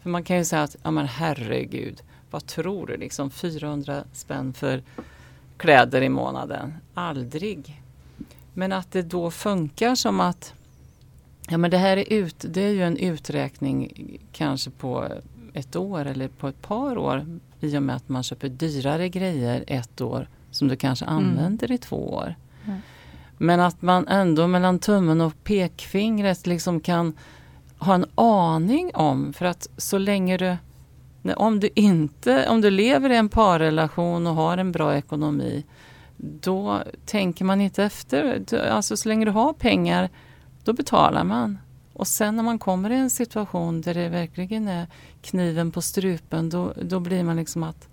För 0.02 0.10
man 0.10 0.24
kan 0.24 0.37
ju 0.37 0.44
säga 0.44 0.62
att, 0.62 0.76
ja 0.82 0.90
men 0.90 1.06
herregud, 1.06 2.02
vad 2.34 2.46
tror 2.46 2.86
du 2.86 2.96
liksom 2.96 3.30
400 3.30 4.04
spänn 4.12 4.52
för 4.52 4.82
kläder 5.56 6.02
i 6.02 6.08
månaden? 6.08 6.74
Aldrig. 6.94 7.82
Men 8.54 8.72
att 8.72 8.92
det 8.92 9.02
då 9.02 9.30
funkar 9.30 9.94
som 9.94 10.20
att 10.20 10.54
ja 11.48 11.58
men 11.58 11.70
det 11.70 11.78
här 11.78 11.96
är, 11.96 12.12
ut, 12.12 12.44
det 12.48 12.62
är 12.62 12.70
ju 12.70 12.82
en 12.82 12.96
uträkning 12.96 13.92
kanske 14.32 14.70
på 14.70 15.08
ett 15.52 15.76
år 15.76 16.06
eller 16.06 16.28
på 16.28 16.48
ett 16.48 16.62
par 16.62 16.98
år 16.98 17.26
i 17.60 17.78
och 17.78 17.82
med 17.82 17.96
att 17.96 18.08
man 18.08 18.22
köper 18.22 18.48
dyrare 18.48 19.08
grejer 19.08 19.64
ett 19.66 20.00
år 20.00 20.28
som 20.50 20.68
du 20.68 20.76
kanske 20.76 21.04
mm. 21.04 21.16
använder 21.16 21.66
mm. 21.66 21.74
i 21.74 21.78
två 21.78 22.14
år. 22.14 22.34
Mm. 22.64 22.78
Men 23.38 23.60
att 23.60 23.82
man 23.82 24.08
ändå 24.08 24.46
mellan 24.46 24.78
tummen 24.78 25.20
och 25.20 25.44
pekfingret 25.44 26.46
liksom 26.46 26.80
kan 26.80 27.12
ha 27.78 27.94
en 27.94 28.06
aning 28.14 28.90
om 28.94 29.32
för 29.32 29.44
att 29.44 29.68
så 29.76 29.98
länge 29.98 30.36
du 30.36 30.56
om 31.37 31.60
du 31.60 31.68
inte, 31.74 32.48
om 32.48 32.60
du 32.60 32.70
lever 32.70 33.10
i 33.10 33.16
en 33.16 33.28
parrelation 33.28 34.26
och 34.26 34.34
har 34.34 34.58
en 34.58 34.72
bra 34.72 34.96
ekonomi 34.96 35.64
då 36.16 36.82
tänker 37.06 37.44
man 37.44 37.60
inte 37.60 37.84
efter. 37.84 38.44
Alltså 38.70 38.96
så 38.96 39.08
länge 39.08 39.24
du 39.24 39.30
har 39.30 39.52
pengar 39.52 40.10
då 40.64 40.72
betalar 40.72 41.24
man. 41.24 41.58
Och 41.92 42.06
sen 42.06 42.37
när 42.37 42.42
man 42.42 42.58
kommer 42.58 42.90
i 42.90 42.96
en 42.96 43.10
situation 43.10 43.80
där 43.80 43.94
det 43.94 44.08
verkligen 44.08 44.68
är 44.68 44.87
kniven 45.22 45.72
på 45.72 45.82
strupen 45.82 46.50
då, 46.50 46.72
då 46.82 47.00
blir 47.00 47.24
man 47.24 47.37
liksom 47.37 47.62
att 47.62 47.88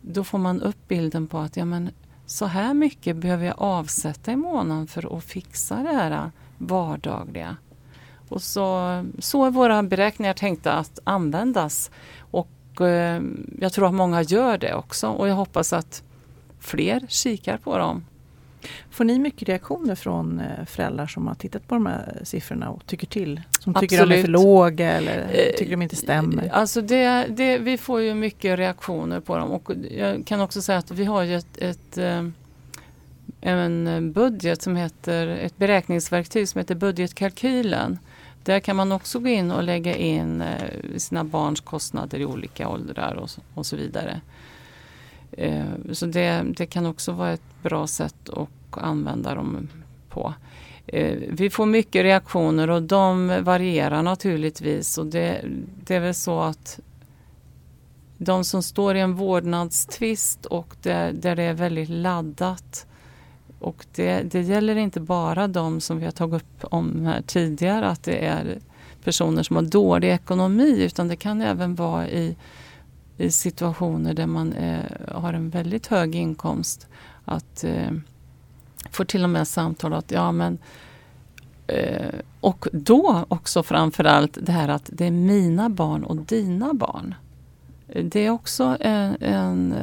då 0.00 0.24
får 0.24 0.38
man 0.38 0.62
upp 0.62 0.88
bilden 0.88 1.26
på 1.26 1.38
att 1.38 1.56
ja, 1.56 1.64
men, 1.64 1.90
så 2.26 2.46
här 2.46 2.74
mycket 2.74 3.16
behöver 3.16 3.46
jag 3.46 3.54
avsätta 3.58 4.32
i 4.32 4.36
månaden 4.36 4.86
för 4.86 5.16
att 5.16 5.24
fixa 5.24 5.76
det 5.76 5.92
här 5.92 6.10
äh, 6.10 6.30
vardagliga. 6.58 7.56
Och 8.30 8.42
så, 8.42 9.04
så 9.18 9.44
är 9.44 9.50
våra 9.50 9.82
beräkningar 9.82 10.34
tänkta 10.34 10.72
att 10.72 10.98
användas. 11.04 11.90
Och 12.18 12.80
eh, 12.80 13.22
jag 13.60 13.72
tror 13.72 13.86
att 13.86 13.94
många 13.94 14.22
gör 14.22 14.58
det 14.58 14.74
också 14.74 15.08
och 15.08 15.28
jag 15.28 15.34
hoppas 15.34 15.72
att 15.72 16.02
fler 16.60 17.06
kikar 17.08 17.56
på 17.56 17.78
dem. 17.78 18.04
Får 18.90 19.04
ni 19.04 19.18
mycket 19.18 19.48
reaktioner 19.48 19.94
från 19.94 20.40
eh, 20.40 20.64
föräldrar 20.66 21.06
som 21.06 21.26
har 21.26 21.34
tittat 21.34 21.68
på 21.68 21.74
de 21.74 21.86
här 21.86 22.20
siffrorna 22.22 22.70
och 22.70 22.86
tycker 22.86 23.06
till? 23.06 23.40
Som 23.60 23.70
Absolut. 23.70 23.90
tycker 23.90 24.06
de 24.06 24.14
är 24.14 24.22
för 24.22 24.28
låga 24.28 24.92
eller 24.92 25.18
eh, 25.18 25.58
tycker 25.58 25.70
de 25.70 25.82
inte 25.82 25.96
stämmer? 25.96 26.48
Alltså 26.48 26.80
det, 26.80 27.26
det, 27.28 27.58
vi 27.58 27.78
får 27.78 28.00
ju 28.00 28.14
mycket 28.14 28.58
reaktioner 28.58 29.20
på 29.20 29.36
dem 29.36 29.50
och 29.50 29.72
jag 29.90 30.26
kan 30.26 30.40
också 30.40 30.62
säga 30.62 30.78
att 30.78 30.90
vi 30.90 31.04
har 31.04 31.22
ju 31.22 31.36
ett, 31.36 31.58
ett 31.58 31.98
eh, 31.98 32.28
en 33.40 34.12
budget 34.12 34.62
som 34.62 34.76
heter, 34.76 35.26
ett 35.26 35.56
beräkningsverktyg 35.56 36.48
som 36.48 36.58
heter 36.58 36.74
budgetkalkylen. 36.74 37.98
Där 38.42 38.60
kan 38.60 38.76
man 38.76 38.92
också 38.92 39.18
gå 39.18 39.28
in 39.28 39.50
och 39.50 39.62
lägga 39.62 39.96
in 39.96 40.40
eh, 40.40 40.96
sina 40.96 41.24
barns 41.24 41.60
kostnader 41.60 42.18
i 42.18 42.24
olika 42.24 42.68
åldrar 42.68 43.14
och, 43.14 43.30
och 43.54 43.66
så 43.66 43.76
vidare. 43.76 44.20
Eh, 45.32 45.64
så 45.92 46.06
det, 46.06 46.44
det 46.56 46.66
kan 46.66 46.86
också 46.86 47.12
vara 47.12 47.32
ett 47.32 47.62
bra 47.62 47.86
sätt 47.86 48.28
att 48.28 48.48
använda 48.70 49.34
dem 49.34 49.68
på. 50.08 50.34
Eh, 50.86 51.18
vi 51.28 51.50
får 51.50 51.66
mycket 51.66 52.02
reaktioner 52.02 52.70
och 52.70 52.82
de 52.82 53.42
varierar 53.44 54.02
naturligtvis 54.02 54.98
och 54.98 55.06
det, 55.06 55.44
det 55.84 55.94
är 55.94 56.00
väl 56.00 56.14
så 56.14 56.40
att 56.40 56.80
de 58.18 58.44
som 58.44 58.62
står 58.62 58.96
i 58.96 59.00
en 59.00 59.14
vårdnadstvist 59.14 60.46
och 60.46 60.76
där, 60.82 61.12
där 61.12 61.36
det 61.36 61.42
är 61.42 61.54
väldigt 61.54 61.88
laddat 61.88 62.86
och 63.60 63.86
det, 63.94 64.22
det 64.22 64.40
gäller 64.40 64.76
inte 64.76 65.00
bara 65.00 65.48
de 65.48 65.80
som 65.80 65.98
vi 65.98 66.04
har 66.04 66.12
tagit 66.12 66.42
upp 66.42 66.64
om 66.64 67.06
här 67.06 67.22
tidigare 67.22 67.88
att 67.88 68.02
det 68.02 68.26
är 68.26 68.58
personer 69.04 69.42
som 69.42 69.56
har 69.56 69.62
dålig 69.62 70.10
ekonomi 70.10 70.82
utan 70.82 71.08
det 71.08 71.16
kan 71.16 71.42
även 71.42 71.74
vara 71.74 72.08
i, 72.08 72.36
i 73.16 73.30
situationer 73.30 74.14
där 74.14 74.26
man 74.26 74.52
är, 74.52 75.06
har 75.14 75.32
en 75.32 75.50
väldigt 75.50 75.86
hög 75.86 76.14
inkomst. 76.14 76.86
Att 77.24 77.64
eh, 77.64 77.90
får 78.90 79.04
till 79.04 79.24
och 79.24 79.30
med 79.30 79.48
samtal 79.48 79.92
att 79.92 80.10
ja 80.10 80.32
men 80.32 80.58
eh, 81.66 82.14
och 82.40 82.68
då 82.72 83.24
också 83.28 83.62
framförallt 83.62 84.38
det 84.42 84.52
här 84.52 84.68
att 84.68 84.90
det 84.92 85.06
är 85.06 85.10
mina 85.10 85.68
barn 85.68 86.04
och 86.04 86.16
dina 86.16 86.74
barn. 86.74 87.14
Det 88.04 88.26
är 88.26 88.30
också 88.30 88.76
en, 88.80 89.16
en, 89.20 89.74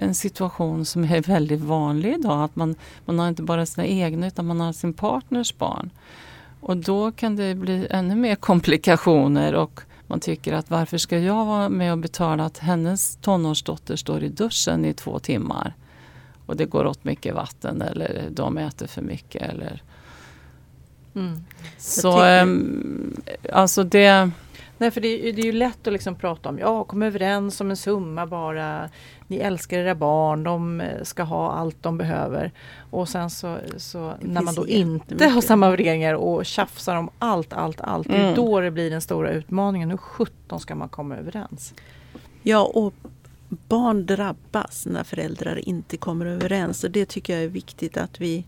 en, 0.00 0.14
situation 0.14 0.84
som 0.84 1.04
är 1.04 1.22
väldigt 1.22 1.60
vanlig 1.60 2.14
idag. 2.14 2.44
Att 2.44 2.56
man, 2.56 2.74
man 3.04 3.18
har 3.18 3.28
inte 3.28 3.42
bara 3.42 3.66
sina 3.66 3.86
egna 3.86 4.26
utan 4.26 4.46
man 4.46 4.60
har 4.60 4.72
sin 4.72 4.92
partners 4.92 5.54
barn. 5.58 5.90
Och 6.60 6.76
då 6.76 7.12
kan 7.12 7.36
det 7.36 7.54
bli 7.54 7.86
ännu 7.90 8.14
mer 8.14 8.34
komplikationer 8.50 9.54
och 9.54 9.80
man 10.06 10.20
tycker 10.20 10.52
att 10.52 10.70
varför 10.70 10.98
ska 10.98 11.18
jag 11.18 11.44
vara 11.44 11.68
med 11.68 11.92
och 11.92 11.98
betala 11.98 12.44
att 12.44 12.58
hennes 12.58 13.16
tonårsdotter 13.16 13.96
står 13.96 14.22
i 14.22 14.28
duschen 14.28 14.84
i 14.84 14.94
två 14.94 15.18
timmar? 15.18 15.74
och 16.50 16.56
det 16.56 16.64
går 16.64 16.86
åt 16.86 17.04
mycket 17.04 17.34
vatten 17.34 17.82
eller 17.82 18.28
de 18.30 18.58
äter 18.58 18.86
för 18.86 19.02
mycket. 19.02 19.42
Eller... 19.42 19.82
Mm. 21.14 21.44
Så 21.78 22.24
ähm, 22.24 23.22
alltså 23.52 23.84
det... 23.84 24.30
Nej, 24.80 24.90
för 24.90 25.00
det, 25.00 25.32
det, 25.32 25.42
är 25.42 25.44
ju 25.44 25.52
lätt 25.52 25.86
att 25.86 25.92
liksom 25.92 26.14
prata 26.14 26.48
om, 26.48 26.58
ja 26.58 26.84
kom 26.84 27.02
överens 27.02 27.60
om 27.60 27.70
en 27.70 27.76
summa 27.76 28.26
bara. 28.26 28.88
Ni 29.26 29.36
älskar 29.36 29.78
era 29.78 29.94
barn, 29.94 30.42
de 30.42 30.80
eh, 30.80 31.02
ska 31.02 31.22
ha 31.22 31.52
allt 31.52 31.82
de 31.82 31.98
behöver. 31.98 32.52
Och 32.90 33.08
sen 33.08 33.30
så, 33.30 33.58
så 33.76 34.14
när 34.20 34.42
man 34.42 34.54
då 34.54 34.66
inte 34.66 35.26
har 35.26 35.40
samma 35.40 35.70
värderingar 35.70 36.14
och 36.14 36.46
tjafsar 36.46 36.96
om 36.96 37.10
allt, 37.18 37.52
allt, 37.52 37.80
allt. 37.80 38.06
Mm. 38.06 38.18
Det 38.18 38.24
är 38.24 38.32
mm. 38.32 38.44
då 38.44 38.60
det 38.60 38.70
blir 38.70 38.90
den 38.90 39.00
stora 39.00 39.30
utmaningen. 39.30 39.90
Hur 39.90 39.96
sjutton 39.96 40.60
ska 40.60 40.74
man 40.74 40.88
komma 40.88 41.16
överens? 41.16 41.74
Ja, 42.42 42.70
och 42.74 42.94
barn 43.48 44.06
drabbas 44.06 44.86
när 44.86 45.04
föräldrar 45.04 45.68
inte 45.68 45.96
kommer 45.96 46.26
överens. 46.26 46.84
Och 46.84 46.90
det 46.90 47.08
tycker 47.08 47.34
jag 47.34 47.42
är 47.42 47.48
viktigt 47.48 47.96
att 47.96 48.20
vi 48.20 48.44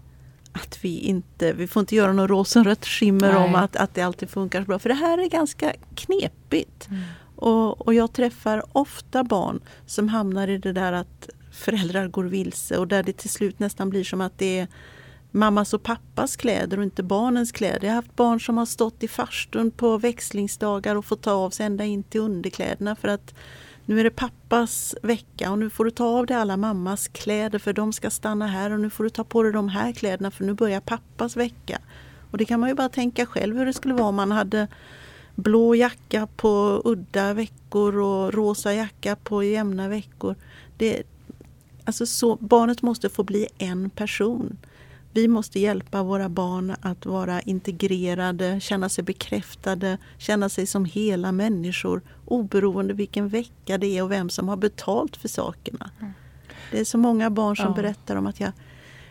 att 0.52 0.78
vi 0.84 0.98
inte, 0.98 1.52
vi 1.52 1.66
får 1.66 1.80
inte 1.80 1.94
göra 1.94 2.12
något 2.12 2.30
rosenrött 2.30 2.86
skimmer 2.86 3.32
Nej. 3.32 3.44
om 3.44 3.54
att, 3.54 3.76
att 3.76 3.94
det 3.94 4.02
alltid 4.02 4.30
funkar 4.30 4.62
bra. 4.62 4.78
För 4.78 4.88
det 4.88 4.94
här 4.94 5.18
är 5.18 5.28
ganska 5.28 5.72
knepigt. 5.94 6.88
Mm. 6.88 7.02
Och, 7.36 7.86
och 7.86 7.94
jag 7.94 8.12
träffar 8.12 8.62
ofta 8.72 9.24
barn 9.24 9.60
som 9.86 10.08
hamnar 10.08 10.48
i 10.48 10.58
det 10.58 10.72
där 10.72 10.92
att 10.92 11.28
föräldrar 11.52 12.08
går 12.08 12.24
vilse 12.24 12.78
och 12.78 12.88
där 12.88 13.02
det 13.02 13.12
till 13.12 13.30
slut 13.30 13.58
nästan 13.58 13.90
blir 13.90 14.04
som 14.04 14.20
att 14.20 14.38
det 14.38 14.58
är 14.58 14.68
mammas 15.30 15.74
och 15.74 15.82
pappas 15.82 16.36
kläder 16.36 16.78
och 16.78 16.84
inte 16.84 17.02
barnens 17.02 17.52
kläder. 17.52 17.84
Jag 17.86 17.90
har 17.90 17.96
haft 17.96 18.16
barn 18.16 18.40
som 18.40 18.58
har 18.58 18.66
stått 18.66 19.02
i 19.02 19.08
farstun 19.08 19.70
på 19.70 19.98
växlingsdagar 19.98 20.96
och 20.96 21.04
fått 21.04 21.22
ta 21.22 21.32
av 21.32 21.50
sig 21.50 21.66
ända 21.66 21.84
in 21.84 22.02
till 22.02 22.20
underkläderna 22.20 22.96
för 22.96 23.08
att 23.08 23.34
nu 23.86 24.00
är 24.00 24.04
det 24.04 24.10
pappas 24.10 24.94
vecka 25.02 25.50
och 25.50 25.58
nu 25.58 25.70
får 25.70 25.84
du 25.84 25.90
ta 25.90 26.04
av 26.04 26.26
dig 26.26 26.36
alla 26.36 26.56
mammas 26.56 27.08
kläder 27.08 27.58
för 27.58 27.72
de 27.72 27.92
ska 27.92 28.10
stanna 28.10 28.46
här 28.46 28.70
och 28.70 28.80
nu 28.80 28.90
får 28.90 29.04
du 29.04 29.10
ta 29.10 29.24
på 29.24 29.42
dig 29.42 29.52
de 29.52 29.68
här 29.68 29.92
kläderna 29.92 30.30
för 30.30 30.44
nu 30.44 30.54
börjar 30.54 30.80
pappas 30.80 31.36
vecka. 31.36 31.78
Och 32.30 32.38
det 32.38 32.44
kan 32.44 32.60
man 32.60 32.68
ju 32.68 32.74
bara 32.74 32.88
tänka 32.88 33.26
själv 33.26 33.58
hur 33.58 33.66
det 33.66 33.72
skulle 33.72 33.94
vara 33.94 34.08
om 34.08 34.14
man 34.14 34.32
hade 34.32 34.68
blå 35.34 35.74
jacka 35.74 36.28
på 36.36 36.82
udda 36.84 37.34
veckor 37.34 37.96
och 37.96 38.34
rosa 38.34 38.74
jacka 38.74 39.16
på 39.16 39.44
jämna 39.44 39.88
veckor. 39.88 40.34
Det, 40.76 41.02
alltså 41.84 42.06
så, 42.06 42.36
barnet 42.36 42.82
måste 42.82 43.08
få 43.08 43.22
bli 43.22 43.46
en 43.58 43.90
person. 43.90 44.56
Vi 45.14 45.28
måste 45.28 45.60
hjälpa 45.60 46.02
våra 46.02 46.28
barn 46.28 46.76
att 46.80 47.06
vara 47.06 47.40
integrerade, 47.40 48.60
känna 48.60 48.88
sig 48.88 49.04
bekräftade, 49.04 49.98
känna 50.18 50.48
sig 50.48 50.66
som 50.66 50.84
hela 50.84 51.32
människor 51.32 52.02
oberoende 52.24 52.94
vilken 52.94 53.28
vecka 53.28 53.78
det 53.78 53.98
är 53.98 54.02
och 54.02 54.10
vem 54.10 54.30
som 54.30 54.48
har 54.48 54.56
betalt 54.56 55.16
för 55.16 55.28
sakerna. 55.28 55.90
Mm. 56.00 56.12
Det 56.70 56.80
är 56.80 56.84
så 56.84 56.98
många 56.98 57.30
barn 57.30 57.56
som 57.56 57.66
ja. 57.66 57.72
berättar 57.72 58.16
om 58.16 58.26
att 58.26 58.40
jag 58.40 58.52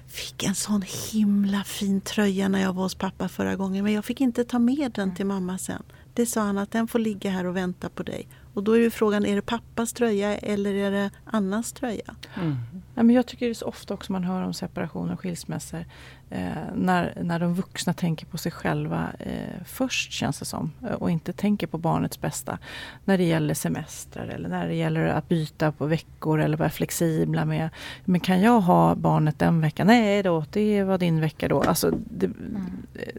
fick 0.07 0.43
en 0.43 0.55
sån 0.55 0.83
himla 1.11 1.63
fin 1.63 2.01
tröja 2.01 2.47
när 2.47 2.61
jag 2.61 2.73
var 2.73 2.83
hos 2.83 2.95
pappa 2.95 3.29
förra 3.29 3.55
gången 3.55 3.83
men 3.83 3.93
jag 3.93 4.05
fick 4.05 4.21
inte 4.21 4.43
ta 4.43 4.59
med 4.59 4.91
den 4.91 5.15
till 5.15 5.25
mamma 5.25 5.57
sen. 5.57 5.83
Det 6.13 6.25
sa 6.25 6.41
han 6.41 6.57
att 6.57 6.71
den 6.71 6.87
får 6.87 6.99
ligga 6.99 7.31
här 7.31 7.45
och 7.45 7.55
vänta 7.55 7.89
på 7.89 8.03
dig. 8.03 8.27
Och 8.53 8.63
då 8.63 8.71
är 8.71 8.79
ju 8.79 8.89
frågan, 8.89 9.25
är 9.25 9.35
det 9.35 9.41
pappas 9.41 9.93
tröja 9.93 10.37
eller 10.37 10.73
är 10.73 10.91
det 10.91 11.09
Annas 11.25 11.73
tröja? 11.73 12.15
Mm. 12.35 12.55
Ja, 12.95 13.03
men 13.03 13.15
jag 13.15 13.25
tycker 13.25 13.45
det 13.45 13.51
är 13.51 13.53
så 13.53 13.65
ofta 13.65 13.93
också 13.93 14.11
man 14.11 14.23
hör 14.23 14.41
om 14.41 14.53
separationer 14.53 15.13
och 15.13 15.19
skilsmässor. 15.19 15.85
Eh, 16.29 16.51
när, 16.75 17.13
när 17.23 17.39
de 17.39 17.53
vuxna 17.53 17.93
tänker 17.93 18.25
på 18.25 18.37
sig 18.37 18.51
själva 18.51 19.07
eh, 19.19 19.63
först 19.65 20.11
känns 20.11 20.39
det 20.39 20.45
som. 20.45 20.71
Och 20.99 21.11
inte 21.11 21.33
tänker 21.33 21.67
på 21.67 21.77
barnets 21.77 22.21
bästa. 22.21 22.57
När 23.05 23.17
det 23.17 23.23
gäller 23.23 23.53
semestrar 23.53 24.27
eller 24.27 24.49
när 24.49 24.67
det 24.67 24.75
gäller 24.75 25.05
att 25.07 25.29
byta 25.29 25.71
på 25.71 25.85
veckor 25.85 26.39
eller 26.39 26.57
vara 26.57 26.69
flexibla 26.69 27.45
med. 27.45 27.69
Men 28.05 28.19
kan 28.19 28.41
jag 28.41 28.61
ha 28.61 28.95
barnet 28.95 29.39
den 29.39 29.61
veckan? 29.61 29.87
Nej 29.87 30.23
då, 30.23 30.45
det 30.51 30.83
var 30.83 30.97
din 30.97 31.21
vecka 31.21 31.47
då. 31.47 31.61
Alltså, 31.61 31.91
det, 32.09 32.25
mm. 32.25 32.65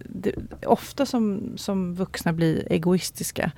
det, 0.05 0.35
ofta 0.67 1.07
som, 1.07 1.53
som 1.57 1.95
vuxna 1.95 2.33
blir 2.33 2.73
egoistiska. 2.73 3.53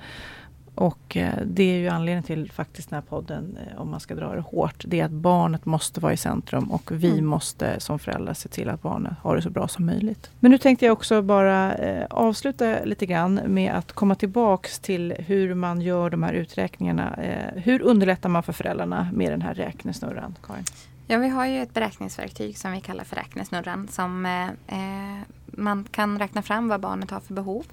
Och 0.75 1.17
eh, 1.17 1.33
det 1.45 1.63
är 1.63 1.77
ju 1.77 1.87
anledningen 1.87 2.23
till 2.23 2.51
faktiskt 2.51 2.89
den 2.89 2.97
här 2.97 3.01
podden, 3.01 3.57
eh, 3.57 3.81
om 3.81 3.89
man 3.89 3.99
ska 3.99 4.15
dra 4.15 4.35
det 4.35 4.41
hårt, 4.41 4.83
det 4.87 4.99
är 4.99 5.05
att 5.05 5.11
barnet 5.11 5.65
måste 5.65 5.99
vara 5.99 6.13
i 6.13 6.17
centrum 6.17 6.71
och 6.71 6.91
vi 6.91 7.11
mm. 7.11 7.25
måste 7.25 7.79
som 7.79 7.99
föräldrar 7.99 8.33
se 8.33 8.49
till 8.49 8.69
att 8.69 8.81
barnet 8.81 9.13
har 9.21 9.35
det 9.35 9.41
så 9.41 9.49
bra 9.49 9.67
som 9.67 9.85
möjligt. 9.85 10.29
Men 10.39 10.51
nu 10.51 10.57
tänkte 10.57 10.85
jag 10.85 10.93
också 10.93 11.21
bara 11.21 11.75
eh, 11.75 12.05
avsluta 12.09 12.83
lite 12.85 13.05
grann 13.05 13.39
med 13.45 13.73
att 13.73 13.91
komma 13.91 14.15
tillbaks 14.15 14.79
till 14.79 15.13
hur 15.19 15.53
man 15.53 15.81
gör 15.81 16.09
de 16.09 16.23
här 16.23 16.33
uträkningarna. 16.33 17.19
hur 17.55 17.81
underlättar 17.81 18.29
man 18.29 18.43
för 18.43 18.53
föräldrarna 18.53 19.09
med 19.13 19.31
den 19.31 19.41
här 19.41 19.53
räknesnurran, 19.53 20.35
Karin? 20.43 20.63
Ja, 21.07 21.17
vi 21.17 21.29
har 21.29 21.45
ju 21.45 21.61
ett 21.61 21.73
beräkningsverktyg 21.73 22.57
som 22.57 22.71
vi 22.71 22.81
kallar 22.81 23.03
för 23.03 23.15
räknesnurran 23.15 23.87
som 23.87 24.25
eh, 24.25 25.17
man 25.45 25.87
kan 25.91 26.19
räkna 26.19 26.41
fram 26.41 26.67
vad 26.67 26.81
barnet 26.81 27.11
har 27.11 27.19
för 27.19 27.33
behov. 27.33 27.65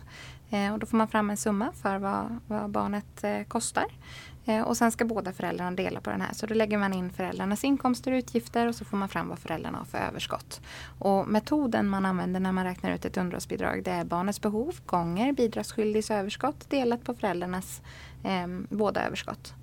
Eh, 0.53 0.73
och 0.73 0.79
då 0.79 0.87
får 0.87 0.97
man 0.97 1.09
fram 1.09 1.31
en 1.31 1.37
summa 1.37 1.73
för 1.73 1.99
vad, 1.99 2.39
vad 2.47 2.71
barnet 2.71 3.25
eh, 3.25 3.43
kostar. 3.43 3.87
Eh, 4.45 4.61
och 4.61 4.77
sen 4.77 4.93
ska 4.93 5.05
båda 5.05 5.33
föräldrarna 5.33 5.71
dela 5.71 6.01
på 6.01 6.11
den 6.11 6.21
här. 6.21 6.33
Så 6.33 6.47
då 6.47 6.55
lägger 6.55 6.79
man 6.79 6.93
in 6.93 7.11
föräldrarnas 7.11 7.65
inkomster 7.65 8.13
och 8.13 8.17
utgifter 8.17 8.67
och 8.67 8.75
så 8.75 8.85
får 8.85 8.97
man 8.97 9.09
fram 9.09 9.29
vad 9.29 9.39
föräldrarna 9.39 9.79
har 9.79 9.85
för 9.85 9.99
överskott. 9.99 10.61
Och 10.99 11.29
metoden 11.29 11.89
man 11.89 12.07
använder 12.07 12.41
när 12.41 12.53
man 12.53 12.65
räknar 12.65 12.91
ut 12.91 13.05
ett 13.05 13.17
underhållsbidrag 13.17 13.85
det 13.85 13.91
är 13.91 14.05
barnets 14.05 14.41
behov 14.41 14.77
gånger 14.87 15.33
bidragsskyldigs 15.33 16.11
överskott 16.11 16.71
delat 16.71 17.05
på 17.05 17.15
föräldrarnas 17.15 17.83
eh, 18.25 18.47
båda 18.69 19.07
överskott. 19.07 19.55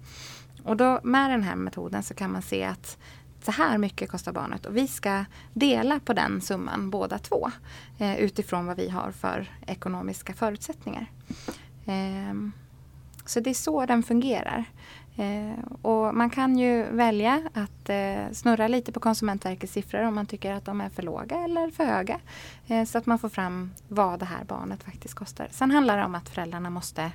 Och 0.63 0.77
då 0.77 0.99
med 1.03 1.31
den 1.31 1.43
här 1.43 1.55
metoden 1.55 2.03
så 2.03 2.13
kan 2.13 2.31
man 2.31 2.41
se 2.41 2.63
att 2.63 2.97
så 3.49 3.61
här 3.61 3.77
mycket 3.77 4.09
kostar 4.09 4.31
barnet 4.31 4.65
och 4.65 4.77
vi 4.77 4.87
ska 4.87 5.25
dela 5.53 5.99
på 5.99 6.13
den 6.13 6.41
summan 6.41 6.89
båda 6.89 7.17
två 7.19 7.51
eh, 7.97 8.19
utifrån 8.19 8.65
vad 8.65 8.77
vi 8.77 8.89
har 8.89 9.11
för 9.11 9.51
ekonomiska 9.67 10.33
förutsättningar. 10.33 11.11
Eh, 11.85 12.33
så 13.25 13.39
det 13.39 13.49
är 13.49 13.53
så 13.53 13.85
den 13.85 14.03
fungerar. 14.03 14.65
Eh, 15.15 15.63
och 15.81 16.15
man 16.15 16.29
kan 16.29 16.57
ju 16.57 16.83
välja 16.83 17.49
att 17.53 17.89
eh, 17.89 18.31
snurra 18.31 18.67
lite 18.67 18.91
på 18.91 18.99
Konsumentverkets 18.99 19.73
siffror 19.73 20.03
om 20.03 20.15
man 20.15 20.25
tycker 20.25 20.53
att 20.53 20.65
de 20.65 20.81
är 20.81 20.89
för 20.89 21.03
låga 21.03 21.37
eller 21.37 21.71
för 21.71 21.85
höga. 21.85 22.19
Eh, 22.67 22.85
så 22.85 22.97
att 22.97 23.05
man 23.05 23.19
får 23.19 23.29
fram 23.29 23.71
vad 23.87 24.19
det 24.19 24.25
här 24.25 24.43
barnet 24.43 24.83
faktiskt 24.83 25.13
kostar. 25.13 25.47
Sen 25.51 25.71
handlar 25.71 25.97
det 25.97 26.05
om 26.05 26.15
att 26.15 26.29
föräldrarna 26.29 26.69
måste 26.69 27.11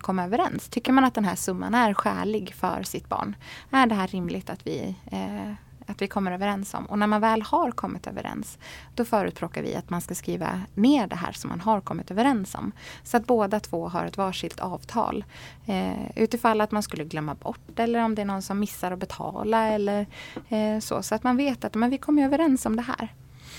komma 0.00 0.24
överens. 0.24 0.68
Tycker 0.68 0.92
man 0.92 1.04
att 1.04 1.14
den 1.14 1.24
här 1.24 1.34
summan 1.34 1.74
är 1.74 1.94
skälig 1.94 2.54
för 2.54 2.82
sitt 2.82 3.08
barn? 3.08 3.36
Är 3.70 3.86
det 3.86 3.94
här 3.94 4.06
rimligt 4.06 4.50
att 4.50 4.66
vi 4.66 4.96
eh, 5.12 5.52
att 5.90 6.02
vi 6.02 6.08
kommer 6.08 6.32
överens 6.32 6.74
om. 6.74 6.86
Och 6.86 6.98
när 6.98 7.06
man 7.06 7.20
väl 7.20 7.42
har 7.42 7.70
kommit 7.70 8.06
överens, 8.06 8.58
då 8.94 9.04
förespråkar 9.04 9.62
vi 9.62 9.74
att 9.74 9.90
man 9.90 10.00
ska 10.00 10.14
skriva 10.14 10.60
ner 10.74 11.06
det 11.06 11.16
här 11.16 11.32
som 11.32 11.50
man 11.50 11.60
har 11.60 11.80
kommit 11.80 12.10
överens 12.10 12.54
om. 12.54 12.72
Så 13.02 13.16
att 13.16 13.26
båda 13.26 13.60
två 13.60 13.88
har 13.88 14.04
ett 14.04 14.16
varsitt 14.16 14.60
avtal. 14.60 15.24
Eh, 15.66 16.10
utifall 16.16 16.60
att 16.60 16.70
man 16.70 16.82
skulle 16.82 17.04
glömma 17.04 17.34
bort 17.34 17.78
eller 17.78 18.04
om 18.04 18.14
det 18.14 18.22
är 18.22 18.26
någon 18.26 18.42
som 18.42 18.58
missar 18.58 18.92
att 18.92 18.98
betala 18.98 19.66
eller 19.66 20.06
eh, 20.48 20.78
så. 20.80 21.02
Så 21.02 21.14
att 21.14 21.22
man 21.22 21.36
vet 21.36 21.64
att 21.64 21.74
men 21.74 21.90
vi 21.90 21.98
kommer 21.98 22.24
överens 22.24 22.66
om 22.66 22.76
det 22.76 22.82
här. 22.82 23.14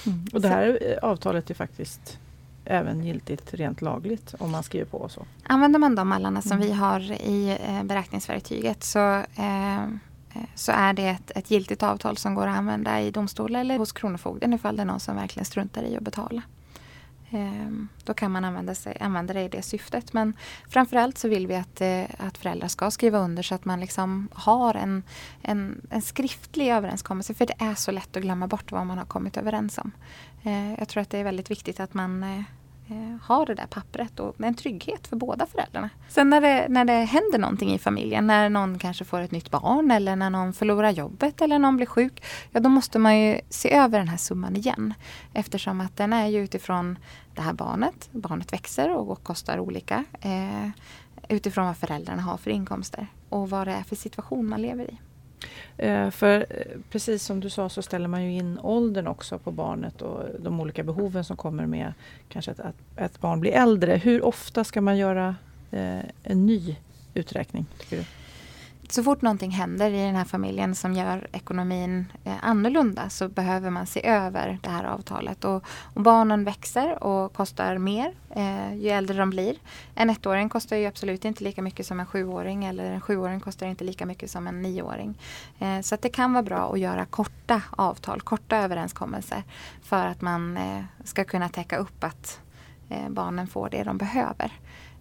Mm. 0.06 0.28
Och 0.34 0.42
det 0.42 0.48
här 0.48 0.80
så. 1.00 1.06
avtalet 1.06 1.50
är 1.50 1.54
faktiskt 1.54 2.20
även 2.66 3.04
giltigt 3.04 3.54
rent 3.54 3.82
lagligt 3.82 4.36
om 4.40 4.52
man 4.52 4.64
skriver 4.64 4.86
på 4.86 5.10
så. 5.10 5.26
Använder 5.44 5.80
man 5.80 5.96
de 5.96 6.08
mallarna 6.08 6.42
som 6.42 6.52
mm. 6.52 6.68
vi 6.68 6.74
har 6.74 7.12
i 7.12 7.58
eh, 7.66 7.84
beräkningsverktyget 7.84 8.84
så, 8.84 9.16
eh, 9.18 9.86
så 10.56 10.72
är 10.72 10.94
det 10.94 11.08
ett, 11.08 11.32
ett 11.36 11.52
giltigt 11.52 11.84
avtal 11.84 12.18
som 12.18 12.36
går 12.36 12.48
att 12.48 12.58
använda 12.58 13.02
i 13.02 13.12
domstol 13.12 13.56
eller 13.56 13.78
hos 13.78 13.92
Kronofogden 13.92 14.54
ifall 14.54 14.76
det 14.76 14.82
är 14.82 14.86
någon 14.86 15.00
som 15.00 15.16
verkligen 15.16 15.46
struntar 15.46 15.84
i 15.84 15.98
att 15.98 16.04
betala. 16.04 16.42
Eh, 17.34 17.72
då 18.04 18.14
kan 18.14 18.32
man 18.32 18.46
använda, 18.46 18.76
sig, 18.76 18.98
använda 19.00 19.34
det 19.34 19.42
i 19.42 19.48
det 19.48 19.62
syftet. 19.62 20.14
Men 20.14 20.34
framförallt 20.70 21.18
så 21.18 21.28
vill 21.28 21.48
vi 21.48 21.56
att, 21.56 21.82
eh, 21.82 22.04
att 22.18 22.38
föräldrar 22.38 22.68
ska 22.68 22.92
skriva 22.92 23.20
under 23.20 23.44
så 23.44 23.56
att 23.56 23.66
man 23.66 23.80
liksom 23.80 24.28
har 24.34 24.74
en, 24.74 25.04
en, 25.42 25.82
en 25.90 26.02
skriftlig 26.02 26.68
överenskommelse. 26.68 27.34
För 27.34 27.46
det 27.46 27.56
är 27.58 27.76
så 27.76 27.92
lätt 27.92 28.18
att 28.18 28.24
glömma 28.24 28.48
bort 28.48 28.72
vad 28.72 28.86
man 28.86 28.98
har 28.98 29.06
kommit 29.06 29.38
överens 29.38 29.78
om. 29.78 29.92
Eh, 30.44 30.74
jag 30.80 30.88
tror 30.88 31.02
att 31.02 31.10
det 31.10 31.18
är 31.18 31.24
väldigt 31.24 31.52
viktigt 31.52 31.80
att 31.80 31.94
man 31.94 32.24
eh, 32.24 32.40
eh, 32.90 33.18
har 33.22 33.46
det 33.46 33.56
där 33.56 33.66
pappret 33.66 34.20
och 34.20 34.42
en 34.42 34.56
trygghet 34.56 35.08
för 35.08 35.16
båda 35.16 35.46
föräldrarna. 35.46 35.90
Sen 36.10 36.30
när 36.30 36.42
det, 36.42 36.66
när 36.70 36.86
det 36.86 36.94
händer 36.94 37.40
någonting 37.40 37.74
i 37.74 37.80
familjen, 37.80 38.28
när 38.28 38.50
någon 38.50 38.80
kanske 38.80 39.06
får 39.06 39.20
ett 39.20 39.32
nytt 39.32 39.52
barn 39.52 39.92
eller 39.92 40.16
när 40.16 40.30
någon 40.30 40.54
förlorar 40.54 40.90
jobbet 40.90 41.42
eller 41.42 41.60
någon 41.60 41.78
blir 41.78 41.86
sjuk, 41.86 42.24
ja 42.52 42.60
då 42.60 42.70
måste 42.70 43.00
man 43.00 43.20
ju 43.20 43.40
se 43.50 43.74
över 43.74 44.00
den 44.00 44.08
här 44.08 44.18
summan 44.18 44.56
igen. 44.56 44.94
Eftersom 45.34 45.82
att 45.82 45.98
den 45.98 46.14
är 46.14 46.28
ju 46.28 46.44
utifrån 46.44 46.98
det 47.36 47.42
här 47.42 47.54
barnet, 47.54 48.10
barnet 48.12 48.54
växer 48.54 48.96
och 48.96 49.24
kostar 49.24 49.60
olika. 49.60 50.06
Eh, 50.22 50.70
utifrån 51.30 51.66
vad 51.66 51.78
föräldrarna 51.78 52.22
har 52.22 52.38
för 52.38 52.52
inkomster 52.52 53.08
och 53.30 53.50
vad 53.50 53.68
det 53.68 53.74
är 53.74 53.84
för 53.84 53.96
situation 53.96 54.50
man 54.50 54.62
lever 54.62 54.92
i. 54.92 54.98
Eh, 55.78 56.10
för 56.10 56.46
eh, 56.50 56.80
precis 56.90 57.24
som 57.24 57.40
du 57.40 57.50
sa 57.50 57.70
så 57.70 57.82
ställer 57.82 58.08
man 58.08 58.24
ju 58.24 58.32
in 58.32 58.60
åldern 58.60 59.08
också 59.08 59.40
på 59.40 59.52
barnet 59.52 60.02
och 60.02 60.24
de 60.40 60.60
olika 60.60 60.84
behoven 60.84 61.24
som 61.24 61.38
kommer 61.38 61.66
med 61.66 61.94
kanske 62.30 62.52
att, 62.52 62.76
ett 62.96 63.20
barn 63.20 63.40
blir 63.40 63.52
äldre. 63.52 63.96
Hur 63.96 64.26
ofta 64.26 64.64
ska 64.64 64.82
man 64.82 64.98
göra 64.98 65.36
eh, 65.72 66.00
en 66.24 66.46
ny 66.46 66.76
uträkning? 67.14 67.66
Tycker 67.80 67.98
du? 67.98 68.04
Så 68.94 69.04
fort 69.04 69.22
någonting 69.22 69.52
händer 69.52 69.92
i 69.92 70.06
den 70.06 70.16
här 70.16 70.26
familjen 70.26 70.76
som 70.76 70.94
gör 70.94 71.28
ekonomin 71.32 72.06
eh, 72.24 72.34
annorlunda 72.42 73.10
så 73.10 73.28
behöver 73.28 73.70
man 73.70 73.86
se 73.86 74.08
över 74.08 74.60
det 74.62 74.70
här 74.70 74.84
avtalet. 74.84 75.44
Och, 75.44 75.64
och 75.94 76.02
barnen 76.02 76.44
växer 76.44 77.04
och 77.04 77.34
kostar 77.34 77.78
mer 77.78 78.14
eh, 78.30 78.76
ju 78.76 78.90
äldre 78.90 79.18
de 79.18 79.30
blir. 79.30 79.56
En 79.96 80.10
ettåring 80.10 80.50
kostar 80.50 80.78
ju 80.78 80.86
absolut 80.86 81.26
inte 81.26 81.44
lika 81.44 81.62
mycket 81.62 81.86
som 81.86 82.00
en 82.00 82.06
sjuåring 82.06 82.66
eller 82.66 82.92
en 82.92 83.02
sjuåring 83.02 83.40
kostar 83.40 83.68
inte 83.68 83.84
lika 83.84 84.06
mycket 84.06 84.32
som 84.32 84.48
en 84.48 84.62
nioåring. 84.62 85.18
Eh, 85.60 85.82
så 85.82 85.96
att 85.96 86.02
det 86.02 86.10
kan 86.10 86.34
vara 86.34 86.44
bra 86.44 86.74
att 86.74 86.80
göra 86.80 87.06
korta 87.06 87.62
avtal, 87.70 88.22
korta 88.22 88.58
överenskommelser 88.58 89.44
för 89.84 90.06
att 90.06 90.22
man 90.22 90.58
eh, 90.58 90.84
ska 91.04 91.24
kunna 91.24 91.50
täcka 91.50 91.78
upp 91.78 92.04
att 92.04 92.40
eh, 92.90 93.10
barnen 93.10 93.48
får 93.48 93.70
det 93.70 93.84
de 93.84 93.98
behöver. 93.98 94.52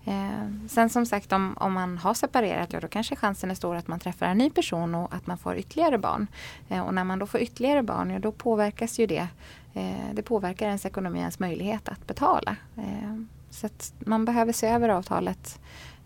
Eh, 0.04 0.68
sen 0.68 0.90
som 0.90 1.06
sagt 1.06 1.32
om, 1.32 1.54
om 1.56 1.72
man 1.72 1.98
har 1.98 2.14
separerat, 2.14 2.72
ja 2.72 2.80
då 2.80 2.88
kanske 2.88 3.16
chansen 3.16 3.50
är 3.50 3.54
stor 3.54 3.76
att 3.76 3.88
man 3.88 3.98
träffar 3.98 4.26
en 4.26 4.38
ny 4.38 4.50
person 4.50 4.94
och 4.94 5.14
att 5.14 5.26
man 5.26 5.38
får 5.38 5.56
ytterligare 5.56 5.98
barn. 5.98 6.26
Eh, 6.68 6.80
och 6.80 6.94
när 6.94 7.04
man 7.04 7.18
då 7.18 7.26
får 7.26 7.40
ytterligare 7.40 7.82
barn, 7.82 8.10
ja 8.10 8.18
då 8.18 8.32
påverkas 8.32 8.98
ju 8.98 9.06
det. 9.06 9.28
Eh, 9.74 10.14
det 10.14 10.22
påverkar 10.22 10.66
ens 10.66 10.86
ekonomi, 10.86 11.18
ens 11.18 11.38
möjlighet 11.38 11.88
att 11.88 12.06
betala. 12.06 12.56
Eh, 12.76 13.22
så 13.50 13.66
att 13.66 13.92
man 13.98 14.24
behöver 14.24 14.52
se 14.52 14.66
över 14.66 14.88
avtalet 14.88 15.60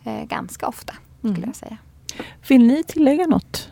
eh, 0.05 0.25
ganska 0.25 0.69
ofta, 0.69 0.95
skulle 1.19 1.35
mm. 1.35 1.49
jag 1.49 1.57
säga. 1.57 1.77
Vill 2.49 2.67
ni 2.67 2.85
tillägga 2.85 3.27
något, 3.27 3.71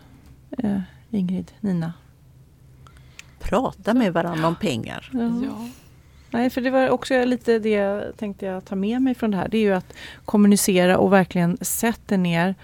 eh, 0.58 0.80
Ingrid, 1.10 1.52
Nina? 1.60 1.92
Prata 3.38 3.94
med 3.94 4.12
varandra 4.12 4.48
om 4.48 4.56
pengar. 4.56 5.10
Ja. 5.12 5.68
Nej, 6.32 6.50
för 6.50 6.60
det 6.60 6.70
var 6.70 6.90
också 6.90 7.24
lite 7.24 7.58
det 7.58 7.70
jag 7.70 8.16
tänkte 8.16 8.46
jag 8.46 8.64
ta 8.64 8.74
med 8.74 9.02
mig 9.02 9.14
från 9.14 9.30
det 9.30 9.36
här. 9.36 9.48
Det 9.48 9.58
är 9.58 9.62
ju 9.62 9.74
att 9.74 9.94
kommunicera 10.24 10.98
och 10.98 11.12
verkligen 11.12 11.58
sätta 11.60 12.16
ner 12.16 12.54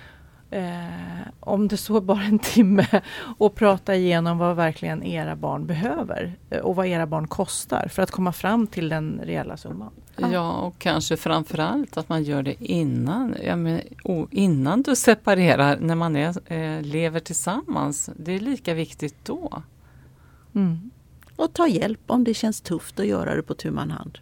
eh, 0.51 1.29
om 1.41 1.69
det 1.69 1.77
så 1.77 2.01
bara 2.01 2.23
en 2.23 2.39
timme 2.39 2.87
och 3.39 3.55
prata 3.55 3.95
igenom 3.95 4.39
vad 4.39 4.57
verkligen 4.57 5.03
era 5.03 5.37
barn 5.37 5.67
behöver 5.67 6.33
eh, 6.51 6.59
och 6.59 6.77
vad 6.77 6.87
era 6.87 7.07
barn 7.07 7.29
kostar 7.29 7.89
för 7.89 8.03
att 8.03 8.11
komma 8.11 8.33
fram 8.33 8.67
till 8.67 8.89
den 8.89 9.21
reella 9.25 9.57
summan. 9.57 9.91
Ja, 10.33 10.53
och 10.53 10.79
kanske 10.79 11.17
framförallt 11.17 11.97
att 11.97 12.09
man 12.09 12.23
gör 12.23 12.43
det 12.43 12.55
innan, 12.61 13.35
ja, 13.43 13.57
men, 13.57 13.81
innan 14.31 14.83
du 14.83 14.97
separerar, 14.97 15.77
när 15.81 15.95
man 15.95 16.17
är, 16.17 16.53
eh, 16.53 16.83
lever 16.83 17.21
tillsammans. 17.21 18.11
Det 18.17 18.33
är 18.33 18.41
lika 18.41 18.75
viktigt 18.75 19.25
då. 19.25 19.63
Mm. 20.55 20.91
Och 21.39 21.53
ta 21.53 21.69
hjälp 21.69 22.01
om 22.07 22.25
det 22.25 22.35
känns 22.35 22.61
tufft 22.61 23.01
att 23.01 23.07
göra 23.07 23.35
det 23.35 23.43
på 23.43 23.55
tu 23.55 23.71
man 23.71 23.91
hand. 23.91 24.19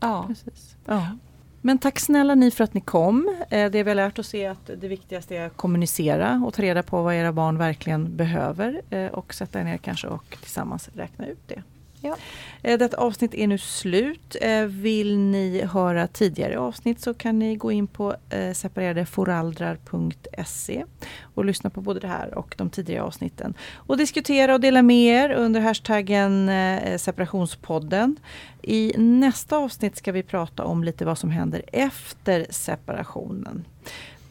Ja, 0.00 0.24
precis. 0.28 0.76
Ja. 0.86 1.16
Men 1.60 1.78
tack 1.78 2.00
snälla 2.00 2.34
ni 2.34 2.50
för 2.50 2.64
att 2.64 2.74
ni 2.74 2.80
kom. 2.80 3.36
Eh, 3.50 3.70
det 3.70 3.82
vi 3.82 3.90
har 3.90 3.94
lärt 3.94 4.18
oss 4.18 4.34
är 4.34 4.50
att 4.50 4.70
det 4.80 4.88
viktigaste 4.88 5.36
är 5.36 5.46
att 5.46 5.56
kommunicera 5.56 6.42
och 6.46 6.54
ta 6.54 6.62
reda 6.62 6.82
på 6.82 7.02
vad 7.02 7.14
era 7.14 7.32
barn 7.32 7.58
verkligen 7.58 8.16
behöver 8.16 8.82
eh, 8.90 9.06
och 9.06 9.34
sätta 9.34 9.60
er 9.60 9.64
ner 9.64 9.76
kanske 9.76 10.06
och 10.06 10.36
tillsammans 10.40 10.88
räkna 10.94 11.26
ut 11.26 11.48
det. 11.48 11.62
Ja. 12.04 12.16
Eh, 12.62 12.78
detta 12.78 12.96
avsnitt 12.96 13.34
är 13.34 13.46
nu 13.46 13.58
slut. 13.58 14.36
Eh, 14.40 14.64
vill 14.64 15.18
ni 15.18 15.64
höra 15.64 16.06
tidigare 16.06 16.58
avsnitt 16.58 17.00
så 17.00 17.14
kan 17.14 17.38
ni 17.38 17.56
gå 17.56 17.72
in 17.72 17.86
på 17.86 18.14
eh, 18.30 18.52
separeradeforaldrar.se 18.52 20.84
och 21.34 21.44
lyssna 21.44 21.70
på 21.70 21.80
både 21.80 22.00
det 22.00 22.08
här 22.08 22.38
och 22.38 22.54
de 22.58 22.70
tidigare 22.70 23.02
avsnitten. 23.02 23.54
Och 23.74 23.96
diskutera 23.96 24.54
och 24.54 24.60
dela 24.60 24.82
med 24.82 25.24
er 25.24 25.30
under 25.30 25.60
hashtaggen 25.60 26.50
separationspodden. 26.98 28.16
I 28.62 28.92
nästa 28.96 29.56
avsnitt 29.56 29.96
ska 29.96 30.12
vi 30.12 30.22
prata 30.22 30.64
om 30.64 30.84
lite 30.84 31.04
vad 31.04 31.18
som 31.18 31.30
händer 31.30 31.62
efter 31.72 32.46
separationen. 32.50 33.64